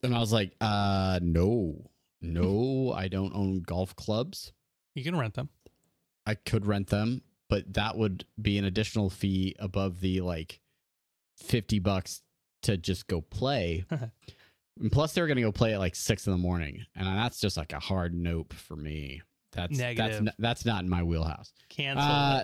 And 0.02 0.14
I 0.14 0.18
was 0.18 0.32
like, 0.32 0.54
"Uh, 0.60 1.20
no, 1.22 1.90
no, 2.20 2.92
I 2.96 3.06
don't 3.06 3.34
own 3.34 3.60
golf 3.60 3.94
clubs. 3.94 4.52
You 4.96 5.04
can 5.04 5.16
rent 5.16 5.34
them. 5.34 5.50
I 6.26 6.34
could 6.34 6.66
rent 6.66 6.88
them, 6.88 7.22
but 7.48 7.72
that 7.74 7.96
would 7.96 8.24
be 8.40 8.58
an 8.58 8.64
additional 8.64 9.08
fee 9.08 9.54
above 9.58 10.00
the 10.00 10.20
like 10.20 10.60
50 11.38 11.78
bucks 11.78 12.22
to 12.62 12.76
just 12.76 13.06
go 13.06 13.20
play. 13.20 13.84
and 14.80 14.90
plus 14.90 15.12
they 15.12 15.20
were 15.20 15.26
going 15.26 15.36
to 15.36 15.42
go 15.42 15.52
play 15.52 15.74
at 15.74 15.80
like 15.80 15.94
6 15.94 16.26
in 16.26 16.32
the 16.32 16.38
morning, 16.38 16.84
and 16.96 17.06
that's 17.06 17.40
just 17.40 17.56
like 17.56 17.72
a 17.72 17.80
hard 17.80 18.14
nope 18.14 18.52
for 18.52 18.76
me. 18.76 19.22
That's 19.52 19.78
Negative. 19.78 20.24
that's 20.24 20.36
that's 20.38 20.64
not 20.64 20.82
in 20.82 20.88
my 20.88 21.02
wheelhouse. 21.02 21.52
Cancel. 21.68 22.04
Uh, 22.04 22.42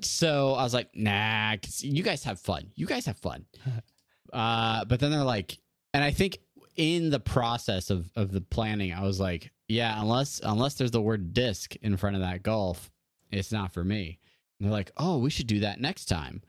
so 0.00 0.54
I 0.54 0.62
was 0.62 0.74
like, 0.74 0.90
nah, 0.94 1.56
you 1.78 2.02
guys 2.02 2.24
have 2.24 2.40
fun. 2.40 2.70
You 2.74 2.86
guys 2.86 3.06
have 3.06 3.16
fun. 3.18 3.46
uh, 4.32 4.84
but 4.84 5.00
then 5.00 5.10
they're 5.10 5.22
like, 5.22 5.58
and 5.94 6.02
I 6.04 6.10
think 6.10 6.38
in 6.76 7.10
the 7.10 7.20
process 7.20 7.90
of 7.90 8.10
of 8.16 8.32
the 8.32 8.40
planning, 8.40 8.92
I 8.92 9.02
was 9.02 9.18
like, 9.18 9.50
yeah, 9.68 10.00
unless 10.00 10.40
unless 10.42 10.74
there's 10.74 10.90
the 10.90 11.00
word 11.00 11.32
disc 11.32 11.74
in 11.76 11.96
front 11.96 12.16
of 12.16 12.22
that 12.22 12.42
golf, 12.42 12.90
it's 13.30 13.52
not 13.52 13.72
for 13.72 13.82
me. 13.84 14.18
And 14.58 14.66
they're 14.66 14.76
like, 14.76 14.92
oh, 14.96 15.18
we 15.18 15.30
should 15.30 15.46
do 15.46 15.60
that 15.60 15.80
next 15.80 16.06
time. 16.06 16.42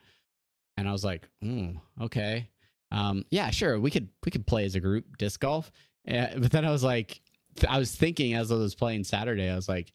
And 0.77 0.87
I 0.87 0.91
was 0.91 1.03
like, 1.03 1.27
mm, 1.43 1.79
okay, 2.01 2.49
um, 2.91 3.25
yeah, 3.29 3.49
sure, 3.49 3.79
we 3.79 3.91
could 3.91 4.09
we 4.25 4.31
could 4.31 4.47
play 4.47 4.65
as 4.65 4.75
a 4.75 4.79
group 4.79 5.17
disc 5.17 5.39
golf. 5.39 5.71
Uh, 6.07 6.27
but 6.37 6.51
then 6.51 6.65
I 6.65 6.71
was 6.71 6.83
like, 6.83 7.21
I 7.67 7.79
was 7.79 7.95
thinking 7.95 8.33
as 8.33 8.51
I 8.51 8.55
was 8.55 8.75
playing 8.75 9.03
Saturday, 9.03 9.49
I 9.49 9.55
was 9.55 9.69
like, 9.69 9.93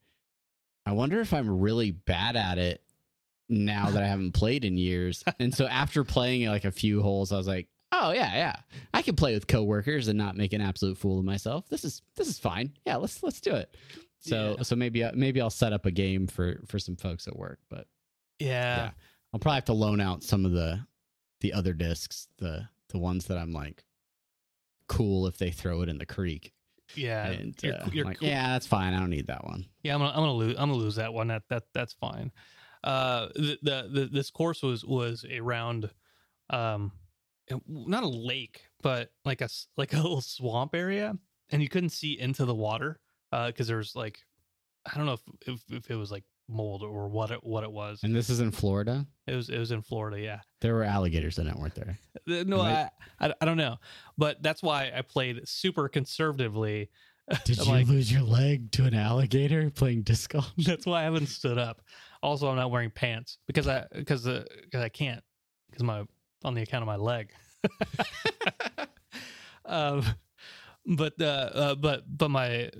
I 0.86 0.92
wonder 0.92 1.20
if 1.20 1.32
I'm 1.32 1.60
really 1.60 1.90
bad 1.92 2.36
at 2.36 2.58
it 2.58 2.82
now 3.48 3.90
that 3.90 4.02
I 4.02 4.06
haven't 4.06 4.32
played 4.32 4.64
in 4.64 4.76
years. 4.76 5.22
And 5.38 5.54
so 5.54 5.66
after 5.66 6.04
playing 6.04 6.46
like 6.48 6.64
a 6.64 6.72
few 6.72 7.02
holes, 7.02 7.32
I 7.32 7.36
was 7.36 7.46
like, 7.46 7.68
oh 7.92 8.12
yeah, 8.12 8.34
yeah, 8.34 8.56
I 8.94 9.02
can 9.02 9.14
play 9.16 9.34
with 9.34 9.46
coworkers 9.46 10.08
and 10.08 10.16
not 10.18 10.36
make 10.36 10.52
an 10.54 10.60
absolute 10.60 10.96
fool 10.98 11.18
of 11.18 11.24
myself. 11.24 11.68
This 11.68 11.84
is 11.84 12.02
this 12.16 12.28
is 12.28 12.38
fine. 12.38 12.72
Yeah, 12.86 12.96
let's 12.96 13.22
let's 13.22 13.40
do 13.40 13.54
it. 13.54 13.76
So 14.20 14.54
Yeah. 14.58 14.62
so 14.62 14.76
maybe 14.76 15.04
I- 15.04 15.12
maybe 15.12 15.40
I'll 15.40 15.50
set 15.50 15.72
up 15.72 15.84
a 15.86 15.90
game 15.90 16.26
for 16.26 16.60
for 16.66 16.78
some 16.78 16.96
folks 16.96 17.26
at 17.28 17.36
work, 17.36 17.58
but 17.68 17.86
yeah. 18.38 18.76
yeah. 18.76 18.90
I'll 19.32 19.40
probably 19.40 19.56
have 19.56 19.64
to 19.66 19.72
loan 19.74 20.00
out 20.00 20.22
some 20.22 20.44
of 20.46 20.52
the 20.52 20.80
the 21.40 21.52
other 21.52 21.72
discs, 21.74 22.28
the 22.38 22.68
the 22.88 22.98
ones 22.98 23.26
that 23.26 23.36
I'm 23.38 23.52
like 23.52 23.84
cool 24.88 25.26
if 25.26 25.38
they 25.38 25.50
throw 25.50 25.82
it 25.82 25.88
in 25.88 25.98
the 25.98 26.06
creek. 26.06 26.52
Yeah. 26.94 27.26
and 27.30 27.54
You're- 27.62 27.76
uh, 27.78 27.88
you're 27.92 28.04
like, 28.04 28.18
cool. 28.18 28.28
yeah, 28.28 28.48
that's 28.48 28.66
fine. 28.66 28.94
I 28.94 28.98
don't 29.00 29.10
need 29.10 29.26
that 29.28 29.44
one. 29.44 29.66
Yeah, 29.82 29.94
I'm 29.94 30.00
gonna 30.00 30.10
I'm 30.10 30.16
gonna 30.20 30.32
lose 30.34 30.56
I'm 30.58 30.68
gonna 30.70 30.74
lose 30.82 30.96
that 30.96 31.12
one. 31.12 31.28
That 31.28 31.42
that 31.48 31.64
that's 31.74 31.92
fine. 31.94 32.32
Uh, 32.84 33.28
the, 33.34 33.58
the 33.62 33.88
the 33.92 34.08
this 34.12 34.30
course 34.30 34.62
was 34.62 34.84
was 34.84 35.24
around, 35.24 35.88
um, 36.50 36.92
not 37.66 38.02
a 38.02 38.08
lake, 38.08 38.62
but 38.82 39.10
like 39.24 39.40
a 39.40 39.44
s- 39.44 39.68
like 39.76 39.92
a 39.92 39.96
little 39.96 40.20
swamp 40.20 40.74
area, 40.74 41.16
and 41.50 41.62
you 41.62 41.68
couldn't 41.68 41.90
see 41.90 42.18
into 42.18 42.44
the 42.44 42.54
water, 42.54 42.98
uh, 43.30 43.46
because 43.46 43.68
there's 43.68 43.94
like, 43.94 44.20
I 44.92 44.96
don't 44.96 45.06
know 45.06 45.12
if, 45.12 45.22
if 45.46 45.62
if 45.70 45.90
it 45.90 45.96
was 45.96 46.10
like 46.10 46.24
mold 46.52 46.82
or 46.82 47.08
what 47.08 47.30
it 47.30 47.42
what 47.42 47.64
it 47.64 47.72
was. 47.72 48.00
And 48.02 48.14
this 48.14 48.30
is 48.30 48.40
in 48.40 48.50
Florida. 48.50 49.06
It 49.26 49.34
was 49.34 49.48
it 49.48 49.58
was 49.58 49.70
in 49.72 49.82
Florida, 49.82 50.20
yeah. 50.20 50.40
There 50.60 50.74
were 50.74 50.84
alligators 50.84 51.38
in 51.38 51.46
it, 51.46 51.56
weren't 51.56 51.74
there? 51.74 51.98
No, 52.26 52.60
I, 52.60 52.90
I 53.20 53.32
I 53.40 53.44
don't 53.44 53.56
know, 53.56 53.76
but 54.18 54.42
that's 54.42 54.62
why 54.62 54.92
I 54.94 55.02
played 55.02 55.46
super 55.48 55.88
conservatively. 55.88 56.90
Did 57.44 57.58
you 57.64 57.64
like- 57.64 57.86
lose 57.86 58.12
your 58.12 58.22
leg 58.22 58.70
to 58.72 58.84
an 58.84 58.94
alligator 58.94 59.70
playing 59.70 60.02
disc 60.02 60.32
golf? 60.32 60.52
That's 60.58 60.86
why 60.86 61.00
I 61.00 61.04
haven't 61.04 61.28
stood 61.28 61.56
up. 61.58 61.80
Also, 62.22 62.48
I'm 62.48 62.56
not 62.56 62.70
wearing 62.70 62.90
pants 62.90 63.38
because 63.46 63.66
I 63.68 63.86
because 63.94 64.26
uh, 64.26 64.44
I 64.74 64.88
can't 64.88 65.22
because 65.70 65.82
my 65.84 66.04
on 66.44 66.54
the 66.54 66.62
account 66.62 66.82
of 66.82 66.86
my 66.86 66.96
leg. 66.96 67.30
um, 69.64 70.04
but 70.86 71.14
uh, 71.20 71.24
uh, 71.24 71.74
but 71.74 72.04
but 72.06 72.30
my 72.30 72.70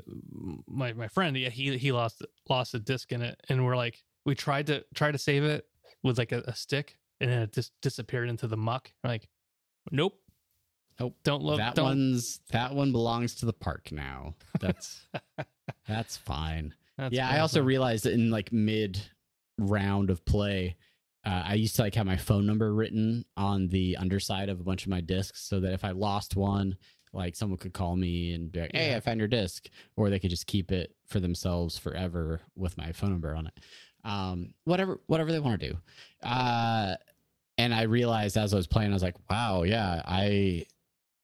my 0.67 0.93
my 0.93 1.09
friend, 1.09 1.37
yeah, 1.37 1.49
he 1.49 1.77
he 1.79 1.93
lost 1.93 2.23
lost 2.49 2.75
a 2.75 2.79
disc 2.79 3.13
in 3.13 3.23
it, 3.23 3.41
and 3.49 3.65
we're 3.65 3.77
like 3.77 4.03
we 4.25 4.35
tried 4.35 4.67
to 4.69 4.85
try 4.95 5.11
to 5.13 5.19
save 5.19 5.45
it 5.45 5.67
with 6.03 6.19
like 6.19 6.33
a, 6.33 6.43
a 6.47 6.55
stick, 6.55 6.97
and 7.21 7.31
then 7.31 7.43
it 7.43 7.53
just 7.53 7.73
disappeared 7.81 8.29
into 8.29 8.47
the 8.47 8.57
muck. 8.57 8.93
We're 9.03 9.11
like, 9.11 9.29
nope, 9.91 10.19
Nope. 11.01 11.17
don't 11.25 11.43
look. 11.43 11.59
that 11.59 11.75
don't. 11.75 11.85
one's 11.85 12.41
that 12.51 12.75
one 12.75 12.93
belongs 12.93 13.37
to 13.37 13.47
the 13.47 13.53
park 13.53 13.91
now. 13.93 14.35
That's 14.61 15.07
that's 15.89 16.17
fine. 16.17 16.75
That's 16.99 17.15
yeah, 17.15 17.29
I 17.29 17.41
also 17.41 17.63
realized 17.63 18.05
that 18.05 18.13
in 18.13 18.31
like 18.31 18.53
mid 18.53 19.01
round 19.59 20.11
of 20.11 20.25
play, 20.25 20.77
uh, 21.25 21.43
I 21.47 21.55
used 21.55 21.77
to 21.77 21.83
like 21.83 21.95
have 21.95 22.07
my 22.07 22.17
phone 22.17 22.47
number 22.47 22.75
written 22.75 23.25
on 23.37 23.69
the 23.69 23.97
underside 23.97 24.49
of 24.49 24.61
a 24.61 24.65
bunch 24.65 24.85
of 24.85 24.91
my 24.91 25.01
discs, 25.01 25.43
so 25.43 25.61
that 25.61 25.73
if 25.73 25.85
I 25.85 25.93
lost 25.93 26.37
one, 26.37 26.77
like 27.13 27.37
someone 27.37 27.59
could 27.59 27.73
call 27.75 27.97
me 27.97 28.33
and 28.35 28.51
be 28.51 28.61
like, 28.61 28.71
"Hey. 28.75 28.95
I 28.95 29.01
found 29.01 29.19
your 29.19 29.29
disc," 29.29 29.69
or 29.97 30.11
they 30.11 30.19
could 30.19 30.31
just 30.31 30.47
keep 30.47 30.73
it 30.73 30.95
for 31.07 31.21
themselves 31.21 31.79
forever 31.79 32.41
with 32.57 32.77
my 32.79 32.93
phone 32.93 33.11
number 33.11 33.35
on 33.35 33.47
it. 33.47 33.61
Um, 34.05 34.55
whatever, 34.65 35.01
whatever 35.07 35.31
they 35.31 35.39
want 35.39 35.61
to 35.61 35.69
do. 35.71 35.79
Uh, 36.23 36.97
and 37.59 37.75
I 37.75 37.83
realized 37.83 38.37
as 38.37 38.53
I 38.53 38.57
was 38.57 38.67
playing, 38.67 38.91
I 38.91 38.95
was 38.95 39.03
like, 39.03 39.17
"Wow, 39.31 39.63
yeah, 39.65 40.03
I." 40.05 40.67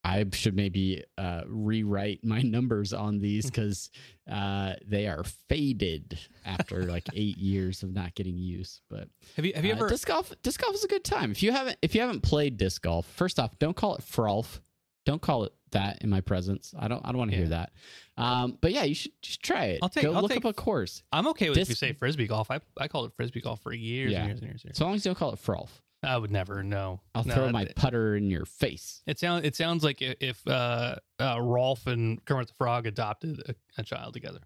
I 0.05 0.25
should 0.33 0.55
maybe 0.55 1.03
uh, 1.19 1.43
rewrite 1.47 2.25
my 2.25 2.41
numbers 2.43 2.93
on 2.95 3.19
these 3.19 3.47
because 3.47 3.91
uh, 4.31 4.75
they 4.87 5.07
are 5.07 5.25
faded 5.49 6.19
after 6.47 6.85
like 6.85 7.05
eight 7.15 7.37
years 7.37 7.83
of 7.83 7.93
not 7.93 8.15
getting 8.15 8.39
use. 8.39 8.81
But 8.89 9.09
Have 9.37 9.45
you 9.45 9.53
have 9.55 9.65
you 9.65 9.73
uh, 9.73 9.77
ever? 9.77 9.89
disc 9.89 10.07
golf? 10.07 10.33
Disc 10.43 10.63
golf 10.63 10.75
is 10.77 10.85
a 10.85 10.89
good 10.89 11.05
time. 11.05 11.33
If 11.33 11.43
you 11.43 11.53
haven't 11.53 11.77
if 11.83 11.95
you 11.95 12.01
haven't 12.01 12.23
played 12.23 12.57
disc 12.57 12.81
golf, 12.81 13.07
first 13.07 13.39
off, 13.39 13.59
don't 13.59 13.77
call 13.77 13.97
it 13.97 14.01
frolf. 14.03 14.61
Don't 15.05 15.21
call 15.21 15.45
it 15.45 15.53
that 15.73 16.03
in 16.03 16.11
my 16.11 16.21
presence. 16.21 16.75
I 16.79 16.89
don't 16.89 17.05
I 17.05 17.09
don't 17.09 17.19
want 17.19 17.31
to 17.31 17.37
hear 17.37 17.49
that. 17.49 17.73
Um, 18.17 18.59
but 18.61 18.73
yeah, 18.73 18.85
you 18.85 18.95
should 18.95 19.13
just 19.23 19.43
try 19.43 19.67
it. 19.67 19.81
I'll 19.83 19.89
take- 19.89 20.05
Go 20.05 20.15
I'll 20.15 20.23
look 20.23 20.31
take- 20.33 20.45
up 20.45 20.51
a 20.51 20.53
course. 20.53 21.03
I'm 21.13 21.27
okay 21.29 21.49
with 21.49 21.59
if 21.59 21.69
you 21.69 21.75
say 21.75 21.93
frisbee 21.93 22.27
golf. 22.27 22.51
I 22.51 22.61
I 22.79 22.89
called 22.89 23.07
it 23.07 23.13
frisbee 23.17 23.41
golf 23.41 23.61
for 23.63 23.73
years 23.73 24.13
Yeah. 24.13 24.21
and 24.21 24.29
years 24.29 24.39
and 24.41 24.49
years. 24.49 24.63
and 24.63 24.71
years. 24.71 24.77
So 24.79 24.85
long 24.85 24.95
as 24.95 25.05
you 25.05 25.11
don't 25.11 25.19
call 25.19 25.33
it 25.33 25.39
frolf, 25.41 25.69
I 26.03 26.17
would 26.17 26.31
never. 26.31 26.63
No, 26.63 27.01
I'll 27.15 27.25
No, 27.25 27.35
throw 27.35 27.47
it- 27.47 27.53
my 27.53 27.65
putter 27.77 28.17
in 28.17 28.31
your 28.31 28.45
face. 28.45 29.03
It 29.07 29.19
sounds 29.19 29.45
it 29.45 29.55
sounds 29.57 29.85
like 29.85 29.99
if 30.01 30.47
uh, 30.47 30.97
uh, 31.19 31.37
Rowlf 31.37 31.87
and 31.87 32.25
Kermit 32.25 32.49
the 32.49 32.55
Frog 32.55 32.87
adopted 32.87 33.41
a, 33.49 33.55
a 33.81 33.85
child 33.85 34.15
together. 34.15 34.41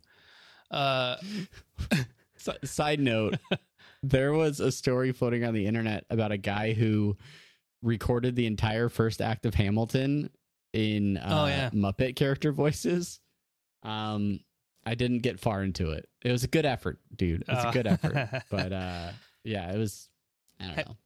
Uh, 0.71 1.17
Si- 2.37 2.53
Side 2.65 2.99
note, 2.99 3.37
there 4.03 4.33
was 4.33 4.59
a 4.59 4.73
story 4.73 5.13
floating 5.13 5.45
on 5.45 5.55
the 5.55 5.67
internet 5.67 6.05
about 6.11 6.33
a 6.33 6.37
guy 6.37 6.73
who 6.73 7.17
recorded 7.83 8.35
the 8.37 8.47
entire 8.47 8.89
first 8.89 9.21
act 9.21 9.47
of 9.47 9.55
Hamilton 9.55 10.31
in 10.73 11.17
uh, 11.19 11.43
Oh, 11.43 11.47
yeah. 11.47 11.71
Muppet 11.71 12.17
character 12.17 12.53
voices. 12.53 13.21
Um, 13.83 14.41
I 14.85 14.95
didn't 14.95 15.21
get 15.21 15.39
far 15.41 15.63
into 15.63 15.91
it. 15.91 16.09
It 16.25 16.33
was 16.33 16.45
a 16.45 16.49
good 16.49 16.67
effort, 16.67 16.99
dude. 17.15 17.43
It's 17.43 17.65
a 17.65 17.69
Uh, 17.69 17.73
good 17.73 17.87
effort, 17.87 18.43
but 18.51 18.73
uh, 18.73 19.13
yeah, 19.45 19.73
it 19.73 19.79
was. 19.79 20.09
I 20.61 20.65
don't 20.67 20.75
Hey, 20.75 20.85
know. 20.87 20.97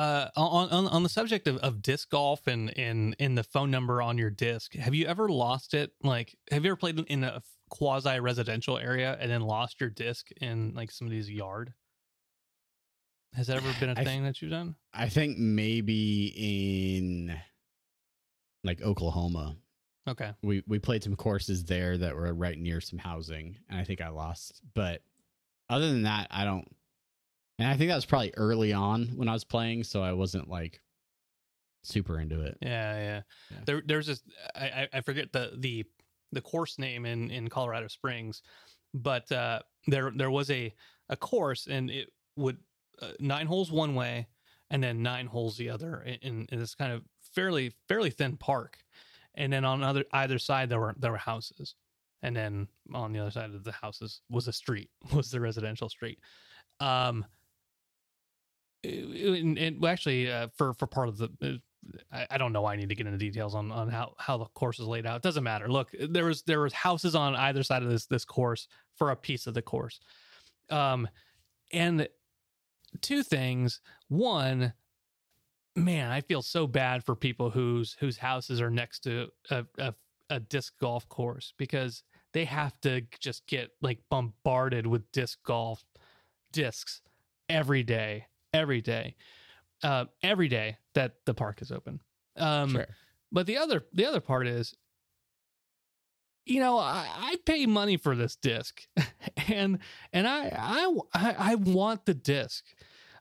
uh, 0.00 0.28
on, 0.36 0.68
on 0.70 0.86
on 0.88 1.02
the 1.02 1.08
subject 1.08 1.46
of, 1.46 1.56
of 1.58 1.82
disc 1.82 2.10
golf 2.10 2.46
and 2.46 2.70
in 2.70 3.14
in 3.18 3.34
the 3.34 3.44
phone 3.44 3.70
number 3.70 4.00
on 4.02 4.16
your 4.18 4.30
disc, 4.30 4.74
have 4.74 4.94
you 4.94 5.06
ever 5.06 5.28
lost 5.28 5.74
it? 5.74 5.92
Like, 6.02 6.36
have 6.50 6.64
you 6.64 6.70
ever 6.70 6.76
played 6.76 6.98
in 7.00 7.24
a 7.24 7.42
quasi 7.70 8.18
residential 8.20 8.78
area 8.78 9.16
and 9.20 9.30
then 9.30 9.42
lost 9.42 9.80
your 9.80 9.90
disc 9.90 10.28
in 10.40 10.72
like 10.74 10.90
somebody's 10.90 11.30
yard? 11.30 11.74
Has 13.34 13.46
that 13.48 13.56
ever 13.58 13.72
been 13.78 13.90
a 13.90 14.00
I 14.00 14.04
thing 14.04 14.24
that 14.24 14.40
you've 14.40 14.50
done? 14.50 14.74
I 14.94 15.08
think 15.10 15.36
maybe 15.38 16.32
in 16.36 17.38
like 18.64 18.82
Oklahoma, 18.82 19.56
Okay. 20.08 20.32
we 20.42 20.62
we 20.66 20.78
played 20.78 21.02
some 21.04 21.16
courses 21.16 21.64
there 21.64 21.96
that 21.98 22.14
were 22.16 22.32
right 22.34 22.58
near 22.58 22.80
some 22.80 22.98
housing 22.98 23.56
and 23.68 23.78
i 23.78 23.84
think 23.84 24.00
i 24.00 24.08
lost 24.08 24.62
but 24.74 25.02
other 25.68 25.86
than 25.88 26.04
that 26.04 26.28
i 26.30 26.44
don't 26.44 26.66
and 27.58 27.68
i 27.68 27.76
think 27.76 27.90
that 27.90 27.94
was 27.96 28.06
probably 28.06 28.32
early 28.38 28.72
on 28.72 29.08
when 29.16 29.28
i 29.28 29.34
was 29.34 29.44
playing 29.44 29.84
so 29.84 30.02
i 30.02 30.12
wasn't 30.12 30.48
like 30.48 30.80
super 31.82 32.18
into 32.20 32.40
it 32.42 32.56
Yeah, 32.62 32.94
yeah. 32.98 33.20
Yeah. 33.50 33.56
There, 33.66 33.82
there's 33.84 34.06
this. 34.06 34.22
I, 34.54 34.88
I- 34.92 35.00
forget 35.02 35.32
the 35.32 35.52
the 35.58 35.84
the 36.32 36.40
course 36.40 36.78
name 36.78 37.06
in 37.06 37.30
in 37.30 37.48
Colorado 37.48 37.88
Springs, 37.88 38.42
but 38.94 39.30
uh, 39.32 39.60
there 39.86 40.10
there 40.14 40.30
was 40.30 40.50
a 40.50 40.74
a 41.08 41.16
course 41.16 41.66
and 41.66 41.90
it 41.90 42.10
would 42.36 42.58
uh, 43.00 43.12
nine 43.20 43.46
holes 43.46 43.70
one 43.70 43.94
way 43.94 44.26
and 44.70 44.82
then 44.82 45.02
nine 45.02 45.26
holes 45.26 45.56
the 45.56 45.70
other 45.70 46.02
in, 46.02 46.46
in 46.50 46.58
this 46.58 46.74
kind 46.74 46.92
of 46.92 47.02
fairly 47.34 47.72
fairly 47.88 48.10
thin 48.10 48.36
park, 48.36 48.78
and 49.34 49.52
then 49.52 49.64
on 49.64 49.82
other 49.82 50.04
either 50.12 50.38
side 50.38 50.68
there 50.68 50.80
were 50.80 50.94
there 50.98 51.12
were 51.12 51.18
houses, 51.18 51.74
and 52.22 52.36
then 52.36 52.68
on 52.92 53.12
the 53.12 53.18
other 53.18 53.30
side 53.30 53.50
of 53.54 53.64
the 53.64 53.72
houses 53.72 54.22
was 54.30 54.48
a 54.48 54.52
street 54.52 54.90
was 55.14 55.30
the 55.30 55.40
residential 55.40 55.88
street. 55.88 56.18
Um, 56.80 57.24
and, 58.84 59.58
and 59.58 59.84
actually 59.84 60.30
uh, 60.30 60.48
for 60.56 60.74
for 60.74 60.86
part 60.86 61.08
of 61.08 61.18
the 61.18 61.30
uh, 61.44 61.52
I, 62.12 62.26
I 62.30 62.38
don't 62.38 62.52
know 62.52 62.62
why 62.62 62.72
I 62.72 62.76
need 62.76 62.88
to 62.88 62.94
get 62.94 63.06
into 63.06 63.18
details 63.18 63.54
on 63.54 63.70
on 63.72 63.88
how 63.88 64.14
how 64.18 64.36
the 64.36 64.46
course 64.46 64.78
is 64.78 64.86
laid 64.86 65.06
out. 65.06 65.16
It 65.16 65.22
doesn't 65.22 65.44
matter. 65.44 65.68
Look, 65.68 65.90
there 66.08 66.24
was 66.24 66.42
there 66.42 66.60
was 66.60 66.72
houses 66.72 67.14
on 67.14 67.34
either 67.36 67.62
side 67.62 67.82
of 67.82 67.88
this 67.88 68.06
this 68.06 68.24
course 68.24 68.68
for 68.96 69.10
a 69.10 69.16
piece 69.16 69.46
of 69.46 69.54
the 69.54 69.62
course, 69.62 70.00
um, 70.70 71.08
and 71.72 72.08
two 73.00 73.22
things. 73.22 73.80
One, 74.08 74.72
man, 75.84 76.10
I 76.10 76.20
feel 76.20 76.42
so 76.42 76.66
bad 76.66 77.04
for 77.04 77.14
people 77.14 77.50
whose 77.50 77.96
whose 78.00 78.16
houses 78.18 78.60
are 78.60 78.70
next 78.70 79.00
to 79.00 79.28
a, 79.50 79.64
a, 79.78 79.94
a 80.30 80.40
disc 80.40 80.74
golf 80.80 81.08
course 81.08 81.54
because 81.56 82.02
they 82.32 82.44
have 82.44 82.78
to 82.82 83.02
just 83.20 83.46
get 83.46 83.70
like 83.80 83.98
bombarded 84.10 84.86
with 84.86 85.10
disc 85.12 85.38
golf 85.44 85.84
discs 86.52 87.00
every 87.48 87.82
day, 87.82 88.26
every 88.52 88.80
day, 88.80 89.16
uh, 89.82 90.04
every 90.22 90.48
day 90.48 90.76
that 90.94 91.14
the 91.24 91.34
park 91.34 91.62
is 91.62 91.72
open. 91.72 92.00
Um, 92.36 92.70
Sure. 92.70 92.86
But 93.30 93.46
the 93.46 93.58
other 93.58 93.84
the 93.92 94.06
other 94.06 94.20
part 94.20 94.46
is, 94.46 94.74
you 96.46 96.60
know, 96.60 96.78
I, 96.78 97.06
I 97.14 97.36
pay 97.44 97.66
money 97.66 97.98
for 97.98 98.16
this 98.16 98.36
disc, 98.36 98.86
and 99.48 99.78
and 100.12 100.26
I 100.26 100.50
I 100.56 100.98
I, 101.12 101.36
I 101.38 101.54
want 101.56 102.06
the 102.06 102.14
disc. 102.14 102.64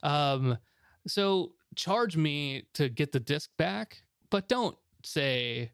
Um, 0.01 0.57
so 1.07 1.51
charge 1.77 2.17
me 2.17 2.63
to 2.73 2.89
get 2.89 3.13
the 3.13 3.19
disc 3.19 3.49
back, 3.57 4.01
but 4.29 4.49
don't 4.49 4.77
say 5.03 5.71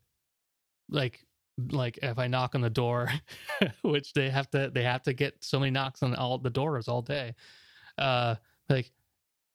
like 0.89 1.25
like 1.71 1.97
if 2.03 2.19
I 2.19 2.27
knock 2.27 2.53
on 2.53 2.61
the 2.61 2.69
door, 2.69 3.09
which 3.81 4.13
they 4.13 4.29
have 4.29 4.49
to 4.51 4.69
they 4.71 4.83
have 4.83 5.01
to 5.03 5.13
get 5.13 5.43
so 5.43 5.59
many 5.59 5.71
knocks 5.71 6.03
on 6.03 6.13
all 6.13 6.37
the 6.37 6.49
doors 6.49 6.87
all 6.87 7.01
day. 7.01 7.33
Uh 7.97 8.35
like 8.69 8.91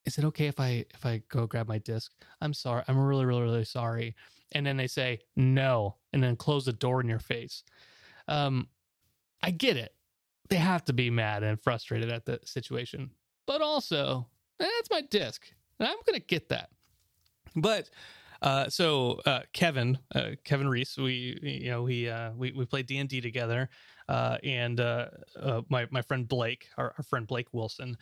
is 0.07 0.17
it 0.19 0.25
okay 0.25 0.47
if 0.47 0.59
I 0.59 0.87
if 0.95 1.05
I 1.05 1.23
go 1.29 1.47
grab 1.47 1.69
my 1.69 1.79
disc? 1.79 2.13
I'm 2.41 2.55
sorry. 2.55 2.83
I'm 2.89 2.99
really 2.99 3.27
really 3.27 3.43
really 3.43 3.65
sorry. 3.65 4.17
And 4.53 4.67
then 4.67 4.77
they 4.77 4.87
say 4.87 5.21
no 5.37 5.97
and 6.13 6.23
then 6.23 6.35
close 6.35 6.65
the 6.65 6.73
door 6.73 7.01
in 7.01 7.09
your 7.09 7.19
face. 7.19 7.63
Um 8.27 8.69
I 9.43 9.51
get 9.51 9.77
it. 9.77 9.95
They 10.49 10.57
have 10.57 10.85
to 10.87 10.95
be 10.95 11.11
mad 11.11 11.43
and 11.43 11.61
frustrated 11.61 12.11
at 12.11 12.25
the 12.25 12.41
situation. 12.45 13.11
But 13.47 13.61
also, 13.61 14.27
that's 14.59 14.91
my 14.91 15.03
disc. 15.03 15.53
And 15.79 15.89
I'm 15.89 15.97
going 16.07 16.19
to 16.19 16.27
get 16.27 16.49
that. 16.49 16.71
But 17.55 17.91
uh, 18.43 18.69
so 18.69 19.21
uh, 19.27 19.41
Kevin, 19.53 19.99
uh, 20.15 20.31
Kevin 20.45 20.69
Reese, 20.69 20.97
we 20.97 21.39
you 21.43 21.71
know 21.71 21.83
we 21.83 22.09
uh, 22.09 22.33
we 22.33 22.53
we 22.53 22.65
played 22.67 22.87
D 22.87 22.99
and 22.99 23.09
D 23.09 23.21
together, 23.21 23.69
uh, 24.09 24.39
and 24.45 24.81
uh, 24.81 25.09
my 25.69 25.87
my 25.91 26.03
friend 26.03 26.29
Blake, 26.29 26.69
our, 26.77 26.95
our 26.97 27.05
friend 27.05 27.27
Blake 27.27 27.49
Wilson, 27.53 27.97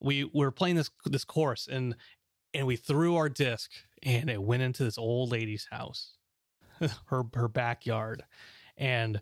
we 0.00 0.24
were 0.32 0.50
playing 0.50 0.76
this 0.76 0.90
this 1.04 1.24
course 1.24 1.68
and 1.70 1.94
and 2.54 2.66
we 2.66 2.76
threw 2.76 3.16
our 3.16 3.28
disc 3.28 3.70
and 4.02 4.28
it 4.30 4.42
went 4.42 4.62
into 4.62 4.84
this 4.84 4.98
old 4.98 5.30
lady's 5.30 5.66
house, 5.70 6.14
her 7.06 7.24
her 7.34 7.48
backyard, 7.48 8.24
and 8.78 9.20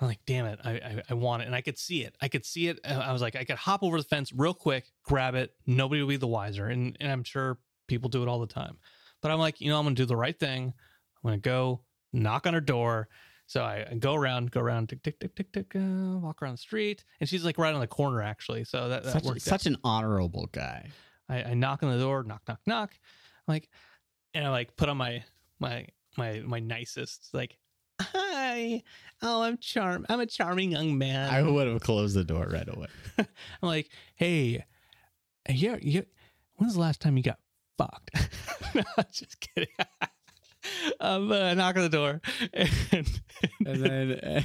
I'm 0.00 0.08
like, 0.08 0.20
damn 0.26 0.44
it, 0.46 0.60
I, 0.62 0.72
I 0.72 1.02
I 1.10 1.14
want 1.14 1.42
it, 1.42 1.46
and 1.46 1.54
I 1.54 1.62
could 1.62 1.78
see 1.78 2.04
it, 2.04 2.16
I 2.20 2.28
could 2.28 2.44
see 2.44 2.68
it. 2.68 2.78
I 2.84 3.12
was 3.12 3.22
like, 3.22 3.34
I 3.34 3.44
could 3.44 3.56
hop 3.56 3.82
over 3.82 3.96
the 3.96 4.04
fence 4.04 4.32
real 4.32 4.52
quick, 4.54 4.92
grab 5.04 5.34
it, 5.34 5.54
nobody 5.66 6.02
would 6.02 6.08
be 6.10 6.16
the 6.16 6.26
wiser, 6.26 6.66
and 6.66 6.96
and 7.00 7.10
I'm 7.10 7.24
sure 7.24 7.58
people 7.86 8.08
do 8.10 8.22
it 8.22 8.28
all 8.28 8.40
the 8.40 8.46
time. 8.46 8.76
But 9.22 9.30
I'm 9.30 9.38
like, 9.38 9.60
you 9.60 9.70
know, 9.70 9.78
I'm 9.78 9.84
gonna 9.84 9.94
do 9.94 10.04
the 10.04 10.16
right 10.16 10.38
thing. 10.38 10.74
I'm 11.24 11.28
gonna 11.28 11.38
go 11.38 11.80
knock 12.12 12.46
on 12.46 12.54
her 12.54 12.60
door. 12.60 13.08
So 13.48 13.62
I, 13.62 13.86
I 13.88 13.94
go 13.94 14.14
around, 14.14 14.50
go 14.50 14.60
around, 14.60 14.88
tick, 14.88 15.04
tick, 15.04 15.20
tick, 15.20 15.36
tick, 15.36 15.52
tick, 15.52 15.72
uh, 15.76 16.18
walk 16.18 16.42
around 16.42 16.54
the 16.54 16.58
street, 16.58 17.04
and 17.20 17.28
she's 17.28 17.44
like 17.44 17.58
right 17.58 17.72
on 17.72 17.80
the 17.80 17.86
corner 17.86 18.20
actually. 18.20 18.64
So 18.64 18.88
that, 18.88 19.04
that 19.04 19.12
Such, 19.12 19.24
worked. 19.24 19.36
out. 19.38 19.42
such 19.42 19.66
an 19.66 19.76
honorable 19.84 20.48
guy. 20.50 20.90
I, 21.28 21.42
I 21.42 21.54
knock 21.54 21.82
on 21.84 21.90
the 21.96 21.98
door, 22.02 22.22
knock, 22.24 22.42
knock, 22.48 22.60
knock. 22.66 22.90
I'm 22.92 23.54
like, 23.54 23.68
and 24.34 24.44
I 24.44 24.50
like 24.50 24.76
put 24.76 24.88
on 24.88 24.96
my 24.96 25.22
my 25.60 25.86
my 26.18 26.40
my 26.40 26.58
nicest, 26.58 27.30
like, 27.32 27.56
hi, 28.56 28.82
oh, 29.22 29.42
I'm 29.42 29.58
charm, 29.58 30.06
I'm 30.08 30.20
a 30.20 30.26
charming 30.26 30.72
young 30.72 30.96
man. 30.96 31.28
I 31.28 31.42
would 31.42 31.66
have 31.68 31.80
closed 31.80 32.16
the 32.16 32.24
door 32.24 32.48
right 32.50 32.68
away. 32.68 32.86
I'm 33.18 33.26
like, 33.62 33.90
hey, 34.14 34.64
yeah, 35.48 35.76
yeah. 35.80 36.02
When's 36.54 36.74
the 36.74 36.80
last 36.80 37.00
time 37.00 37.16
you 37.16 37.22
got 37.22 37.38
fucked? 37.76 38.10
no, 38.74 38.82
just 39.12 39.40
kidding. 39.40 39.68
um, 41.00 41.28
but 41.28 41.42
I 41.42 41.54
knock 41.54 41.76
on 41.76 41.82
the 41.82 41.88
door, 41.88 42.20
and 42.52 43.20
And 43.66 43.84
then 43.84 44.44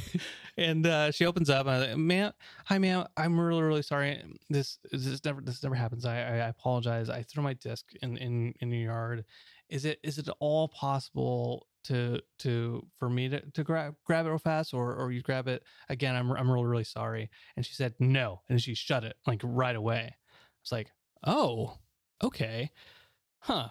and 0.58 0.86
uh, 0.86 1.12
she 1.12 1.26
opens 1.26 1.50
up. 1.50 1.66
And 1.68 1.76
I'm 1.76 1.90
like, 1.90 1.98
"Ma'am, 1.98 2.32
hi, 2.66 2.78
ma'am. 2.78 3.06
I'm 3.16 3.40
really, 3.40 3.62
really 3.62 3.82
sorry. 3.82 4.22
This 4.50 4.78
this 4.92 5.24
never 5.24 5.42
this 5.42 5.64
never 5.64 5.76
happens. 5.76 6.06
I 6.06 6.18
I, 6.18 6.34
I 6.34 6.50
apologize. 6.50 7.10
I 7.10 7.24
threw 7.24 7.42
my 7.44 7.54
disc 7.54 7.86
in 8.02 8.18
in 8.18 8.54
in 8.60 8.72
your 8.72 8.92
yard. 8.92 9.26
Is 9.70 9.86
it 9.86 10.00
is 10.04 10.18
it 10.18 10.28
all 10.40 10.68
possible 10.68 11.66
to 11.86 12.22
to 12.40 12.86
for 12.98 13.10
me 13.10 13.30
to 13.30 13.42
to 13.52 13.64
grab 13.64 13.96
grab 14.06 14.26
it 14.26 14.30
real 14.30 14.38
fast, 14.38 14.74
or 14.74 14.96
or 14.96 15.12
you 15.12 15.22
grab 15.22 15.48
it 15.48 15.64
again? 15.90 16.16
I'm 16.16 16.32
I'm 16.32 16.50
really 16.50 16.66
really 16.66 16.84
sorry. 16.84 17.30
And 17.56 17.66
she 17.66 17.74
said 17.74 17.94
no, 18.00 18.42
and 18.50 18.62
she 18.62 18.74
shut 18.76 19.04
it 19.04 19.16
like 19.26 19.42
right 19.44 19.76
away. 19.76 20.04
I 20.04 20.64
was 20.64 20.72
like, 20.72 20.92
oh, 21.26 21.78
okay, 22.24 22.72
huh. 23.40 23.70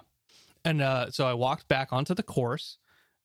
And 0.64 0.82
uh, 0.82 1.11
so 1.11 1.26
I 1.26 1.34
walked 1.34 1.68
back 1.68 1.92
onto 1.92 2.14
the 2.14 2.22
course, 2.22 2.78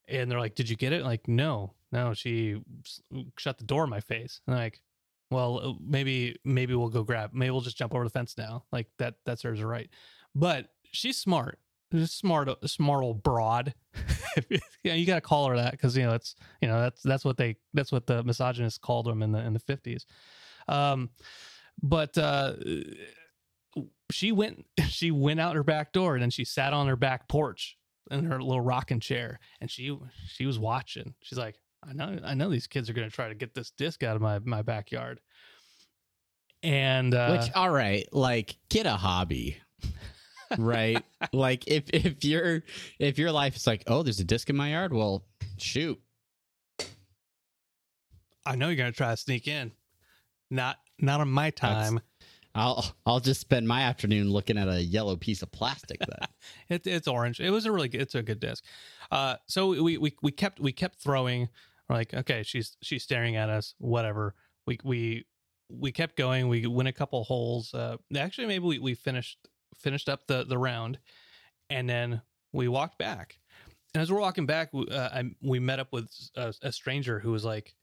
and 0.08 0.30
they're 0.30 0.40
like, 0.40 0.56
"Did 0.56 0.70
you 0.70 0.76
get 0.76 0.94
it?" 0.94 1.04
Like, 1.04 1.28
no, 1.28 1.74
no. 1.92 2.14
She 2.14 2.62
shut 3.38 3.58
the 3.58 3.66
door 3.66 3.84
in 3.84 3.90
my 3.90 4.00
face. 4.00 4.42
And 4.48 4.56
I'm 4.56 4.62
like, 4.62 4.82
well, 5.32 5.60
uh, 5.60 5.74
maybe 5.86 6.38
maybe 6.46 6.76
we'll 6.76 6.90
go 6.90 7.04
grab. 7.04 7.32
Maybe 7.34 7.52
we'll 7.52 7.62
just 7.62 7.78
jump 7.78 7.94
over 7.94 8.04
the 8.04 8.10
fence 8.10 8.38
now. 8.38 8.66
Like 8.72 8.88
that 9.00 9.16
that 9.26 9.40
serves 9.40 9.60
her 9.60 9.68
right. 9.68 9.90
But 10.34 10.68
she's 10.92 11.18
smart. 11.18 11.60
She's 11.92 12.02
a 12.02 12.08
smart, 12.08 12.50
smart 12.66 13.04
old 13.04 13.24
broad. 13.24 13.74
yeah, 14.84 14.94
you 14.94 15.06
got 15.06 15.16
to 15.16 15.22
call 15.22 15.48
her 15.50 15.56
that 15.56 15.72
because 15.72 15.96
you 15.96 16.04
know 16.04 16.12
that's 16.12 16.36
you 16.62 16.68
know 16.68 16.80
that's 16.82 17.02
that's 17.04 17.24
what 17.24 17.38
they 17.38 17.56
that's 17.74 17.92
what 17.92 18.08
the 18.08 18.24
misogynists 18.24 18.80
called 18.80 19.06
them 19.06 19.22
in 19.22 19.32
the 19.32 19.40
in 19.40 19.54
the 19.54 19.60
fifties. 19.60 20.06
Um, 20.68 21.10
but 21.82 22.18
uh, 22.18 22.54
she 24.12 24.32
went 24.32 24.66
she 24.90 25.12
went 25.12 25.40
out 25.40 25.56
her 25.56 25.64
back 25.64 25.92
door 25.94 26.16
and 26.16 26.22
then 26.22 26.30
she 26.30 26.46
sat 26.46 26.74
on 26.74 26.88
her 26.88 26.96
back 26.96 27.28
porch 27.28 27.78
in 28.12 28.26
her 28.26 28.42
little 28.42 28.62
rocking 28.62 29.00
chair 29.00 29.40
and 29.62 29.70
she 29.70 29.98
she 30.28 30.46
was 30.46 30.60
watching. 30.60 31.14
She's 31.22 31.38
like, 31.38 31.60
I 31.84 31.94
know 31.94 32.20
I 32.24 32.34
know 32.34 32.50
these 32.50 32.68
kids 32.68 32.90
are 32.90 32.94
gonna 32.94 33.10
try 33.10 33.30
to 33.30 33.36
get 33.36 33.54
this 33.54 33.72
disc 33.72 34.04
out 34.04 34.16
of 34.16 34.22
my 34.22 34.40
my 34.40 34.62
backyard. 34.62 35.20
And 36.64 37.14
uh, 37.14 37.38
Which, 37.38 37.52
all 37.54 37.70
right, 37.70 38.08
like 38.12 38.58
get 38.70 38.88
a 38.88 38.96
hobby, 38.96 39.58
right? 40.58 41.04
like 41.34 41.68
if 41.68 41.90
if 41.92 42.24
your 42.24 42.64
if 43.00 43.18
your 43.18 43.32
life 43.32 43.56
is 43.56 43.68
like, 43.68 43.84
oh, 43.88 44.04
there's 44.04 44.20
a 44.20 44.24
disc 44.26 44.50
in 44.50 44.56
my 44.56 44.72
yard, 44.72 44.94
well, 44.94 45.24
shoot, 45.58 46.00
I 48.46 48.56
know 48.56 48.68
you're 48.70 48.76
gonna 48.76 48.92
try 48.92 49.12
to 49.12 49.18
sneak 49.18 49.48
in. 49.48 49.72
Not 50.52 50.78
not 51.00 51.22
on 51.22 51.30
my 51.30 51.50
time. 51.50 52.00
I'll 52.54 52.86
I'll 53.06 53.20
just 53.20 53.42
spend 53.42 53.68
my 53.68 53.82
afternoon 53.82 54.30
looking 54.32 54.58
at 54.58 54.70
a 54.70 54.82
yellow 54.82 55.18
piece 55.18 55.42
of 55.42 55.52
plastic. 55.52 56.00
Then 56.00 56.30
It, 56.70 56.88
it's 56.88 57.08
orange. 57.08 57.40
It 57.40 57.50
was 57.50 57.66
a 57.66 57.72
really 57.72 57.90
good, 57.90 58.02
it's 58.02 58.16
a 58.16 58.24
good 58.24 58.40
disc. 58.40 58.64
Uh, 59.12 59.36
so 59.48 59.70
we 59.84 59.98
we 59.98 60.16
we 60.22 60.32
kept 60.32 60.60
we 60.60 60.72
kept 60.72 61.02
throwing. 61.02 61.50
We're 61.90 61.98
like, 61.98 62.14
okay, 62.14 62.44
she's 62.44 62.78
she's 62.82 63.04
staring 63.04 63.36
at 63.36 63.50
us. 63.50 63.76
Whatever. 63.78 64.36
We 64.66 64.80
we 64.84 65.26
we 65.70 65.92
kept 65.92 66.16
going. 66.16 66.48
We 66.48 66.66
went 66.66 66.88
a 66.88 66.94
couple 66.94 67.24
holes. 67.24 67.74
Uh, 67.74 67.98
actually, 68.16 68.48
maybe 68.48 68.66
we, 68.66 68.80
we 68.80 68.94
finished 68.94 69.40
finished 69.80 70.10
up 70.10 70.28
the 70.28 70.44
the 70.46 70.58
round, 70.58 71.00
and 71.70 71.90
then 71.90 72.22
we 72.54 72.68
walked 72.68 72.98
back. 72.98 73.40
And 73.94 74.02
as 74.02 74.12
we're 74.12 74.20
walking 74.20 74.46
back, 74.46 74.74
we, 74.74 74.88
uh, 74.90 75.10
I, 75.10 75.24
we 75.42 75.60
met 75.60 75.80
up 75.80 75.94
with 75.94 76.10
a, 76.36 76.54
a 76.62 76.72
stranger 76.72 77.20
who 77.20 77.32
was 77.32 77.46
like, 77.46 77.76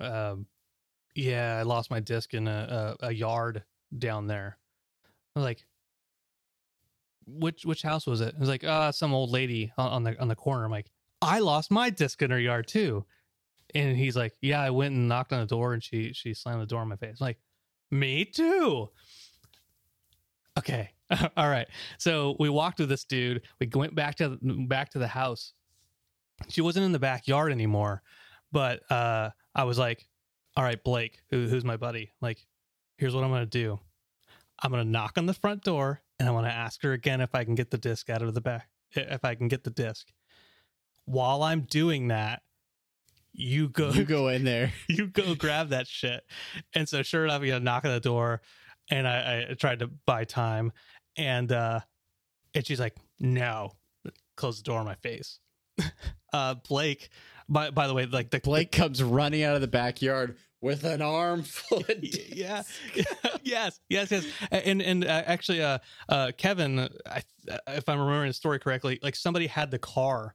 um, 0.00 0.46
"Yeah, 1.14 1.56
I 1.58 1.62
lost 1.62 1.90
my 1.90 2.00
disc 2.00 2.34
in 2.34 2.48
a, 2.48 2.96
a, 3.00 3.06
a 3.08 3.12
yard 3.12 3.64
down 3.96 4.26
there." 4.26 4.58
I 5.34 5.40
was 5.40 5.44
like, 5.44 5.64
which 7.26 7.64
which 7.64 7.82
house 7.82 8.06
was 8.06 8.20
it? 8.20 8.34
It 8.34 8.40
was 8.40 8.48
like, 8.48 8.64
ah, 8.66 8.90
some 8.90 9.14
old 9.14 9.30
lady 9.30 9.72
on, 9.78 9.90
on 9.90 10.02
the 10.04 10.20
on 10.20 10.28
the 10.28 10.36
corner. 10.36 10.64
I'm 10.64 10.70
like, 10.70 10.90
I 11.22 11.38
lost 11.40 11.70
my 11.70 11.90
disc 11.90 12.20
in 12.22 12.30
her 12.30 12.38
yard 12.38 12.68
too. 12.68 13.04
And 13.74 13.96
he's 13.96 14.16
like, 14.16 14.34
Yeah, 14.42 14.60
I 14.60 14.70
went 14.70 14.94
and 14.94 15.08
knocked 15.08 15.32
on 15.32 15.40
the 15.40 15.46
door 15.46 15.72
and 15.72 15.82
she 15.82 16.12
she 16.12 16.34
slammed 16.34 16.62
the 16.62 16.66
door 16.66 16.82
in 16.82 16.88
my 16.88 16.96
face. 16.96 17.16
I'm 17.20 17.26
like, 17.26 17.38
me 17.90 18.24
too. 18.24 18.90
Okay. 20.58 20.90
All 21.36 21.48
right. 21.48 21.66
So 21.98 22.36
we 22.38 22.48
walked 22.48 22.78
with 22.80 22.88
this 22.88 23.04
dude. 23.04 23.42
We 23.60 23.68
went 23.72 23.94
back 23.94 24.16
to 24.16 24.38
back 24.68 24.90
to 24.90 24.98
the 24.98 25.08
house. 25.08 25.52
She 26.48 26.60
wasn't 26.60 26.86
in 26.86 26.92
the 26.92 26.98
backyard 26.98 27.52
anymore. 27.52 28.02
But 28.52 28.90
uh 28.90 29.30
I 29.54 29.64
was 29.64 29.78
like, 29.78 30.06
All 30.56 30.64
right, 30.64 30.82
Blake, 30.82 31.20
who, 31.30 31.46
who's 31.46 31.64
my 31.64 31.76
buddy, 31.76 32.12
like, 32.20 32.46
here's 32.96 33.14
what 33.14 33.24
I'm 33.24 33.30
gonna 33.30 33.46
do. 33.46 33.78
I'm 34.62 34.70
gonna 34.70 34.84
knock 34.84 35.18
on 35.18 35.26
the 35.26 35.34
front 35.34 35.62
door 35.62 36.02
and 36.18 36.28
I 36.28 36.32
want 36.32 36.46
to 36.46 36.52
ask 36.52 36.82
her 36.82 36.92
again 36.92 37.20
if 37.20 37.34
I 37.34 37.44
can 37.44 37.54
get 37.54 37.70
the 37.70 37.78
disc 37.78 38.08
out 38.08 38.22
of 38.22 38.34
the 38.34 38.40
back. 38.40 38.68
If 38.92 39.24
I 39.24 39.34
can 39.34 39.48
get 39.48 39.64
the 39.64 39.70
disc. 39.70 40.06
While 41.04 41.42
I'm 41.42 41.62
doing 41.62 42.08
that, 42.08 42.42
you 43.32 43.68
go 43.68 43.90
you 43.90 44.04
go 44.04 44.28
in 44.28 44.44
there. 44.44 44.72
you 44.88 45.08
go 45.08 45.34
grab 45.34 45.70
that 45.70 45.88
shit. 45.88 46.22
And 46.74 46.88
so 46.88 47.02
sure 47.02 47.24
enough, 47.24 47.42
you 47.42 47.50
know, 47.50 47.58
knock 47.58 47.84
on 47.84 47.90
the 47.90 48.00
door 48.00 48.40
and 48.90 49.06
I, 49.08 49.46
I 49.50 49.54
tried 49.54 49.80
to 49.80 49.88
buy 50.06 50.24
time 50.24 50.72
and 51.16 51.50
uh 51.52 51.80
and 52.54 52.66
she's 52.66 52.80
like, 52.80 52.96
No. 53.18 53.72
close 54.36 54.58
the 54.58 54.64
door 54.64 54.80
in 54.80 54.86
my 54.86 54.94
face. 54.96 55.40
uh, 56.32 56.54
Blake, 56.68 57.08
by 57.48 57.70
by 57.70 57.86
the 57.86 57.94
way, 57.94 58.06
like 58.06 58.30
the 58.30 58.40
Blake 58.40 58.70
comes 58.72 59.02
running 59.02 59.42
out 59.42 59.54
of 59.54 59.60
the 59.60 59.68
backyard 59.68 60.36
with 60.60 60.84
an 60.84 61.02
armful 61.02 61.78
of 61.80 61.90
yeah 62.02 62.62
yes 63.42 63.78
yes 63.90 64.10
yes 64.10 64.24
and 64.50 64.80
and 64.80 65.04
uh, 65.04 65.22
actually 65.26 65.62
uh 65.62 65.76
uh 66.08 66.32
kevin 66.38 66.88
I, 67.04 67.22
if 67.68 67.86
i'm 67.86 67.98
remembering 67.98 68.30
the 68.30 68.34
story 68.34 68.58
correctly 68.58 68.98
like 69.02 69.14
somebody 69.14 69.46
had 69.46 69.70
the 69.70 69.78
car 69.78 70.34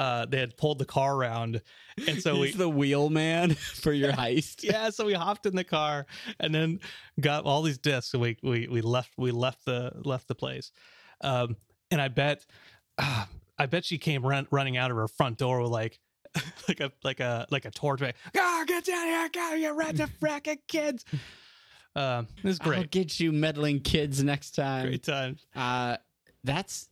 uh 0.00 0.24
they 0.24 0.38
had 0.40 0.56
pulled 0.56 0.78
the 0.78 0.86
car 0.86 1.14
around. 1.14 1.60
And 2.08 2.22
so 2.22 2.40
we 2.40 2.52
the 2.52 2.68
wheel 2.68 3.10
man 3.10 3.54
for 3.82 3.92
your 3.92 4.12
heist. 4.22 4.62
yeah 4.62 4.88
so 4.88 5.04
we 5.04 5.12
hopped 5.12 5.44
in 5.44 5.54
the 5.54 5.64
car 5.64 6.06
and 6.38 6.54
then 6.54 6.80
got 7.20 7.44
all 7.44 7.60
these 7.60 7.76
discs 7.78 8.14
and 8.14 8.22
we 8.22 8.38
we 8.42 8.66
we 8.66 8.80
left 8.80 9.10
we 9.18 9.30
left 9.30 9.66
the 9.66 9.92
left 10.02 10.26
the 10.26 10.34
place. 10.34 10.72
Um 11.20 11.56
and 11.90 12.00
i 12.00 12.08
bet 12.08 12.46
uh, 12.96 13.26
i 13.58 13.66
bet 13.66 13.84
she 13.84 13.98
came 13.98 14.24
run, 14.24 14.46
running 14.50 14.78
out 14.78 14.90
of 14.90 14.96
her 14.96 15.08
front 15.08 15.36
door 15.36 15.60
with 15.60 15.70
like 15.70 15.98
like 16.68 16.80
a 16.80 16.90
like 17.04 17.20
a 17.20 17.46
like 17.50 17.64
a 17.66 17.70
torch 17.70 18.00
like, 18.00 18.16
oh, 18.38 18.64
get 18.66 18.84
down 18.84 19.04
here 19.04 19.28
go 19.32 19.52
you 19.54 19.72
rat 19.74 19.96
the 19.96 20.08
fracking 20.22 20.60
kids. 20.66 21.04
Um 21.94 22.26
it 22.38 22.44
was 22.44 22.58
I'll 22.60 22.68
great. 22.68 22.90
get 22.90 23.20
you 23.20 23.32
meddling 23.32 23.80
kids 23.80 24.22
next 24.24 24.52
time. 24.52 24.86
great 24.86 25.02
time. 25.02 25.36
Uh, 25.54 25.96
that's 26.44 26.88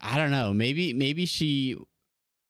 I 0.00 0.16
don't 0.18 0.30
know. 0.30 0.52
Maybe 0.52 0.92
maybe 0.92 1.26
she 1.26 1.76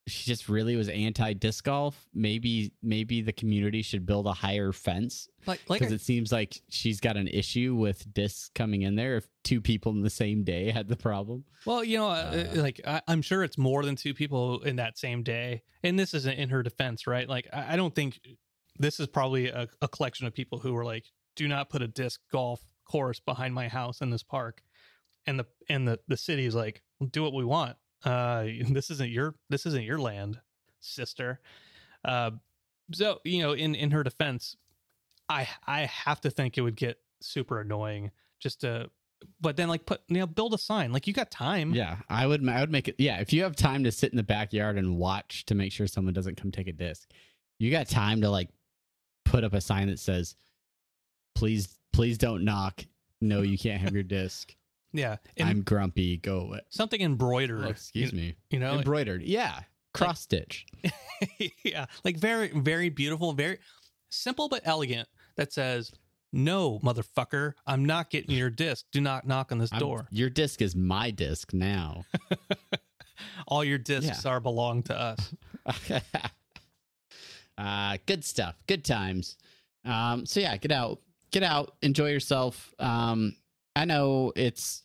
she 0.08 0.24
just 0.24 0.48
really 0.48 0.76
was 0.76 0.88
anti 0.88 1.32
disc 1.32 1.64
golf. 1.64 2.06
Maybe 2.14 2.72
maybe 2.82 3.22
the 3.22 3.32
community 3.32 3.82
should 3.82 4.06
build 4.06 4.26
a 4.26 4.32
higher 4.32 4.72
fence 4.72 5.28
like 5.46 5.60
like 5.68 5.80
because 5.80 5.92
it 5.92 6.00
seems 6.00 6.30
like 6.30 6.60
she's 6.68 7.00
got 7.00 7.16
an 7.16 7.28
issue 7.28 7.74
with 7.74 8.12
discs 8.14 8.50
coming 8.54 8.82
in 8.82 8.94
there. 8.94 9.16
If 9.16 9.28
two 9.42 9.60
people 9.60 9.92
in 9.92 10.02
the 10.02 10.10
same 10.10 10.44
day 10.44 10.70
had 10.70 10.88
the 10.88 10.96
problem, 10.96 11.44
Well, 11.64 11.82
you 11.82 11.98
know, 11.98 12.08
uh, 12.08 12.46
Uh, 12.54 12.60
like 12.62 12.80
I, 12.86 13.02
I'm 13.08 13.22
sure 13.22 13.42
it's 13.42 13.58
more 13.58 13.84
than 13.84 13.96
two 13.96 14.14
people 14.14 14.62
in 14.62 14.76
that 14.76 14.96
same 14.96 15.22
day, 15.22 15.62
and 15.82 15.98
this 15.98 16.14
isn't 16.14 16.38
in 16.38 16.50
her 16.50 16.62
defense, 16.62 17.06
right? 17.06 17.28
Like 17.28 17.48
I, 17.52 17.72
I 17.72 17.76
don't 17.76 17.94
think 17.94 18.20
this 18.78 19.00
is 19.00 19.06
probably 19.08 19.48
a, 19.48 19.68
a 19.82 19.88
collection 19.88 20.26
of 20.26 20.34
people 20.34 20.60
who 20.60 20.72
were 20.72 20.84
like, 20.84 21.06
"Do 21.34 21.48
not 21.48 21.68
put 21.68 21.82
a 21.82 21.88
disc 21.88 22.20
golf 22.30 22.60
course 22.84 23.18
behind 23.18 23.54
my 23.54 23.66
house 23.66 24.00
in 24.00 24.10
this 24.10 24.22
park," 24.22 24.62
and 25.26 25.40
the 25.40 25.46
and 25.68 25.88
the 25.88 25.98
the 26.06 26.16
city 26.16 26.46
is 26.46 26.54
like, 26.54 26.76
well, 26.76 26.85
"Do 27.10 27.22
what 27.22 27.32
we 27.34 27.44
want. 27.44 27.76
Uh, 28.04 28.46
this 28.70 28.90
isn't 28.90 29.10
your 29.10 29.34
this 29.48 29.66
isn't 29.66 29.84
your 29.84 29.98
land, 29.98 30.40
sister." 30.80 31.40
Uh, 32.04 32.32
so 32.92 33.20
you 33.24 33.42
know, 33.42 33.52
in 33.52 33.74
in 33.74 33.90
her 33.90 34.02
defense, 34.02 34.56
I 35.28 35.48
I 35.66 35.86
have 35.86 36.20
to 36.22 36.30
think 36.30 36.56
it 36.56 36.62
would 36.62 36.76
get 36.76 36.98
super 37.20 37.60
annoying 37.60 38.10
just 38.40 38.60
to. 38.62 38.90
But 39.40 39.56
then, 39.56 39.68
like, 39.68 39.86
put 39.86 40.02
you 40.08 40.18
know, 40.18 40.26
build 40.26 40.52
a 40.52 40.58
sign. 40.58 40.92
Like, 40.92 41.06
you 41.06 41.14
got 41.14 41.30
time. 41.30 41.72
yeah, 41.74 41.96
I 42.08 42.26
would 42.26 42.46
I 42.48 42.60
would 42.60 42.70
make 42.70 42.86
it. 42.86 42.96
Yeah, 42.98 43.18
if 43.20 43.32
you 43.32 43.42
have 43.44 43.56
time 43.56 43.84
to 43.84 43.90
sit 43.90 44.12
in 44.12 44.16
the 44.16 44.22
backyard 44.22 44.76
and 44.76 44.98
watch 44.98 45.46
to 45.46 45.54
make 45.54 45.72
sure 45.72 45.86
someone 45.86 46.12
doesn't 46.12 46.36
come 46.36 46.50
take 46.52 46.68
a 46.68 46.72
disc, 46.72 47.10
you 47.58 47.70
got 47.70 47.88
time 47.88 48.20
to 48.20 48.30
like 48.30 48.50
put 49.24 49.42
up 49.42 49.54
a 49.54 49.60
sign 49.60 49.88
that 49.88 49.98
says, 49.98 50.36
"Please, 51.34 51.78
please 51.94 52.18
don't 52.18 52.44
knock. 52.44 52.84
No, 53.20 53.40
you 53.42 53.56
can't 53.58 53.80
have 53.80 53.94
your 53.94 54.02
disc. 54.18 54.54
Yeah, 54.92 55.16
and 55.36 55.48
I'm 55.48 55.62
grumpy. 55.62 56.16
Go 56.16 56.40
away." 56.40 56.60
something 56.70 57.00
embroidered. 57.00 57.64
Oh, 57.64 57.68
excuse 57.68 58.12
you, 58.12 58.18
me. 58.18 58.36
You 58.50 58.60
know, 58.60 58.74
Embroidered. 58.78 59.22
Yeah. 59.22 59.60
Cross 59.94 60.20
stitch. 60.22 60.66
yeah, 61.64 61.86
like 62.04 62.16
very, 62.18 62.48
very 62.48 62.90
beautiful, 62.90 63.32
very 63.32 63.58
simple 64.10 64.48
but 64.48 64.60
elegant. 64.64 65.08
That 65.36 65.52
says, 65.52 65.90
"No, 66.32 66.78
motherfucker, 66.80 67.54
I'm 67.66 67.84
not 67.84 68.10
getting 68.10 68.34
your 68.34 68.50
disc. 68.50 68.84
Do 68.92 69.00
not 69.00 69.26
knock 69.26 69.52
on 69.52 69.58
this 69.58 69.72
I'm- 69.72 69.80
door. 69.80 70.06
Your 70.10 70.28
disc 70.30 70.60
is 70.60 70.76
my 70.76 71.10
disc 71.10 71.52
now. 71.54 72.04
All 73.48 73.64
your 73.64 73.78
discs 73.78 74.24
Yeah. 74.24 74.30
are 74.30 74.40
belong 74.40 74.82
to 74.84 74.98
us." 74.98 75.34
uh, 77.58 77.96
good 78.06 78.24
stuff. 78.24 78.54
Good 78.66 78.84
times. 78.84 79.36
Um, 79.84 80.26
so 80.26 80.40
yeah, 80.40 80.56
get 80.56 80.72
out, 80.72 81.00
get 81.30 81.42
out, 81.42 81.74
enjoy 81.82 82.10
yourself. 82.10 82.74
Um, 82.78 83.34
I 83.76 83.84
know 83.84 84.32
it's, 84.34 84.84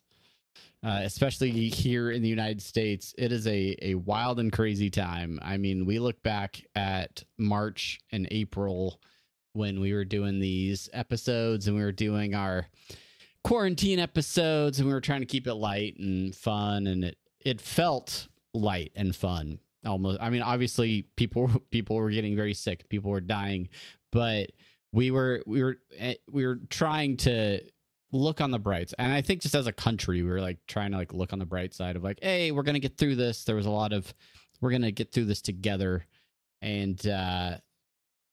uh, 0.84 1.00
especially 1.04 1.70
here 1.70 2.12
in 2.12 2.22
the 2.22 2.28
United 2.28 2.62
States, 2.62 3.16
it 3.18 3.32
is 3.32 3.48
a, 3.48 3.78
a 3.82 3.96
wild 3.96 4.38
and 4.38 4.52
crazy 4.52 4.90
time. 4.90 5.40
I 5.42 5.56
mean, 5.56 5.86
we 5.86 5.98
look 5.98 6.22
back 6.24 6.62
at 6.76 7.24
March 7.38 8.02
and 8.12 8.28
April 8.32 9.00
when 9.54 9.80
we 9.80 9.94
were 9.94 10.04
doing 10.04 10.40
these 10.40 10.90
episodes 10.92 11.68
and 11.68 11.78
we 11.78 11.84
were 11.84 11.94
doing 11.94 12.36
our 12.36 12.68
quarantine 13.46 13.98
episodes 13.98 14.80
and 14.80 14.88
we 14.88 14.94
were 14.94 15.02
trying 15.02 15.22
to 15.22 15.26
keep 15.26 15.48
it 15.48 15.54
light 15.54 15.98
and 15.98 16.36
fun 16.36 16.86
and 16.86 17.06
it, 17.06 17.18
it 17.40 17.62
felt 17.62 18.28
light 18.54 18.92
and 18.96 19.16
fun 19.16 19.58
almost 19.86 20.20
i 20.22 20.30
mean 20.30 20.44
obviously 20.44 21.08
people 21.16 21.50
people 21.72 21.96
were 21.96 22.12
getting 22.12 22.36
very 22.36 22.54
sick 22.54 22.88
people 22.88 23.10
were 23.10 23.20
dying 23.20 23.68
but 24.12 24.52
we 24.94 25.10
were 25.10 25.42
we 25.48 25.64
were 25.64 25.78
eh, 25.98 26.14
we 26.30 26.46
were 26.46 26.60
trying 26.70 27.18
to 27.18 27.60
look 28.12 28.42
on 28.42 28.52
the 28.52 28.60
brights 28.60 28.94
and 28.98 29.12
i 29.12 29.22
think 29.22 29.42
just 29.42 29.56
as 29.56 29.68
a 29.68 29.72
country 29.72 30.22
we 30.22 30.30
were 30.30 30.42
like 30.42 30.58
trying 30.68 30.92
to 30.92 30.98
like 30.98 31.14
look 31.14 31.34
on 31.34 31.40
the 31.40 31.46
bright 31.46 31.74
side 31.74 31.96
of 31.96 32.04
like 32.04 32.20
hey 32.22 32.52
we're 32.52 32.64
gonna 32.64 32.80
get 32.80 32.98
through 32.98 33.16
this 33.16 33.44
there 33.44 33.56
was 33.56 33.66
a 33.66 33.72
lot 33.72 33.94
of 33.94 34.14
we're 34.60 34.72
gonna 34.72 34.92
get 34.92 35.12
through 35.12 35.26
this 35.26 35.42
together 35.42 36.06
and 36.62 37.08
uh 37.08 37.58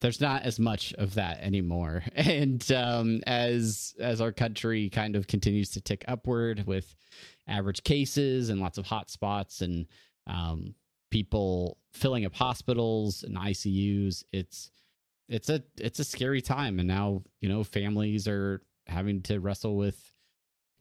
there's 0.01 0.21
not 0.21 0.43
as 0.43 0.59
much 0.59 0.93
of 0.93 1.15
that 1.15 1.39
anymore 1.41 2.03
and 2.15 2.71
um 2.71 3.21
as 3.25 3.95
as 3.99 4.21
our 4.21 4.31
country 4.31 4.89
kind 4.89 5.15
of 5.15 5.27
continues 5.27 5.69
to 5.69 5.81
tick 5.81 6.03
upward 6.07 6.65
with 6.67 6.95
average 7.47 7.83
cases 7.83 8.49
and 8.49 8.59
lots 8.59 8.77
of 8.77 8.85
hot 8.85 9.09
spots 9.09 9.61
and 9.61 9.87
um 10.27 10.75
people 11.09 11.77
filling 11.91 12.25
up 12.25 12.35
hospitals 12.35 13.23
and 13.23 13.35
ICUs. 13.37 14.23
It's 14.31 14.71
it's 15.27 15.49
a 15.49 15.63
it's 15.77 15.99
a 15.99 16.03
scary 16.03 16.41
time, 16.41 16.79
and 16.79 16.87
now 16.87 17.23
you 17.41 17.49
know 17.49 17.63
families 17.63 18.27
are 18.27 18.61
having 18.89 19.21
to 19.23 19.39
wrestle 19.39 19.75
with 19.75 20.13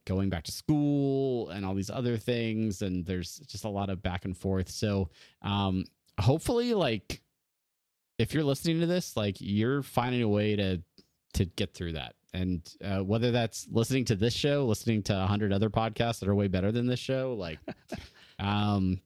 going 0.06 0.30
back 0.30 0.44
to 0.44 0.52
school 0.52 1.50
and 1.50 1.64
all 1.64 1.74
these 1.74 1.90
other 1.90 2.16
things, 2.16 2.82
and 2.82 3.04
there's 3.04 3.38
just 3.46 3.64
a 3.64 3.68
lot 3.68 3.90
of 3.90 4.02
back 4.02 4.24
and 4.24 4.36
forth. 4.36 4.70
So, 4.70 5.10
um, 5.42 5.84
hopefully, 6.18 6.74
like 6.74 7.20
if 8.18 8.34
you're 8.34 8.44
listening 8.44 8.80
to 8.80 8.86
this, 8.86 9.16
like 9.16 9.36
you're 9.40 9.82
finding 9.82 10.22
a 10.22 10.28
way 10.28 10.56
to 10.56 10.82
to 11.34 11.44
get 11.44 11.74
through 11.74 11.92
that. 11.92 12.14
And 12.34 12.68
uh, 12.84 12.98
whether 12.98 13.30
that's 13.30 13.66
listening 13.70 14.04
to 14.06 14.16
this 14.16 14.34
show, 14.34 14.66
listening 14.66 15.02
to 15.04 15.16
a 15.16 15.26
hundred 15.26 15.52
other 15.52 15.70
podcasts 15.70 16.20
that 16.20 16.28
are 16.28 16.34
way 16.34 16.48
better 16.48 16.70
than 16.70 16.86
this 16.86 17.00
show, 17.00 17.34
like, 17.38 17.58
um, 18.38 19.00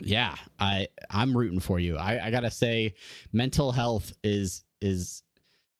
yeah, 0.00 0.36
I 0.58 0.88
I'm 1.10 1.36
rooting 1.36 1.60
for 1.60 1.80
you. 1.80 1.96
I, 1.96 2.26
I 2.26 2.30
gotta 2.30 2.50
say, 2.50 2.94
mental 3.32 3.72
health 3.72 4.12
is 4.22 4.64
is 4.80 5.22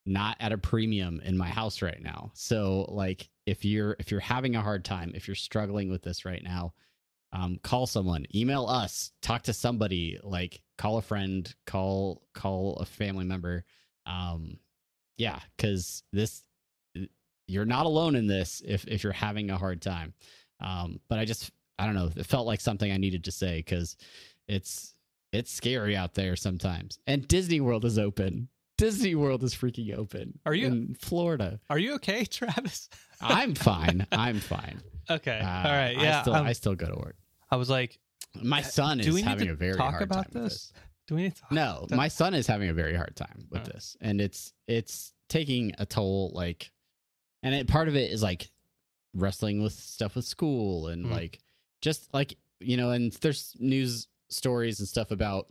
not 0.07 0.37
at 0.41 0.53
a 0.53 0.59
premium 0.59 1.21
in 1.25 1.37
my 1.37 1.49
house 1.49 1.83
right 1.83 2.03
now. 2.03 2.31
So 2.35 2.87
like, 2.89 3.29
if 3.47 3.65
you're 3.65 3.97
if 3.99 4.11
you're 4.11 4.21
having 4.21 4.57
a 4.57 4.63
hard 4.63 4.85
time, 4.85 5.13
if 5.15 5.29
you're 5.29 5.35
struggling 5.35 5.91
with 5.91 6.03
this 6.03 6.25
right 6.25 6.43
now, 6.43 6.73
um, 7.33 7.59
call 7.63 7.87
someone, 7.87 8.27
email 8.35 8.67
us, 8.67 9.13
talk 9.23 9.43
to 9.43 9.53
somebody, 9.53 10.19
like 10.23 10.63
call 10.79 10.99
a 10.99 11.03
friend, 11.03 11.53
call 11.67 12.23
call 12.35 12.77
a 12.77 12.85
family 12.85 13.25
member. 13.25 13.65
Um, 14.07 14.59
yeah, 15.17 15.41
because 15.57 16.03
this 16.13 16.43
you're 17.47 17.65
not 17.67 17.87
alone 17.87 18.15
in 18.15 18.27
this 18.27 18.63
if 18.67 18.87
if 18.87 19.03
you're 19.03 19.13
having 19.13 19.51
a 19.51 19.59
hard 19.59 19.83
time. 19.83 20.15
Um, 20.61 21.01
but 21.09 21.19
I 21.19 21.25
just 21.25 21.51
I 21.79 21.87
don't 21.87 21.95
know, 21.95 22.11
it 22.15 22.27
felt 22.27 22.47
like 22.47 22.61
something 22.61 22.91
I 22.91 22.97
needed 22.97 23.25
to 23.25 23.33
say 23.33 23.59
because 23.59 23.97
it's 24.49 24.95
it's 25.33 25.51
scary 25.53 25.97
out 25.97 26.15
there 26.15 26.37
sometimes. 26.37 26.99
And 27.07 27.27
Disney 27.27 27.61
World 27.61 27.85
is 27.85 27.99
open. 27.99 28.49
Disney 28.77 29.14
World 29.14 29.43
is 29.45 29.55
freaking 29.55 29.97
open. 29.97 30.39
Are 30.45 30.55
you- 30.55 30.66
in 30.66 30.95
Florida? 30.95 31.61
Are 31.70 31.79
you 31.79 31.95
okay, 31.95 32.25
Travis? 32.31 32.89
I'm 33.20 33.55
fine. 33.55 34.07
I'm 34.12 34.41
fine. 34.41 34.81
okay, 35.09 35.39
Uh, 35.41 35.47
all 35.68 35.72
right, 35.72 35.97
yeah. 35.97 36.18
I 36.18 36.22
still, 36.22 36.35
um, 36.35 36.47
I 36.47 36.53
still 36.53 36.75
go 36.75 36.89
to 36.89 36.97
work. 36.97 37.16
I 37.51 37.57
was 37.57 37.70
like, 37.70 37.99
My 38.43 38.62
son 38.62 39.01
is 39.01 39.20
having 39.22 39.49
a 39.49 39.55
very 39.55 39.77
hard 39.77 40.11
time 40.11 40.25
with 40.33 40.43
this? 40.45 40.72
do 41.07 41.14
we 41.14 41.22
need 41.25 41.35
to 41.35 41.41
talk 41.43 41.53
No, 41.53 41.87
my 41.91 42.09
son 42.09 42.33
is 42.35 42.47
having 42.47 42.68
a 42.70 42.75
very 42.75 42.97
hard 42.97 43.14
time 43.14 43.47
with 43.51 43.61
Oh. 43.62 43.72
this, 43.72 43.97
and 44.01 44.20
it's 44.20 44.53
it's 44.66 45.12
taking 45.29 45.72
a 45.79 45.85
toll. 45.87 46.33
Like, 46.35 46.70
and 47.43 47.55
it, 47.55 47.68
part 47.68 47.89
of 47.89 47.95
it 47.97 48.11
is 48.11 48.22
like 48.22 48.51
wrestling 49.14 49.62
with 49.62 49.75
stuff 49.75 50.16
with 50.16 50.25
school 50.25 50.89
and 50.89 51.07
Mm. 51.07 51.11
like 51.12 51.39
just 51.83 52.12
like 52.14 52.37
you 52.61 52.77
know, 52.79 52.91
and 52.91 53.12
there's 53.20 53.55
news 53.61 54.09
stories 54.31 54.81
and 54.81 54.89
stuff 54.89 55.11
about 55.11 55.47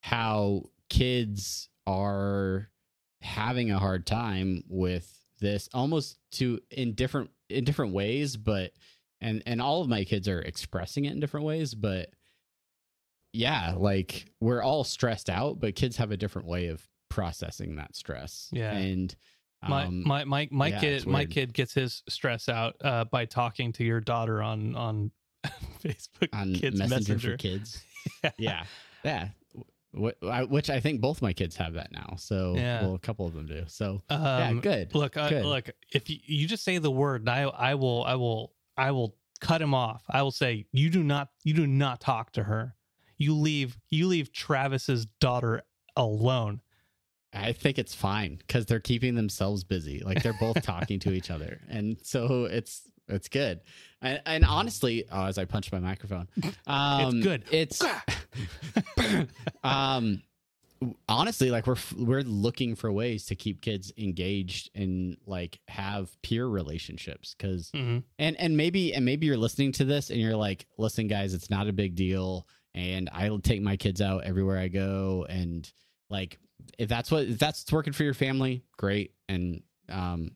how 0.00 0.62
kids 0.88 1.68
are 1.86 2.68
having 3.20 3.70
a 3.70 3.78
hard 3.78 4.06
time 4.06 4.62
with 4.68 5.18
this 5.40 5.68
almost 5.74 6.18
to 6.32 6.60
in 6.70 6.92
different 6.94 7.30
in 7.48 7.64
different 7.64 7.92
ways 7.92 8.36
but 8.36 8.72
and 9.20 9.42
and 9.46 9.60
all 9.62 9.80
of 9.82 9.88
my 9.88 10.04
kids 10.04 10.28
are 10.28 10.40
expressing 10.40 11.04
it 11.04 11.12
in 11.12 11.20
different 11.20 11.44
ways 11.46 11.74
but 11.74 12.10
yeah 13.32 13.74
like 13.76 14.26
we're 14.40 14.62
all 14.62 14.84
stressed 14.84 15.28
out 15.28 15.58
but 15.58 15.74
kids 15.74 15.96
have 15.96 16.10
a 16.10 16.16
different 16.16 16.46
way 16.48 16.68
of 16.68 16.86
processing 17.08 17.76
that 17.76 17.94
stress 17.96 18.48
Yeah. 18.52 18.72
and 18.72 19.14
my 19.66 19.86
um, 19.86 20.06
my 20.06 20.24
my 20.24 20.48
my 20.50 20.66
yeah, 20.68 20.80
kid 20.80 21.06
my 21.06 21.24
kid 21.24 21.54
gets 21.54 21.72
his 21.72 22.02
stress 22.08 22.50
out 22.50 22.76
uh, 22.84 23.04
by 23.04 23.24
talking 23.24 23.72
to 23.72 23.84
your 23.84 24.00
daughter 24.00 24.42
on 24.42 24.76
on 24.76 25.10
Facebook 25.82 26.28
on 26.34 26.54
Kids 26.54 26.78
Messenger, 26.78 26.96
Messenger. 26.96 27.30
for 27.30 27.36
kids. 27.38 27.82
yeah, 28.38 28.64
yeah. 29.04 29.28
I- 29.28 29.32
Which 29.96 30.70
I 30.70 30.80
think 30.80 31.00
both 31.00 31.22
my 31.22 31.32
kids 31.32 31.56
have 31.56 31.74
that 31.74 31.92
now. 31.92 32.14
So, 32.18 32.54
Yeah. 32.56 32.82
well, 32.82 32.94
a 32.94 32.98
couple 32.98 33.26
of 33.26 33.34
them 33.34 33.46
do. 33.46 33.64
So, 33.68 34.02
yeah, 34.10 34.48
Um, 34.48 34.60
good. 34.60 34.94
Look, 34.94 35.16
uh, 35.16 35.28
Good. 35.28 35.44
look. 35.44 35.70
If 35.92 36.10
you, 36.10 36.18
you 36.24 36.46
just 36.48 36.64
say 36.64 36.78
the 36.78 36.90
word, 36.90 37.22
and 37.22 37.30
I, 37.30 37.42
I 37.42 37.74
will, 37.74 38.02
I 38.04 38.16
will, 38.16 38.52
I 38.76 38.90
will 38.90 39.16
cut 39.40 39.62
him 39.62 39.72
off. 39.74 40.02
I 40.10 40.22
will 40.22 40.32
say, 40.32 40.66
you 40.72 40.90
do 40.90 41.02
not, 41.04 41.28
you 41.44 41.54
do 41.54 41.66
not 41.66 42.00
talk 42.00 42.32
to 42.32 42.42
her. 42.44 42.74
You 43.18 43.34
leave, 43.34 43.78
you 43.90 44.08
leave 44.08 44.32
Travis's 44.32 45.06
daughter 45.20 45.62
alone. 45.96 46.60
I 47.32 47.52
think 47.52 47.78
it's 47.78 47.94
fine 47.94 48.36
because 48.36 48.66
they're 48.66 48.80
keeping 48.80 49.14
themselves 49.16 49.64
busy. 49.64 50.00
Like 50.00 50.22
they're 50.22 50.32
both 50.38 50.62
talking 50.62 51.00
to 51.00 51.12
each 51.12 51.30
other, 51.32 51.60
and 51.68 51.96
so 52.02 52.44
it's 52.44 52.82
it's 53.08 53.28
good. 53.28 53.60
And, 54.00 54.22
and 54.24 54.44
honestly, 54.44 55.04
oh, 55.10 55.24
as 55.26 55.36
I 55.36 55.44
punch 55.44 55.72
my 55.72 55.80
microphone, 55.80 56.28
um, 56.68 57.16
it's 57.16 57.24
good. 57.26 57.44
It's 57.50 57.82
um, 59.64 60.22
honestly, 61.08 61.50
like 61.50 61.66
we're 61.66 61.76
we're 61.96 62.22
looking 62.22 62.74
for 62.74 62.92
ways 62.92 63.26
to 63.26 63.34
keep 63.36 63.60
kids 63.62 63.92
engaged 63.96 64.70
and 64.74 65.16
like 65.26 65.60
have 65.68 66.20
peer 66.22 66.46
relationships 66.46 67.34
because 67.36 67.70
Mhm. 67.72 68.02
and 68.18 68.38
and 68.38 68.56
maybe 68.56 68.92
and 68.94 69.04
maybe 69.04 69.26
you're 69.26 69.36
listening 69.36 69.72
to 69.72 69.84
this 69.84 70.10
and 70.10 70.20
you're 70.20 70.36
like, 70.36 70.66
listen, 70.78 71.06
guys, 71.06 71.34
it's 71.34 71.50
not 71.50 71.68
a 71.68 71.72
big 71.72 71.94
deal, 71.94 72.46
and 72.74 73.08
I'll 73.12 73.38
take 73.38 73.62
my 73.62 73.76
kids 73.76 74.00
out 74.00 74.24
everywhere 74.24 74.58
I 74.58 74.68
go, 74.68 75.26
and 75.28 75.70
like 76.10 76.38
if 76.78 76.88
that's 76.88 77.10
what 77.10 77.24
if 77.24 77.38
that's 77.38 77.70
working 77.72 77.92
for 77.92 78.04
your 78.04 78.14
family, 78.14 78.62
great. 78.76 79.12
And 79.28 79.62
um, 79.88 80.32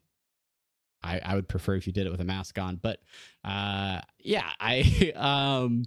I 1.03 1.19
I 1.23 1.35
would 1.35 1.47
prefer 1.47 1.75
if 1.75 1.85
you 1.87 1.93
did 1.93 2.07
it 2.07 2.11
with 2.11 2.21
a 2.21 2.25
mask 2.25 2.57
on, 2.59 2.75
but 2.77 2.99
uh, 3.43 4.01
yeah, 4.19 4.49
I 4.59 5.13
um, 5.15 5.85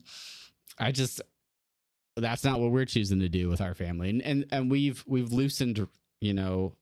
I 0.78 0.92
just 0.92 1.20
that's 2.16 2.44
not 2.44 2.60
what 2.60 2.70
we're 2.70 2.84
choosing 2.84 3.20
to 3.20 3.28
do 3.28 3.48
with 3.48 3.60
our 3.60 3.74
family, 3.74 4.10
and 4.10 4.22
and 4.22 4.46
and 4.50 4.70
we've 4.70 5.02
we've 5.06 5.32
loosened, 5.32 5.86
you 6.20 6.34
know, 6.34 6.74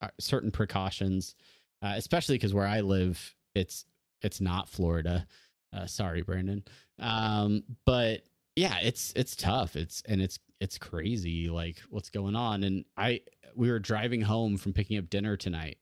uh, 0.00 0.08
certain 0.20 0.50
precautions, 0.50 1.34
uh, 1.82 1.94
especially 1.96 2.36
because 2.36 2.54
where 2.54 2.66
I 2.66 2.80
live, 2.80 3.34
it's 3.54 3.84
it's 4.22 4.40
not 4.40 4.68
Florida. 4.68 5.26
Uh, 5.72 5.86
sorry, 5.86 6.22
Brandon. 6.22 6.64
Um, 6.98 7.64
but 7.84 8.22
yeah, 8.54 8.78
it's 8.82 9.12
it's 9.16 9.36
tough. 9.36 9.76
It's 9.76 10.02
and 10.06 10.20
it's 10.20 10.38
it's 10.60 10.78
crazy 10.78 11.48
like 11.48 11.78
what's 11.90 12.10
going 12.10 12.36
on. 12.36 12.64
And 12.64 12.84
I 12.96 13.20
we 13.54 13.70
were 13.70 13.78
driving 13.78 14.22
home 14.22 14.56
from 14.56 14.72
picking 14.72 14.98
up 14.98 15.10
dinner 15.10 15.36
tonight, 15.36 15.78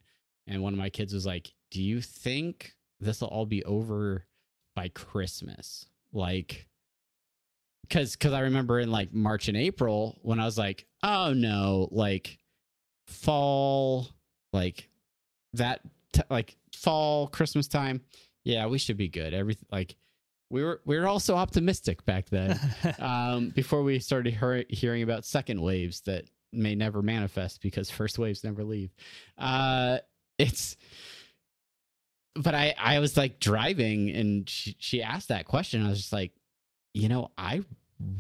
and 0.47 0.63
one 0.63 0.73
of 0.73 0.79
my 0.79 0.91
kids 0.91 1.13
was 1.13 1.27
like, 1.27 1.53
"Do 1.71 1.83
you 1.83 2.01
think 2.01 2.75
this 3.01 3.21
will 3.21 3.29
all 3.29 3.47
be 3.47 3.65
over 3.65 4.27
by 4.75 4.89
Christmas?" 4.89 5.87
Like 6.13 6.67
because 7.89 8.13
because 8.13 8.33
I 8.33 8.41
remember 8.41 8.81
in 8.81 8.91
like 8.91 9.13
March 9.13 9.49
and 9.49 9.57
April 9.57 10.19
when 10.23 10.41
I 10.41 10.45
was 10.45 10.59
like, 10.59 10.87
oh 11.03 11.33
no, 11.33 11.89
like 11.91 12.39
fall, 13.07 14.09
like 14.53 14.89
that, 15.55 15.81
t- 16.13 16.23
like 16.31 16.57
fall 16.75 17.29
Christmas 17.29 17.69
time. 17.69 18.01
Yeah, 18.45 18.67
we 18.67 18.79
should 18.79 18.97
be 18.97 19.09
good. 19.09 19.35
Everything 19.35 19.67
like 19.71 19.97
we 20.51 20.63
were 20.63 20.81
we 20.85 20.99
were 20.99 21.07
also 21.07 21.37
optimistic 21.37 22.05
back 22.05 22.29
then. 22.31 22.59
um, 22.99 23.51
before 23.51 23.83
we 23.83 23.99
started 23.99 24.35
hear- 24.35 24.65
hearing 24.69 25.03
about 25.03 25.25
second 25.25 25.61
waves 25.61 26.01
that 26.03 26.25
may 26.53 26.75
never 26.75 27.03
manifest 27.03 27.61
because 27.61 27.91
first 27.91 28.19
waves 28.19 28.45
never 28.45 28.65
leave. 28.65 28.95
Uh, 29.39 29.99
it's 30.39 30.77
but 32.37 32.55
I 32.55 32.75
I 32.79 32.99
was 32.99 33.17
like 33.17 33.41
driving 33.41 34.11
and 34.11 34.49
she 34.49 34.77
she 34.79 35.03
asked 35.03 35.29
that 35.29 35.47
question. 35.47 35.85
I 35.85 35.89
was 35.89 35.99
just 35.99 36.13
like, 36.13 36.33
you 36.95 37.09
know, 37.09 37.31
I 37.37 37.63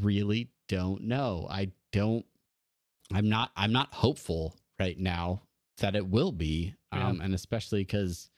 really 0.02 0.50
don't 0.68 1.02
know. 1.04 1.46
I 1.50 1.70
don't 1.92 2.26
I'm 3.12 3.28
not 3.28 3.50
I'm 3.56 3.72
not 3.72 3.94
hopeful 3.94 4.56
right 4.78 4.98
now 4.98 5.42
that 5.78 5.94
it 5.96 6.06
will 6.06 6.32
be. 6.32 6.74
Yeah. 6.92 7.08
Um 7.08 7.20
and 7.20 7.34
especially 7.34 7.84
cuz 7.84 8.30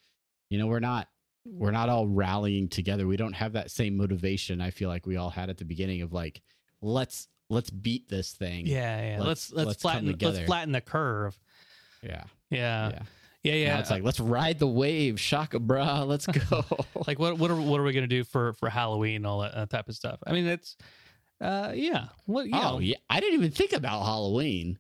you 0.51 0.59
know, 0.59 0.67
we're 0.67 0.81
not 0.81 1.09
we're 1.45 1.71
not 1.71 1.89
all 1.89 2.07
rallying 2.07 2.69
together. 2.69 3.07
We 3.07 3.17
don't 3.17 3.33
have 3.35 3.53
that 3.55 3.71
same 3.71 3.97
motivation 3.97 4.61
I 4.61 4.71
feel 4.71 4.89
like 4.89 5.07
we 5.07 5.17
all 5.17 5.31
had 5.31 5.49
at 5.51 5.59
the 5.59 5.65
beginning 5.65 6.03
of 6.03 6.13
like 6.13 6.43
let's 6.83 7.29
let's 7.49 7.71
beat 7.71 8.09
this 8.09 8.33
thing. 8.33 8.67
yeah, 8.67 9.01
yeah. 9.13 9.17
Let's 9.19 9.27
Let's- 9.29 9.53
let's, 9.53 9.67
let's 9.69 9.83
flatten 9.83 10.17
let's 10.21 10.41
flatten 10.47 10.73
the 10.73 10.81
curve. 10.81 11.39
Yeah. 12.03 12.25
Yeah, 12.51 12.91
yeah. 12.91 13.03
Yeah, 13.47 13.55
yeah. 13.55 13.75
Now 13.75 13.81
it's 13.81 13.91
like 13.91 14.03
let's 14.03 14.21
ride 14.21 14.59
the 14.59 14.67
wave, 14.67 15.19
shaka 15.21 15.59
bra, 15.61 16.03
let's 16.03 16.27
go. 16.27 16.65
like 17.07 17.19
what 17.19 17.39
what 17.39 17.51
are 17.51 17.57
what 17.57 17.81
are 17.81 17.85
we 17.85 17.93
gonna 17.93 18.07
do 18.07 18.25
for 18.25 18.53
for 18.55 18.69
Halloween 18.69 19.25
all 19.27 19.41
that, 19.41 19.55
that 19.55 19.71
type 19.71 19.89
of 19.89 19.95
stuff? 19.95 20.19
I 20.27 20.33
mean, 20.33 20.47
it's 20.47 20.77
uh 21.41 21.73
yeah, 21.75 22.07
what 22.27 22.47
you 22.47 22.53
oh 22.55 22.61
know, 22.61 22.79
yeah, 22.81 22.97
I 23.11 23.21
didn't 23.21 23.35
even 23.41 23.51
think 23.51 23.73
about 23.73 24.05
Halloween. 24.05 24.79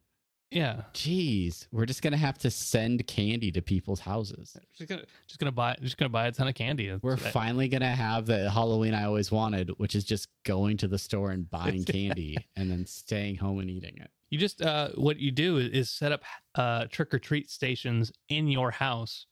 yeah. 0.51 0.83
Jeez, 0.95 1.67
we're 1.71 1.87
just 1.87 2.01
gonna 2.03 2.17
have 2.17 2.39
to 2.39 2.51
send 2.51 3.07
candy 3.07 3.51
to 3.53 3.61
people's 3.61 4.01
houses. 4.01 4.57
Just 4.77 4.89
gonna 4.89 5.03
just 5.27 5.39
gonna 5.39 5.53
buy 5.53 5.77
just 5.83 5.99
gonna 5.99 6.09
buy 6.09 6.27
a 6.29 6.33
ton 6.33 6.49
of 6.49 6.55
candy. 6.55 6.87
It's- 6.87 7.03
We're 7.03 7.17
finally 7.19 7.69
gonna 7.69 7.95
have 7.95 8.27
the 8.27 8.49
Halloween 8.51 8.95
I 8.95 9.05
always 9.05 9.31
wanted, 9.31 9.71
which 9.79 9.95
is 9.95 10.05
just 10.05 10.29
going 10.45 10.79
to 10.79 10.89
the 10.89 10.99
store 10.99 11.31
and 11.33 11.49
buying 11.51 11.85
candy 11.97 12.37
and 12.57 12.71
then 12.71 12.87
staying 12.87 13.37
home 13.37 13.59
and 13.59 13.69
eating 13.71 13.97
it. 13.99 14.11
You 14.31 14.39
just 14.39 14.61
uh, 14.63 14.89
what 14.97 15.19
you 15.19 15.31
do 15.31 15.59
is, 15.59 15.71
is 15.71 15.91
set 15.91 16.13
up 16.13 16.23
uh, 16.55 16.87
trick 16.91 17.15
or 17.15 17.19
treat 17.19 17.51
stations 17.51 18.11
in 18.29 18.49
your 18.49 18.71
house 18.71 19.27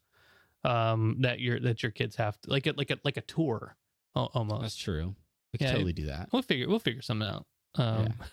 um, 0.64 1.16
that 1.20 1.40
your 1.40 1.58
that 1.60 1.82
your 1.82 1.92
kids 1.92 2.16
have 2.16 2.40
to, 2.42 2.50
like 2.50 2.66
a, 2.66 2.72
like 2.76 2.90
a 2.90 2.98
like 3.04 3.16
a 3.16 3.22
tour 3.22 3.76
al- 4.16 4.30
almost. 4.34 4.62
That's 4.62 4.76
true. 4.76 5.14
We 5.52 5.58
can 5.58 5.66
Yeah, 5.68 5.72
totally 5.72 5.92
do 5.92 6.06
that. 6.06 6.28
We'll 6.32 6.42
figure 6.42 6.68
we'll 6.68 6.78
figure 6.78 7.02
something 7.02 7.28
out. 7.28 7.46
Um, 7.76 8.14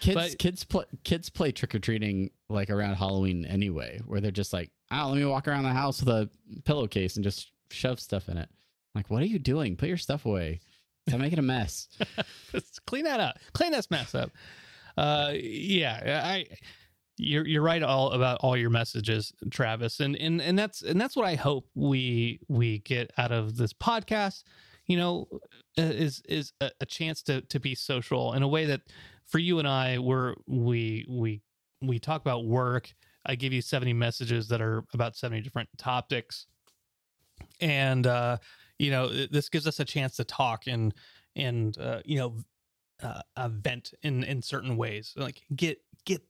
Kids, 0.00 0.14
But- 0.14 0.38
kids 0.38 0.64
play 0.64 0.84
kids 1.04 1.30
play 1.30 1.52
trick 1.52 1.74
or 1.74 1.78
treating 1.78 2.30
like 2.48 2.70
around 2.70 2.94
Halloween 2.96 3.44
anyway, 3.44 4.00
where 4.04 4.20
they're 4.20 4.30
just 4.32 4.52
like, 4.52 4.70
"Oh, 4.90 5.08
let 5.10 5.16
me 5.18 5.24
walk 5.24 5.46
around 5.46 5.62
the 5.62 5.70
house 5.72 6.00
with 6.00 6.08
a 6.08 6.28
pillowcase 6.64 7.14
and 7.16 7.22
just 7.24 7.52
shove 7.70 8.00
stuff 8.00 8.28
in 8.28 8.36
it." 8.36 8.48
I'm 8.50 8.98
like, 9.00 9.10
what 9.10 9.22
are 9.22 9.26
you 9.26 9.38
doing? 9.38 9.76
Put 9.76 9.88
your 9.88 9.96
stuff 9.96 10.26
away. 10.26 10.60
Stop 11.08 11.20
making 11.20 11.38
a 11.38 11.42
mess. 11.42 11.88
Let's 12.52 12.80
clean 12.80 13.04
that 13.04 13.20
up. 13.20 13.38
Clean 13.52 13.70
this 13.70 13.90
mess 13.90 14.14
up. 14.14 14.32
Uh, 14.98 15.32
yeah, 15.34 16.22
I. 16.24 16.46
You're 17.20 17.46
you're 17.46 17.62
right 17.62 17.82
all 17.82 18.12
about 18.12 18.38
all 18.42 18.56
your 18.56 18.70
messages, 18.70 19.32
Travis, 19.50 19.98
and 19.98 20.14
and 20.16 20.40
and 20.40 20.56
that's 20.56 20.82
and 20.82 21.00
that's 21.00 21.16
what 21.16 21.26
I 21.26 21.34
hope 21.34 21.68
we 21.74 22.38
we 22.48 22.78
get 22.80 23.10
out 23.18 23.32
of 23.32 23.56
this 23.56 23.72
podcast. 23.72 24.44
You 24.86 24.98
know, 24.98 25.28
uh, 25.76 25.82
is 25.82 26.22
is 26.28 26.52
a, 26.60 26.70
a 26.80 26.86
chance 26.86 27.22
to 27.24 27.40
to 27.42 27.58
be 27.58 27.74
social 27.74 28.34
in 28.34 28.44
a 28.44 28.48
way 28.48 28.66
that 28.66 28.82
for 29.26 29.40
you 29.40 29.58
and 29.58 29.66
I, 29.66 29.98
we're 29.98 30.34
we 30.46 31.06
we 31.08 31.40
we 31.82 31.98
talk 31.98 32.20
about 32.20 32.46
work. 32.46 32.92
I 33.26 33.34
give 33.34 33.52
you 33.52 33.62
70 33.62 33.92
messages 33.94 34.46
that 34.48 34.60
are 34.60 34.84
about 34.94 35.16
70 35.16 35.42
different 35.42 35.68
topics, 35.76 36.46
and 37.60 38.06
uh, 38.06 38.38
you 38.78 38.92
know 38.92 39.08
this 39.08 39.48
gives 39.48 39.66
us 39.66 39.80
a 39.80 39.84
chance 39.84 40.16
to 40.16 40.24
talk 40.24 40.68
and 40.68 40.94
and 41.34 41.76
uh, 41.78 42.00
you 42.04 42.16
know 42.16 42.36
uh, 43.02 43.20
a 43.36 43.48
vent 43.48 43.94
in 44.02 44.24
in 44.24 44.42
certain 44.42 44.76
ways 44.76 45.14
like 45.16 45.42
get 45.54 45.80
get 46.04 46.22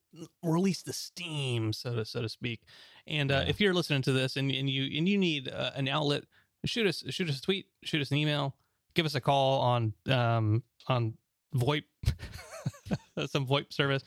release 0.42 0.82
the 0.82 0.92
steam 0.92 1.72
so 1.72 1.94
to 1.94 2.04
so 2.04 2.22
to 2.22 2.28
speak 2.28 2.60
and 3.06 3.30
uh, 3.30 3.42
Yeah. 3.44 3.50
if 3.50 3.60
you're 3.60 3.74
listening 3.74 4.02
to 4.02 4.12
this 4.12 4.36
and, 4.36 4.50
and 4.50 4.68
you 4.68 4.98
and 4.98 5.08
you 5.08 5.16
need 5.18 5.48
uh, 5.48 5.70
an 5.76 5.88
outlet 5.88 6.24
shoot 6.64 6.86
us 6.86 7.04
shoot 7.10 7.28
us 7.28 7.38
a 7.38 7.42
tweet 7.42 7.66
shoot 7.84 8.00
us 8.02 8.10
an 8.10 8.16
email 8.16 8.54
give 8.94 9.06
us 9.06 9.14
a 9.14 9.20
call 9.20 9.60
on 9.60 9.92
um 10.10 10.62
on 10.88 11.14
voip 11.54 11.84
some 13.26 13.46
voip 13.46 13.72
service 13.72 14.02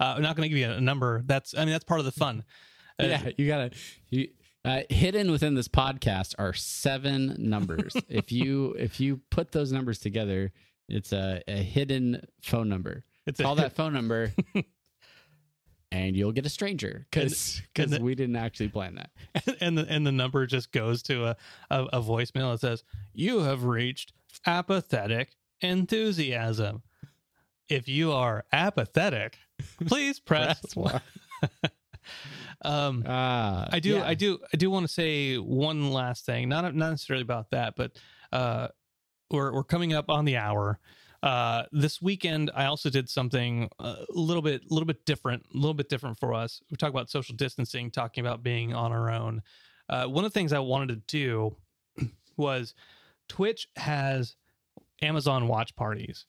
uh, 0.00 0.14
i'm 0.16 0.22
not 0.22 0.36
going 0.36 0.48
to 0.48 0.48
give 0.48 0.58
you 0.58 0.70
a 0.70 0.80
number 0.80 1.22
that's 1.26 1.54
i 1.56 1.60
mean 1.60 1.70
that's 1.72 1.84
part 1.84 2.00
of 2.00 2.06
the 2.06 2.12
fun 2.12 2.44
Uh, 2.98 3.04
yeah, 3.08 3.28
you 3.36 3.46
gotta. 3.46 3.70
You, 4.08 4.28
uh, 4.64 4.80
hidden 4.88 5.30
within 5.30 5.54
this 5.54 5.68
podcast 5.68 6.34
are 6.38 6.54
seven 6.54 7.36
numbers. 7.38 7.94
if 8.08 8.32
you 8.32 8.74
if 8.78 8.98
you 9.00 9.20
put 9.30 9.52
those 9.52 9.70
numbers 9.70 9.98
together, 9.98 10.50
it's 10.88 11.12
a, 11.12 11.42
a 11.48 11.56
hidden 11.56 12.24
phone 12.42 12.68
number. 12.68 13.04
it's 13.26 13.40
a- 13.40 13.42
Call 13.42 13.54
that 13.56 13.74
phone 13.74 13.92
number, 13.92 14.32
and 15.92 16.16
you'll 16.16 16.32
get 16.32 16.46
a 16.46 16.50
stranger 16.50 17.06
because 17.10 17.62
and 17.76 17.90
the- 17.92 18.00
we 18.00 18.14
didn't 18.14 18.36
actually 18.36 18.68
plan 18.68 18.96
that. 18.96 19.56
and 19.60 19.76
the 19.78 19.86
and 19.88 20.06
the 20.06 20.12
number 20.12 20.46
just 20.46 20.72
goes 20.72 21.02
to 21.04 21.26
a, 21.26 21.36
a, 21.70 21.84
a 21.94 22.00
voicemail 22.02 22.52
that 22.52 22.60
says 22.60 22.84
you 23.14 23.40
have 23.40 23.64
reached 23.64 24.12
apathetic 24.46 25.36
enthusiasm 25.60 26.82
if 27.68 27.88
you 27.88 28.12
are 28.12 28.44
apathetic 28.52 29.38
please 29.86 30.20
press, 30.20 30.60
Press 30.60 30.76
one 30.76 31.00
um 32.62 33.02
Ah, 33.06 33.66
i 33.72 33.80
do 33.80 33.94
yeah. 33.94 34.06
i 34.06 34.14
do 34.14 34.38
i 34.52 34.56
do 34.56 34.70
want 34.70 34.86
to 34.86 34.92
say 34.92 35.36
one 35.36 35.90
last 35.92 36.26
thing 36.26 36.48
not 36.48 36.64
not 36.74 36.90
necessarily 36.90 37.22
about 37.22 37.50
that 37.50 37.74
but 37.76 37.92
uh 38.32 38.68
we're 39.30 39.52
we're 39.52 39.64
coming 39.64 39.92
up 39.92 40.08
on 40.10 40.24
the 40.24 40.36
hour. 40.36 40.78
Uh 41.22 41.64
this 41.72 42.02
weekend 42.02 42.50
i 42.54 42.66
also 42.66 42.90
did 42.90 43.08
something 43.08 43.68
a 43.78 43.96
little 44.10 44.42
bit 44.42 44.62
a 44.70 44.74
little 44.74 44.86
bit 44.86 45.04
different 45.06 45.42
a 45.54 45.56
little 45.56 45.74
bit 45.74 45.88
different 45.88 46.18
for 46.18 46.34
us. 46.34 46.60
We 46.70 46.76
talk 46.76 46.90
about 46.90 47.10
social 47.10 47.34
distancing 47.34 47.90
talking 47.90 48.24
about 48.24 48.42
being 48.42 48.74
on 48.74 48.92
our 48.92 49.10
own. 49.10 49.42
Uh 49.88 50.06
one 50.06 50.24
of 50.24 50.32
the 50.32 50.38
things 50.38 50.52
i 50.52 50.58
wanted 50.58 50.88
to 50.88 51.02
do 51.06 51.56
was 52.36 52.74
twitch 53.28 53.66
has 53.76 54.36
Amazon 55.02 55.48
watch 55.48 55.74
parties. 55.76 56.26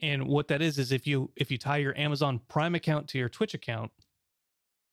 And 0.00 0.26
what 0.26 0.48
that 0.48 0.60
is 0.60 0.78
is 0.78 0.92
if 0.92 1.06
you 1.06 1.30
if 1.36 1.50
you 1.50 1.58
tie 1.58 1.78
your 1.78 1.96
Amazon 1.96 2.40
Prime 2.48 2.74
account 2.74 3.08
to 3.08 3.18
your 3.18 3.28
Twitch 3.28 3.54
account, 3.54 3.90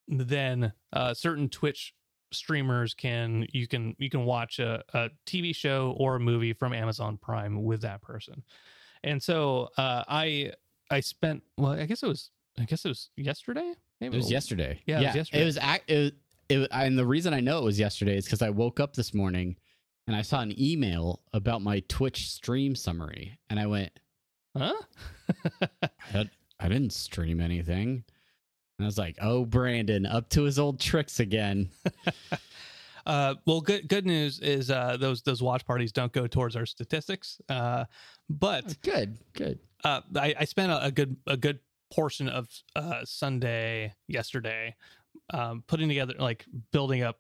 then 0.08 0.74
uh, 0.94 1.14
certain 1.14 1.50
Twitch 1.50 1.94
streamers 2.34 2.94
can 2.94 3.46
you 3.54 3.68
can 3.68 3.96
you 4.00 4.10
can 4.10 4.26
watch 4.26 4.60
a, 4.60 4.84
a 4.94 5.10
TV 5.26 5.56
show 5.56 5.96
or 5.98 6.16
a 6.16 6.20
movie 6.20 6.54
from 6.54 6.74
Amazon 6.74 7.18
Prime 7.18 7.64
with 7.64 7.82
that 7.82 8.02
person. 8.02 8.44
And 9.04 9.22
so 9.22 9.70
uh, 9.78 10.04
I 10.08 10.52
I 10.90 11.00
spent 11.00 11.44
well 11.58 11.72
I 11.74 11.86
guess 11.86 12.04
it 12.04 12.08
was 12.08 12.32
I 12.60 12.66
guess 12.66 12.86
it 12.86 12.90
was 12.90 13.10
yesterday 13.16 13.74
maybe 14.00 14.16
It 14.16 14.18
was 14.18 14.32
yesterday. 14.32 14.82
Yeah, 14.86 15.02
it 15.02 15.06
was 15.08 15.16
yesterday. 15.16 15.42
It 15.42 15.46
was 15.46 15.58
it, 15.88 15.98
was- 16.00 16.12
it, 16.50 16.68
and 16.72 16.98
the 17.00 17.06
reason 17.06 17.34
I 17.34 17.40
know 17.40 17.58
it 17.60 17.64
was 17.64 17.80
yesterday 17.80 18.18
is 18.18 18.26
because 18.26 18.42
I 18.42 18.50
woke 18.50 18.80
up 18.80 18.94
this 18.96 19.14
morning 19.14 19.56
and 20.08 20.16
I 20.16 20.22
saw 20.22 20.42
an 20.42 20.54
email 20.62 21.22
about 21.32 21.62
my 21.62 21.80
Twitch 21.88 22.30
stream 22.30 22.76
summary, 22.76 23.40
and 23.50 23.58
I 23.58 23.66
went, 23.66 23.92
huh 24.56 24.74
I, 26.14 26.30
I 26.60 26.68
didn't 26.68 26.92
stream 26.92 27.40
anything. 27.40 28.04
And 28.80 28.86
I 28.86 28.88
was 28.88 28.98
like, 28.98 29.18
oh, 29.22 29.46
Brandon, 29.46 30.06
up 30.06 30.30
to 30.30 30.44
his 30.44 30.58
old 30.60 30.80
tricks 30.80 31.20
again. 31.20 31.70
Uh, 33.06 33.36
well, 33.46 33.60
good 33.60 33.88
good 33.90 34.06
news 34.06 34.40
is 34.40 34.72
uh, 34.72 34.96
those 34.98 35.22
those 35.24 35.44
watch 35.44 35.66
parties 35.66 35.92
don't 35.92 36.14
go 36.14 36.26
towards 36.26 36.56
our 36.56 36.66
statistics. 36.66 37.42
Uh, 37.50 37.84
but 38.30 38.82
good, 38.82 39.18
good. 39.34 39.60
uh, 39.84 40.02
I, 40.16 40.34
I 40.40 40.46
spent 40.46 40.72
a, 40.72 40.86
a 40.86 40.92
good 40.92 41.18
a 41.28 41.36
good 41.36 41.60
portion 41.92 42.30
of 42.30 42.48
uh, 42.76 43.02
Sunday 43.04 43.94
yesterday 44.08 44.76
um, 45.34 45.64
putting 45.68 45.90
together 45.90 46.14
like 46.18 46.46
building 46.72 47.04
up 47.04 47.20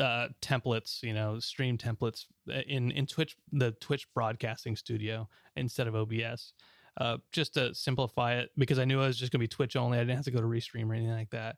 uh, 0.00 0.28
templates, 0.40 1.02
you 1.02 1.12
know, 1.12 1.40
stream 1.40 1.76
templates 1.76 2.26
in 2.68 2.90
in 2.92 3.06
Twitch 3.06 3.36
the 3.52 3.72
Twitch 3.72 4.06
broadcasting 4.14 4.76
studio 4.76 5.28
instead 5.56 5.88
of 5.88 5.96
OBS. 5.96 6.52
Uh, 6.98 7.18
just 7.30 7.54
to 7.54 7.74
simplify 7.74 8.34
it 8.36 8.50
because 8.56 8.78
I 8.78 8.86
knew 8.86 9.02
I 9.02 9.06
was 9.06 9.18
just 9.18 9.30
going 9.30 9.38
to 9.40 9.44
be 9.44 9.48
Twitch 9.48 9.76
only. 9.76 9.98
I 9.98 10.00
didn't 10.00 10.16
have 10.16 10.24
to 10.24 10.30
go 10.30 10.40
to 10.40 10.46
Restream 10.46 10.88
or 10.88 10.94
anything 10.94 11.12
like 11.12 11.30
that. 11.30 11.56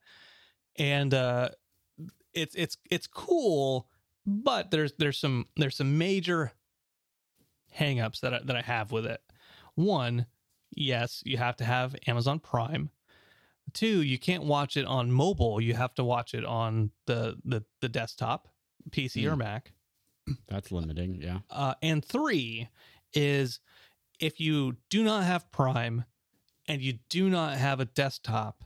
And 0.76 1.14
uh, 1.14 1.50
it's 2.34 2.54
it's 2.56 2.76
it's 2.90 3.06
cool, 3.06 3.88
but 4.26 4.70
there's 4.72 4.92
there's 4.98 5.18
some 5.18 5.46
there's 5.56 5.76
some 5.76 5.96
major 5.96 6.52
hangups 7.78 8.20
that 8.20 8.34
I, 8.34 8.40
that 8.44 8.56
I 8.56 8.62
have 8.62 8.92
with 8.92 9.06
it. 9.06 9.20
One, 9.74 10.26
yes, 10.74 11.22
you 11.24 11.36
have 11.36 11.56
to 11.58 11.64
have 11.64 11.94
Amazon 12.06 12.40
Prime. 12.40 12.90
Two, 13.74 14.02
you 14.02 14.18
can't 14.18 14.44
watch 14.44 14.76
it 14.76 14.86
on 14.86 15.12
mobile. 15.12 15.60
You 15.60 15.74
have 15.74 15.94
to 15.96 16.04
watch 16.04 16.34
it 16.34 16.44
on 16.44 16.90
the 17.06 17.36
the, 17.44 17.64
the 17.80 17.88
desktop, 17.88 18.48
PC 18.90 19.26
or 19.26 19.32
Hmm. 19.34 19.38
Mac. 19.38 19.72
That's 20.48 20.70
limiting. 20.72 21.20
Yeah. 21.22 21.38
Uh, 21.48 21.74
and 21.82 22.04
three 22.04 22.68
is 23.14 23.60
if 24.20 24.40
you 24.40 24.76
do 24.90 25.02
not 25.02 25.24
have 25.24 25.50
Prime 25.50 26.04
and 26.66 26.82
you 26.82 26.98
do 27.08 27.28
not 27.28 27.56
have 27.56 27.80
a 27.80 27.84
desktop, 27.84 28.64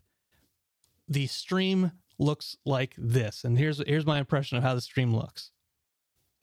the 1.08 1.26
stream 1.26 1.92
looks 2.18 2.56
like 2.64 2.94
this. 2.96 3.44
And 3.44 3.58
here's 3.58 3.82
here's 3.86 4.06
my 4.06 4.18
impression 4.18 4.56
of 4.56 4.64
how 4.64 4.74
the 4.74 4.80
stream 4.80 5.14
looks. 5.14 5.50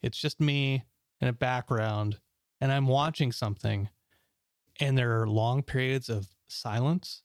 It's 0.02 0.18
just 0.18 0.40
me 0.40 0.84
in 1.20 1.28
a 1.28 1.32
background, 1.32 2.18
and 2.60 2.72
I'm 2.72 2.86
watching 2.86 3.32
something, 3.32 3.88
and 4.78 4.96
there 4.96 5.20
are 5.20 5.26
long 5.26 5.62
periods 5.62 6.08
of 6.08 6.28
silence, 6.48 7.22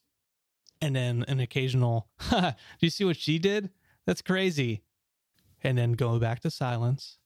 and 0.81 0.95
then 0.95 1.23
an 1.27 1.39
occasional, 1.39 2.09
"Do 2.29 2.53
you 2.81 2.89
see 2.89 3.05
what 3.05 3.17
she 3.17 3.39
did? 3.39 3.69
That's 4.05 4.21
crazy," 4.21 4.83
and 5.63 5.77
then 5.77 5.93
go 5.93 6.19
back 6.19 6.41
to 6.41 6.51
silence, 6.51 7.17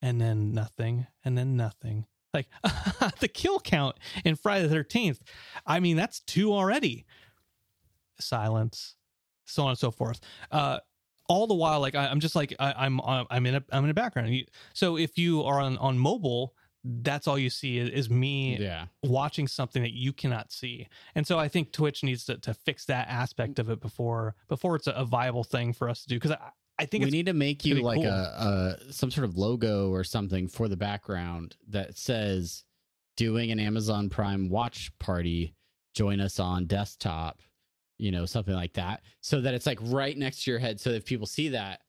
and 0.00 0.20
then 0.20 0.52
nothing, 0.52 1.06
and 1.24 1.36
then 1.36 1.56
nothing. 1.56 2.06
Like 2.34 2.48
the 3.20 3.28
kill 3.28 3.58
count 3.60 3.96
in 4.24 4.36
Friday 4.36 4.64
the 4.66 4.74
Thirteenth. 4.74 5.22
I 5.66 5.80
mean, 5.80 5.96
that's 5.96 6.20
two 6.20 6.52
already. 6.52 7.06
Silence, 8.18 8.96
so 9.44 9.64
on 9.64 9.70
and 9.70 9.78
so 9.78 9.90
forth. 9.90 10.20
Uh, 10.50 10.78
all 11.28 11.46
the 11.46 11.54
while, 11.54 11.80
like 11.80 11.94
I, 11.94 12.06
I'm 12.06 12.20
just 12.20 12.34
like 12.34 12.54
I, 12.58 12.72
I'm 12.76 13.00
uh, 13.00 13.24
I'm 13.30 13.44
in 13.46 13.56
a 13.56 13.64
I'm 13.70 13.84
in 13.84 13.90
a 13.90 13.94
background. 13.94 14.34
So 14.74 14.96
if 14.96 15.18
you 15.18 15.42
are 15.44 15.60
on 15.60 15.76
on 15.78 15.98
mobile, 15.98 16.54
that's 16.84 17.26
all 17.26 17.38
you 17.38 17.50
see 17.50 17.78
is, 17.78 17.90
is 17.90 18.10
me 18.10 18.56
Yeah. 18.58 18.86
watching 19.02 19.46
something 19.48 19.82
that 19.82 19.92
you 19.92 20.12
cannot 20.12 20.50
see. 20.52 20.88
And 21.14 21.26
so 21.26 21.38
I 21.38 21.48
think 21.48 21.72
Twitch 21.72 22.02
needs 22.04 22.24
to, 22.26 22.38
to 22.38 22.54
fix 22.54 22.84
that 22.86 23.08
aspect 23.08 23.58
of 23.58 23.68
it 23.70 23.80
before 23.80 24.34
before 24.48 24.76
it's 24.76 24.86
a, 24.86 24.92
a 24.92 25.04
viable 25.04 25.44
thing 25.44 25.72
for 25.72 25.88
us 25.88 26.02
to 26.02 26.08
do. 26.08 26.16
Because 26.16 26.32
I, 26.32 26.50
I 26.78 26.84
think 26.86 27.02
we 27.02 27.06
it's 27.08 27.12
need 27.14 27.26
to 27.26 27.32
make 27.32 27.64
you 27.64 27.76
like 27.76 27.96
cool. 28.00 28.06
a, 28.06 28.76
a 28.88 28.92
some 28.92 29.10
sort 29.10 29.24
of 29.24 29.36
logo 29.36 29.90
or 29.90 30.04
something 30.04 30.46
for 30.48 30.68
the 30.68 30.76
background 30.76 31.56
that 31.68 31.96
says 31.96 32.64
doing 33.16 33.50
an 33.50 33.58
Amazon 33.58 34.10
Prime 34.10 34.50
watch 34.50 34.90
party, 34.98 35.54
join 35.94 36.20
us 36.20 36.38
on 36.38 36.66
desktop, 36.66 37.40
you 37.98 38.10
know, 38.10 38.26
something 38.26 38.52
like 38.54 38.74
that. 38.74 39.00
So 39.22 39.40
that 39.40 39.54
it's 39.54 39.64
like 39.66 39.78
right 39.82 40.16
next 40.16 40.44
to 40.44 40.50
your 40.50 40.60
head. 40.60 40.78
So 40.78 40.90
if 40.90 41.06
people 41.06 41.26
see 41.26 41.48
that, 41.50 41.80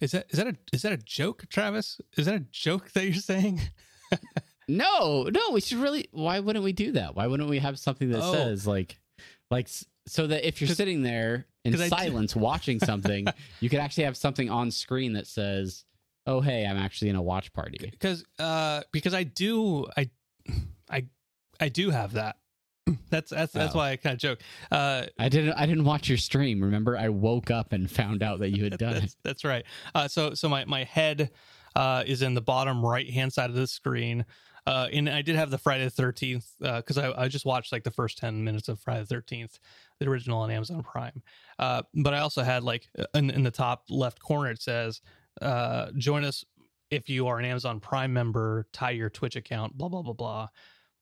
is 0.00 0.12
that 0.12 0.26
is 0.30 0.38
that 0.38 0.46
a 0.48 0.56
is 0.72 0.82
that 0.82 0.92
a 0.92 0.96
joke, 0.96 1.44
Travis? 1.50 2.00
Is 2.16 2.26
that 2.26 2.34
a 2.34 2.40
joke 2.50 2.90
that 2.92 3.04
you're 3.04 3.14
saying? 3.14 3.60
no, 4.68 5.28
no, 5.32 5.50
we 5.52 5.60
should 5.60 5.78
really 5.78 6.08
why 6.10 6.40
wouldn't 6.40 6.64
we 6.64 6.72
do 6.72 6.92
that? 6.92 7.14
Why 7.14 7.26
wouldn't 7.26 7.50
we 7.50 7.58
have 7.58 7.78
something 7.78 8.10
that 8.10 8.22
Oh. 8.22 8.32
says 8.32 8.66
like 8.66 8.98
like 9.50 9.66
s- 9.66 9.84
so 10.06 10.26
that 10.26 10.46
if 10.46 10.60
you're 10.60 10.68
sitting 10.68 11.02
there 11.02 11.46
in 11.64 11.76
silence 11.76 12.34
watching 12.34 12.78
something, 12.84 13.26
you 13.60 13.68
could 13.68 13.80
actually 13.80 14.04
have 14.04 14.16
something 14.16 14.48
on 14.50 14.70
screen 14.70 15.12
that 15.14 15.26
says, 15.26 15.84
"Oh, 16.26 16.40
hey, 16.40 16.66
I'm 16.66 16.76
actually 16.78 17.10
in 17.10 17.16
a 17.16 17.22
watch 17.22 17.52
party." 17.52 17.78
because 17.90 18.24
uh 18.38 18.82
because 18.92 19.14
I 19.14 19.24
do 19.24 19.86
I 19.96 20.10
I 20.90 21.06
I 21.60 21.68
do 21.68 21.90
have 21.90 22.14
that. 22.14 22.36
That's 23.10 23.30
that's 23.30 23.52
that's 23.52 23.74
Oh. 23.74 23.78
why 23.78 23.90
I 23.90 23.96
kind 23.96 24.14
of 24.14 24.18
joke. 24.20 24.38
Uh, 24.72 25.04
I 25.18 25.28
didn't. 25.28 25.52
I 25.52 25.66
didn't 25.66 25.84
watch 25.84 26.08
your 26.08 26.16
stream. 26.18 26.62
Remember, 26.64 26.96
I 26.96 27.08
woke 27.10 27.50
up 27.50 27.72
and 27.72 27.88
found 27.90 28.22
out 28.22 28.38
that 28.40 28.50
you 28.50 28.64
had 28.64 28.78
done 28.78 28.94
that's, 28.94 29.04
it. 29.12 29.16
that's 29.22 29.44
right. 29.44 29.64
Uh, 29.94 30.08
so 30.08 30.32
so 30.34 30.48
my 30.48 30.64
my 30.64 30.84
head 30.84 31.30
uh, 31.76 32.02
is 32.06 32.22
in 32.22 32.34
the 32.34 32.40
bottom 32.40 32.84
right 32.84 33.08
hand 33.08 33.32
side 33.32 33.50
of 33.50 33.54
the 33.56 33.66
screen. 33.66 34.24
Uh, 34.66 34.88
and 34.92 35.08
I 35.08 35.22
did 35.22 35.36
have 35.36 35.50
the 35.50 35.58
Friday 35.58 35.84
the 35.84 35.90
Thirteenth 35.90 36.46
because 36.58 36.98
I, 36.98 37.12
I 37.12 37.28
just 37.28 37.44
watched 37.44 37.72
like 37.72 37.84
the 37.84 37.90
first 37.90 38.18
ten 38.18 38.44
minutes 38.44 38.68
of 38.68 38.80
Friday 38.80 39.00
the 39.00 39.06
Thirteenth, 39.06 39.58
the 39.98 40.08
original 40.08 40.40
on 40.40 40.50
Amazon 40.50 40.82
Prime. 40.82 41.22
Uh, 41.58 41.82
but 41.94 42.14
I 42.14 42.20
also 42.20 42.42
had 42.42 42.62
like 42.62 42.88
in, 43.14 43.30
in 43.30 43.42
the 43.42 43.50
top 43.50 43.84
left 43.88 44.20
corner 44.20 44.50
it 44.50 44.62
says, 44.62 45.00
uh, 45.40 45.90
"Join 45.96 46.24
us 46.24 46.44
if 46.90 47.08
you 47.08 47.26
are 47.26 47.38
an 47.38 47.44
Amazon 47.44 47.80
Prime 47.80 48.12
member. 48.12 48.66
Tie 48.72 48.90
your 48.90 49.10
Twitch 49.10 49.36
account." 49.36 49.76
Blah 49.76 49.88
blah 49.88 50.02
blah 50.02 50.12
blah. 50.14 50.48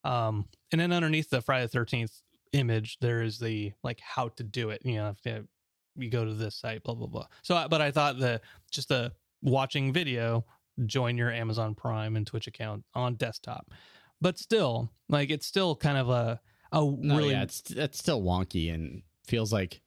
Um, 0.05 0.47
and 0.73 0.81
then 0.81 0.93
underneath 0.93 1.31
the 1.31 1.41
Friday 1.41 1.65
the 1.65 1.69
Thirteenth 1.69 2.23
image, 2.53 2.99
there 3.01 3.23
is 3.23 3.39
the 3.39 3.73
like 3.83 4.01
how 4.01 4.29
to 4.29 4.43
do 4.43 4.71
it. 4.71 4.83
You 4.85 4.97
know, 4.97 5.09
if 5.11 5.27
you, 5.27 5.49
you 5.97 6.11
go 6.11 6.25
to 6.25 6.35
this 6.35 6.55
site, 6.55 6.83
blah 6.85 6.95
blah 6.95 7.09
blah. 7.09 7.27
So, 7.43 7.67
but 7.69 7.81
I 7.81 7.91
thought 7.91 8.19
the 8.19 8.41
just 8.71 8.89
the 8.89 9.13
watching 9.43 9.93
video, 9.93 10.45
join 10.87 11.16
your 11.16 11.31
Amazon 11.31 11.74
Prime 11.74 12.16
and 12.16 12.26
Twitch 12.26 12.47
account 12.47 12.85
on 12.95 13.14
desktop. 13.14 13.70
But 14.20 14.39
still, 14.39 14.91
like 15.09 15.31
it's 15.31 15.47
still 15.47 15.76
kind 15.76 15.99
of 15.99 16.09
a 16.11 16.41
a 16.72 16.85
No, 16.85 17.16
really 17.16 17.31
yeah, 17.31 17.43
it's 17.43 17.61
that's 17.61 17.99
still 17.99 18.22
wonky 18.22 18.72
and 18.72 19.03
feels 19.26 19.53
like 19.53 19.81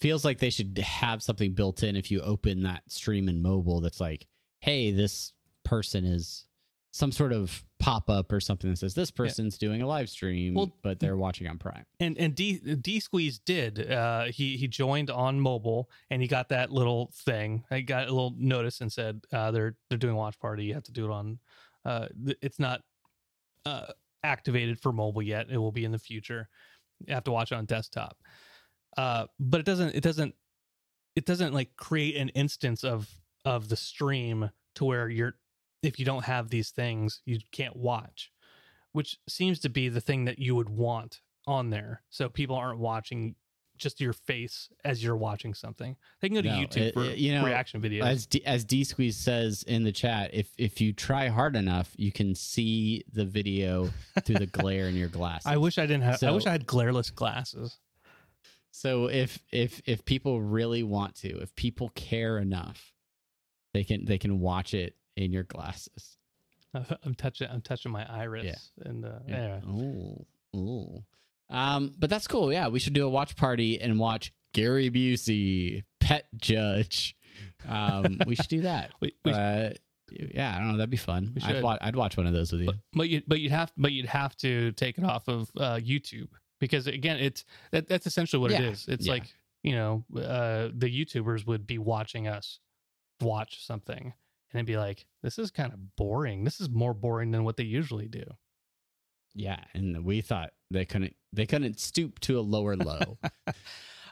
feels 0.00 0.24
like 0.24 0.38
they 0.38 0.50
should 0.50 0.76
have 0.78 1.22
something 1.22 1.52
built 1.54 1.82
in 1.82 1.96
if 1.96 2.10
you 2.10 2.20
open 2.20 2.62
that 2.62 2.82
stream 2.88 3.28
in 3.28 3.42
mobile. 3.42 3.80
That's 3.80 4.00
like, 4.00 4.26
hey, 4.60 4.90
this 4.90 5.32
person 5.64 6.04
is 6.04 6.46
some 6.92 7.12
sort 7.12 7.32
of 7.32 7.64
pop 7.84 8.08
up 8.08 8.32
or 8.32 8.40
something 8.40 8.70
that 8.70 8.76
says 8.76 8.94
this 8.94 9.10
person's 9.10 9.58
doing 9.58 9.82
a 9.82 9.86
live 9.86 10.08
stream, 10.08 10.54
Well- 10.54 10.74
but 10.82 11.00
they're 11.00 11.16
watching 11.16 11.46
on 11.48 11.58
Prime. 11.58 11.84
and 12.00 12.16
and 12.18 12.34
D 12.34 12.58
D 12.58 12.98
Squeeze 13.00 13.38
did. 13.38 13.90
Uh, 13.90 14.24
he 14.26 14.56
he 14.56 14.66
joined 14.68 15.10
on 15.10 15.38
mobile 15.40 15.90
and 16.10 16.22
he 16.22 16.28
got 16.28 16.48
that 16.48 16.70
little 16.70 17.10
thing. 17.14 17.64
I 17.70 17.80
got 17.82 18.08
a 18.08 18.12
little 18.12 18.34
notice 18.38 18.80
and 18.80 18.90
said 18.92 19.20
uh, 19.32 19.50
they're 19.50 19.76
they're 19.88 19.98
doing 19.98 20.14
watch 20.16 20.38
party. 20.38 20.64
You 20.64 20.74
have 20.74 20.84
to 20.84 20.92
do 20.92 21.04
it 21.04 21.10
on. 21.10 21.38
Uh, 21.84 22.08
it's 22.40 22.58
not 22.58 22.80
uh, 23.66 23.86
activated 24.22 24.80
for 24.80 24.90
mobile 24.92 25.22
yet. 25.22 25.48
It 25.50 25.58
will 25.58 25.72
be 25.72 25.84
in 25.84 25.92
the 25.92 25.98
future. 25.98 26.48
You 27.06 27.12
have 27.14 27.24
to 27.24 27.30
watch 27.32 27.52
it 27.52 27.56
on 27.56 27.66
desktop. 27.66 28.16
Uh, 28.96 29.26
but 29.38 29.60
it 29.60 29.66
doesn't. 29.66 29.94
It 29.94 30.02
doesn't. 30.02 30.34
It 31.16 31.26
doesn't 31.26 31.52
like 31.52 31.76
create 31.76 32.16
an 32.16 32.30
instance 32.30 32.82
of 32.84 33.08
of 33.44 33.68
the 33.68 33.76
stream 33.76 34.50
to 34.76 34.84
where 34.84 35.08
you're 35.10 35.34
if 35.84 35.98
you 35.98 36.04
don't 36.04 36.24
have 36.24 36.48
these 36.50 36.70
things 36.70 37.20
you 37.24 37.38
can't 37.52 37.76
watch 37.76 38.30
which 38.92 39.18
seems 39.28 39.58
to 39.60 39.68
be 39.68 39.88
the 39.88 40.00
thing 40.00 40.24
that 40.24 40.38
you 40.38 40.54
would 40.54 40.68
want 40.68 41.20
on 41.46 41.70
there 41.70 42.02
so 42.10 42.28
people 42.28 42.56
aren't 42.56 42.78
watching 42.78 43.34
just 43.76 44.00
your 44.00 44.12
face 44.12 44.68
as 44.84 45.02
you're 45.02 45.16
watching 45.16 45.52
something 45.52 45.96
they 46.20 46.28
can 46.28 46.36
go 46.36 46.42
to 46.42 46.48
No, 46.48 46.54
youtube 46.54 46.76
it- 46.76 46.94
for 46.94 47.04
it- 47.04 47.18
you 47.18 47.34
know, 47.34 47.44
reaction 47.44 47.82
videos 47.82 48.04
As 48.04 48.24
D, 48.26 48.44
as 48.46 48.64
D 48.64 48.84
Squeeze 48.84 49.16
says 49.16 49.64
in 49.64 49.82
the 49.82 49.90
chat, 49.92 50.30
if 50.32 50.48
if 50.56 50.80
you 50.80 50.92
try 50.92 51.26
hard 51.28 51.56
enough, 51.56 51.92
you 51.96 52.12
can 52.12 52.34
see 52.36 53.02
the 53.12 53.24
video 53.24 53.90
through 54.22 54.36
the 54.38 54.46
glare 54.46 54.88
in 54.88 54.94
your 54.96 55.08
glasses. 55.08 55.46
i 55.54 55.56
wish 55.56 55.76
i 55.78 55.86
didn't 55.86 56.04
have 56.04 56.22
i 56.22 56.30
wish 56.30 56.46
i 56.46 56.52
had 56.52 56.66
glareless 56.66 57.12
glasses 57.14 57.78
So 58.70 59.08
if 59.08 59.38
if 59.52 59.80
if 59.86 60.04
people 60.04 60.40
really 60.40 60.82
want 60.82 61.14
to, 61.16 61.40
if 61.40 61.54
people 61.56 61.90
care 61.90 62.38
enough, 62.38 62.92
they 63.72 63.84
can 63.84 64.04
they 64.04 64.18
can 64.18 64.40
watch 64.40 64.72
it 64.74 64.94
in 65.16 65.32
your 65.32 65.44
glasses. 65.44 66.16
I'm 67.02 67.14
touching. 67.14 67.48
I'm 67.50 67.60
touching 67.62 67.92
my 67.92 68.04
iris, 68.10 68.70
Yeah. 68.78 68.88
and 68.90 69.04
uh, 69.04 69.18
yeah. 69.28 69.60
Ooh, 69.68 70.26
ooh. 70.56 71.04
Um, 71.50 71.94
but 71.98 72.10
that's 72.10 72.26
cool. 72.26 72.52
Yeah, 72.52 72.68
we 72.68 72.78
should 72.80 72.94
do 72.94 73.06
a 73.06 73.08
watch 73.08 73.36
party 73.36 73.80
and 73.80 73.98
watch 73.98 74.32
Gary 74.54 74.90
Busey, 74.90 75.84
Pet 76.00 76.26
Judge. 76.36 77.16
Um, 77.68 78.18
we 78.26 78.34
should 78.34 78.48
do 78.48 78.62
that. 78.62 78.90
We- 79.00 79.14
we- 79.24 79.32
uh, 79.32 79.70
yeah, 80.10 80.54
I 80.54 80.58
don't 80.58 80.72
know. 80.72 80.76
That'd 80.76 80.90
be 80.90 80.96
fun. 80.96 81.32
I'd, 81.36 81.42
should. 81.54 81.62
wa- 81.62 81.78
I'd 81.80 81.96
watch 81.96 82.16
one 82.16 82.26
of 82.26 82.32
those 82.34 82.52
with 82.52 82.60
you. 82.60 82.66
But, 82.66 82.76
but 82.92 83.08
you 83.08 83.22
but 83.26 83.40
you'd 83.40 83.50
have 83.52 83.72
but 83.76 83.90
you'd 83.90 84.06
have 84.06 84.36
to 84.38 84.70
take 84.72 84.98
it 84.98 85.02
off 85.04 85.26
of 85.28 85.50
uh, 85.56 85.76
YouTube 85.76 86.28
because 86.60 86.86
again, 86.86 87.16
it's 87.18 87.44
that, 87.72 87.88
that's 87.88 88.06
essentially 88.06 88.40
what 88.40 88.50
Yeah, 88.52 88.58
it 88.58 88.64
is. 88.66 88.86
It's 88.86 89.06
yeah. 89.06 89.12
like 89.14 89.34
you 89.62 89.72
know, 89.72 90.04
uh, 90.16 90.68
the 90.76 90.88
YouTubers 91.04 91.46
would 91.46 91.66
be 91.66 91.78
watching 91.78 92.28
us 92.28 92.60
watch 93.22 93.64
something 93.66 94.12
and 94.54 94.60
it'd 94.60 94.66
be 94.66 94.78
like, 94.78 95.04
this 95.22 95.38
is 95.38 95.50
kind 95.50 95.72
of 95.72 95.96
boring. 95.96 96.44
This 96.44 96.60
is 96.60 96.70
more 96.70 96.94
boring 96.94 97.32
than 97.32 97.42
what 97.44 97.56
they 97.56 97.64
usually 97.64 98.06
do. 98.06 98.24
Yeah, 99.34 99.58
and 99.74 100.04
we 100.04 100.20
thought 100.20 100.52
they 100.70 100.84
couldn't 100.84 101.16
they 101.32 101.44
couldn't 101.44 101.80
stoop 101.80 102.20
to 102.20 102.38
a 102.38 102.42
lower 102.42 102.76
low. 102.76 103.18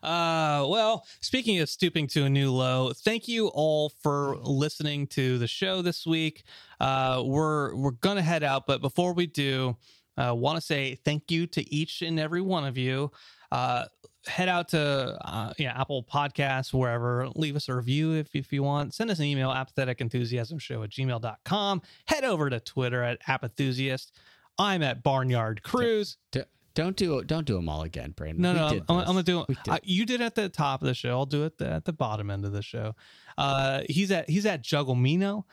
Uh, 0.02 0.66
well, 0.68 1.06
speaking 1.20 1.60
of 1.60 1.68
stooping 1.68 2.08
to 2.08 2.24
a 2.24 2.28
new 2.28 2.50
low, 2.50 2.92
thank 2.92 3.28
you 3.28 3.46
all 3.46 3.88
for 4.02 4.36
listening 4.38 5.06
to 5.06 5.38
the 5.38 5.46
show 5.46 5.80
this 5.80 6.04
week. 6.04 6.42
Uh, 6.80 7.22
we're 7.24 7.72
we're 7.76 7.92
gonna 7.92 8.20
head 8.20 8.42
out, 8.42 8.66
but 8.66 8.80
before 8.80 9.12
we 9.12 9.28
do, 9.28 9.76
uh, 10.16 10.34
want 10.34 10.56
to 10.56 10.60
say 10.60 10.96
thank 11.04 11.30
you 11.30 11.46
to 11.46 11.72
each 11.72 12.02
and 12.02 12.18
every 12.18 12.40
one 12.40 12.64
of 12.64 12.76
you. 12.76 13.12
Uh, 13.52 13.84
head 14.26 14.48
out 14.48 14.68
to 14.68 15.18
uh, 15.24 15.52
yeah 15.58 15.78
Apple 15.78 16.02
Podcasts, 16.02 16.72
wherever. 16.72 17.28
Leave 17.36 17.54
us 17.54 17.68
a 17.68 17.74
review 17.74 18.14
if 18.14 18.34
if 18.34 18.50
you 18.50 18.62
want. 18.62 18.94
Send 18.94 19.10
us 19.10 19.18
an 19.18 19.26
email, 19.26 19.50
apatheticenthusiasmshow 19.50 20.82
at 20.82 20.88
gmail.com. 20.90 21.82
Head 22.06 22.24
over 22.24 22.48
to 22.48 22.60
Twitter 22.60 23.02
at 23.02 23.18
apathusiast. 23.28 24.12
I'm 24.58 24.82
at 24.82 25.02
Barnyard 25.02 25.62
Cruise. 25.62 26.16
D- 26.30 26.44
don't 26.74 26.96
do 26.96 27.22
don't 27.24 27.46
do 27.46 27.56
them 27.56 27.68
all 27.68 27.82
again, 27.82 28.14
Brandon. 28.16 28.40
No, 28.40 28.52
We 28.52 28.56
no, 28.56 28.66
I'm, 28.88 29.00
I'm, 29.00 29.04
gonna 29.04 29.22
do 29.22 29.40
it. 29.40 29.48
did. 29.64 29.74
I, 29.74 29.80
you 29.82 30.06
did 30.06 30.22
at 30.22 30.34
the 30.34 30.48
top 30.48 30.80
of 30.80 30.88
the 30.88 30.94
show. 30.94 31.10
I'll 31.10 31.26
do 31.26 31.44
it 31.44 31.58
the, 31.58 31.68
at 31.68 31.84
the 31.84 31.92
bottom 31.92 32.30
end 32.30 32.46
of 32.46 32.52
the 32.52 32.62
show. 32.62 32.94
Uh, 33.36 33.82
he's 33.88 34.10
at 34.10 34.30
he's 34.30 34.46
at 34.46 34.64
Jugglemino. 34.64 35.44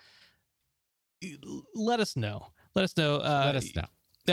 Let 1.76 2.00
us 2.00 2.16
know. 2.16 2.47
Let 2.76 2.86
us 2.86 2.95
know. 2.95 3.18
Uh, 3.18 3.43
Let 3.47 3.58
us 3.58 3.76
know. 3.76 3.84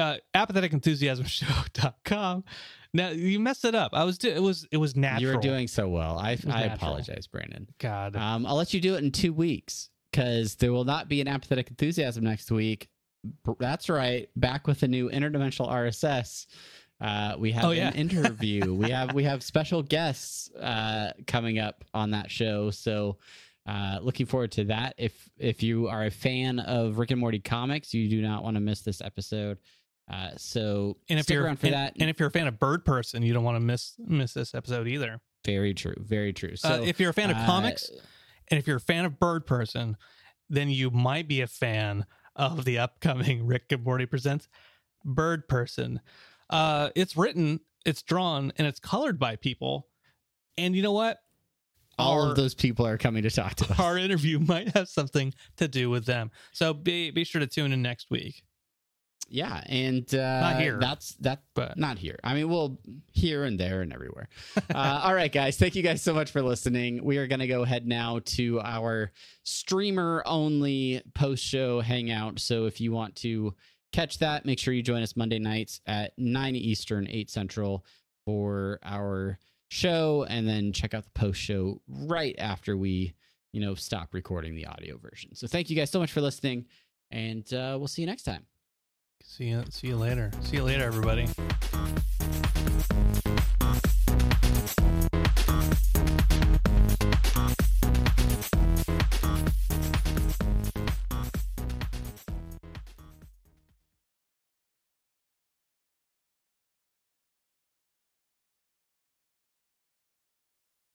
Uh, 0.00 0.18
apatheticenthusiasmshow.com. 0.36 2.44
Now 2.96 3.08
you 3.10 3.38
messed 3.38 3.64
it 3.64 3.74
up. 3.74 3.92
I 3.94 4.04
was 4.04 4.18
do- 4.18 4.30
it 4.30 4.42
was 4.42 4.66
it 4.72 4.78
was 4.78 4.96
natural. 4.96 5.22
You 5.30 5.36
were 5.36 5.40
doing 5.42 5.68
so 5.68 5.88
well. 5.88 6.18
I 6.18 6.30
I 6.32 6.34
natural. 6.46 6.72
apologize, 6.72 7.26
Brandon. 7.26 7.68
God. 7.78 8.16
Um, 8.16 8.46
I'll 8.46 8.56
let 8.56 8.72
you 8.74 8.80
do 8.80 8.94
it 8.94 9.04
in 9.04 9.12
two 9.12 9.32
weeks 9.32 9.90
because 10.10 10.54
there 10.56 10.72
will 10.72 10.84
not 10.84 11.08
be 11.08 11.20
an 11.20 11.28
apathetic 11.28 11.68
enthusiasm 11.68 12.24
next 12.24 12.50
week. 12.50 12.88
That's 13.58 13.88
right. 13.88 14.28
Back 14.36 14.66
with 14.66 14.82
a 14.82 14.88
new 14.88 15.10
interdimensional 15.10 15.68
RSS. 15.70 16.46
Uh, 17.00 17.34
we 17.38 17.52
have 17.52 17.64
Oh, 17.64 17.70
yeah. 17.72 17.88
an 17.88 17.94
interview. 18.08 18.72
we 18.72 18.90
have 18.90 19.12
we 19.14 19.24
have 19.24 19.42
special 19.42 19.82
guests 19.82 20.50
uh, 20.54 21.12
coming 21.26 21.58
up 21.58 21.84
on 21.92 22.12
that 22.12 22.30
show. 22.30 22.70
So 22.70 23.18
uh, 23.66 23.98
looking 24.00 24.26
forward 24.26 24.52
to 24.52 24.64
that. 24.64 24.94
If 24.96 25.28
if 25.38 25.62
you 25.62 25.88
are 25.88 26.04
a 26.04 26.10
fan 26.10 26.60
of 26.60 26.98
Rick 26.98 27.10
and 27.10 27.20
Morty 27.20 27.40
comics, 27.40 27.92
you 27.92 28.08
do 28.08 28.22
not 28.22 28.42
want 28.44 28.54
to 28.56 28.60
miss 28.60 28.80
this 28.80 29.00
episode. 29.02 29.58
Uh, 30.10 30.30
so 30.36 30.96
and 31.08 31.18
if 31.18 31.24
stick 31.24 31.34
you're 31.34 31.44
around 31.44 31.58
for 31.58 31.66
and, 31.66 31.74
that. 31.74 31.96
and 31.98 32.08
if 32.08 32.20
you're 32.20 32.28
a 32.28 32.32
fan 32.32 32.46
of 32.46 32.54
Birdperson, 32.54 33.24
you 33.26 33.32
don't 33.32 33.42
want 33.44 33.56
to 33.56 33.60
miss 33.60 33.94
miss 33.98 34.32
this 34.32 34.54
episode 34.54 34.86
either. 34.86 35.20
very 35.44 35.74
true. 35.74 35.96
Very 35.98 36.32
true. 36.32 36.54
So 36.56 36.68
uh, 36.74 36.80
if 36.80 37.00
you're 37.00 37.10
a 37.10 37.14
fan 37.14 37.30
of 37.30 37.36
uh, 37.36 37.46
comics, 37.46 37.90
and 38.48 38.58
if 38.58 38.66
you're 38.66 38.76
a 38.76 38.80
fan 38.80 39.04
of 39.04 39.14
Birdperson, 39.14 39.94
then 40.48 40.70
you 40.70 40.90
might 40.90 41.26
be 41.26 41.40
a 41.40 41.46
fan 41.48 42.06
of 42.36 42.64
the 42.64 42.78
upcoming 42.78 43.46
Rick 43.46 43.64
and 43.70 43.82
Morty 43.82 44.06
presents 44.06 44.48
Birdperson. 45.04 45.98
Uh, 46.50 46.90
it's 46.94 47.16
written, 47.16 47.60
it's 47.84 48.02
drawn, 48.02 48.52
and 48.56 48.66
it's 48.66 48.78
colored 48.80 49.18
by 49.18 49.36
people. 49.36 49.88
And 50.58 50.74
you 50.76 50.82
know 50.82 50.92
what? 50.92 51.18
all 51.98 52.20
Our- 52.20 52.30
of 52.30 52.36
those 52.36 52.54
people 52.54 52.86
are 52.86 52.98
coming 52.98 53.22
to 53.22 53.30
talk 53.30 53.54
to 53.56 53.72
us. 53.72 53.80
Our 53.80 53.96
interview 53.96 54.38
might 54.46 54.68
have 54.76 54.88
something 54.88 55.32
to 55.56 55.66
do 55.66 55.88
with 55.90 56.04
them. 56.04 56.30
So 56.52 56.74
be 56.74 57.10
be 57.10 57.24
sure 57.24 57.40
to 57.40 57.46
tune 57.46 57.72
in 57.72 57.80
next 57.82 58.10
week. 58.10 58.42
Yeah, 59.28 59.60
and 59.66 60.12
uh, 60.14 60.40
Not 60.40 60.60
here. 60.60 60.78
That's 60.80 61.14
that, 61.16 61.42
But- 61.54 61.76
not 61.76 61.98
here. 61.98 62.18
I 62.22 62.34
mean, 62.34 62.48
well, 62.48 62.78
here 63.12 63.44
and 63.44 63.58
there 63.58 63.82
and 63.82 63.92
everywhere. 63.92 64.28
uh, 64.72 65.00
all 65.04 65.14
right, 65.14 65.32
guys. 65.32 65.56
Thank 65.56 65.74
you 65.74 65.82
guys 65.82 66.00
so 66.00 66.14
much 66.14 66.30
for 66.30 66.42
listening. 66.42 67.02
We 67.04 67.18
are 67.18 67.26
going 67.26 67.40
to 67.40 67.46
go 67.48 67.62
ahead 67.62 67.86
now 67.88 68.20
to 68.24 68.60
our 68.60 69.10
streamer 69.42 70.22
only 70.26 71.02
post 71.14 71.42
show 71.44 71.80
hangout. 71.80 72.38
So 72.38 72.66
if 72.66 72.80
you 72.80 72.92
want 72.92 73.16
to 73.16 73.54
catch 73.92 74.18
that, 74.18 74.44
make 74.46 74.58
sure 74.60 74.72
you 74.74 74.82
join 74.82 75.02
us 75.02 75.16
Monday 75.16 75.38
nights 75.40 75.80
at 75.86 76.12
nine 76.16 76.54
Eastern, 76.54 77.08
eight 77.08 77.28
Central 77.30 77.84
for 78.24 78.78
our 78.84 79.38
show, 79.68 80.24
and 80.28 80.46
then 80.48 80.72
check 80.72 80.94
out 80.94 81.02
the 81.04 81.10
post 81.10 81.40
show 81.40 81.80
right 81.88 82.36
after 82.38 82.76
we, 82.76 83.14
you 83.52 83.60
know, 83.60 83.74
stop 83.74 84.14
recording 84.14 84.54
the 84.54 84.66
audio 84.66 84.96
version. 84.98 85.34
So 85.34 85.46
thank 85.48 85.68
you 85.68 85.74
guys 85.76 85.90
so 85.90 85.98
much 85.98 86.12
for 86.12 86.20
listening, 86.20 86.66
and 87.10 87.44
uh, 87.52 87.76
we'll 87.78 87.88
see 87.88 88.02
you 88.02 88.06
next 88.06 88.22
time. 88.22 88.46
See 89.22 89.44
you 89.44 89.64
see 89.70 89.88
you 89.88 89.96
later. 89.96 90.30
See 90.42 90.56
you 90.56 90.64
later, 90.64 90.84
everybody. 90.84 91.28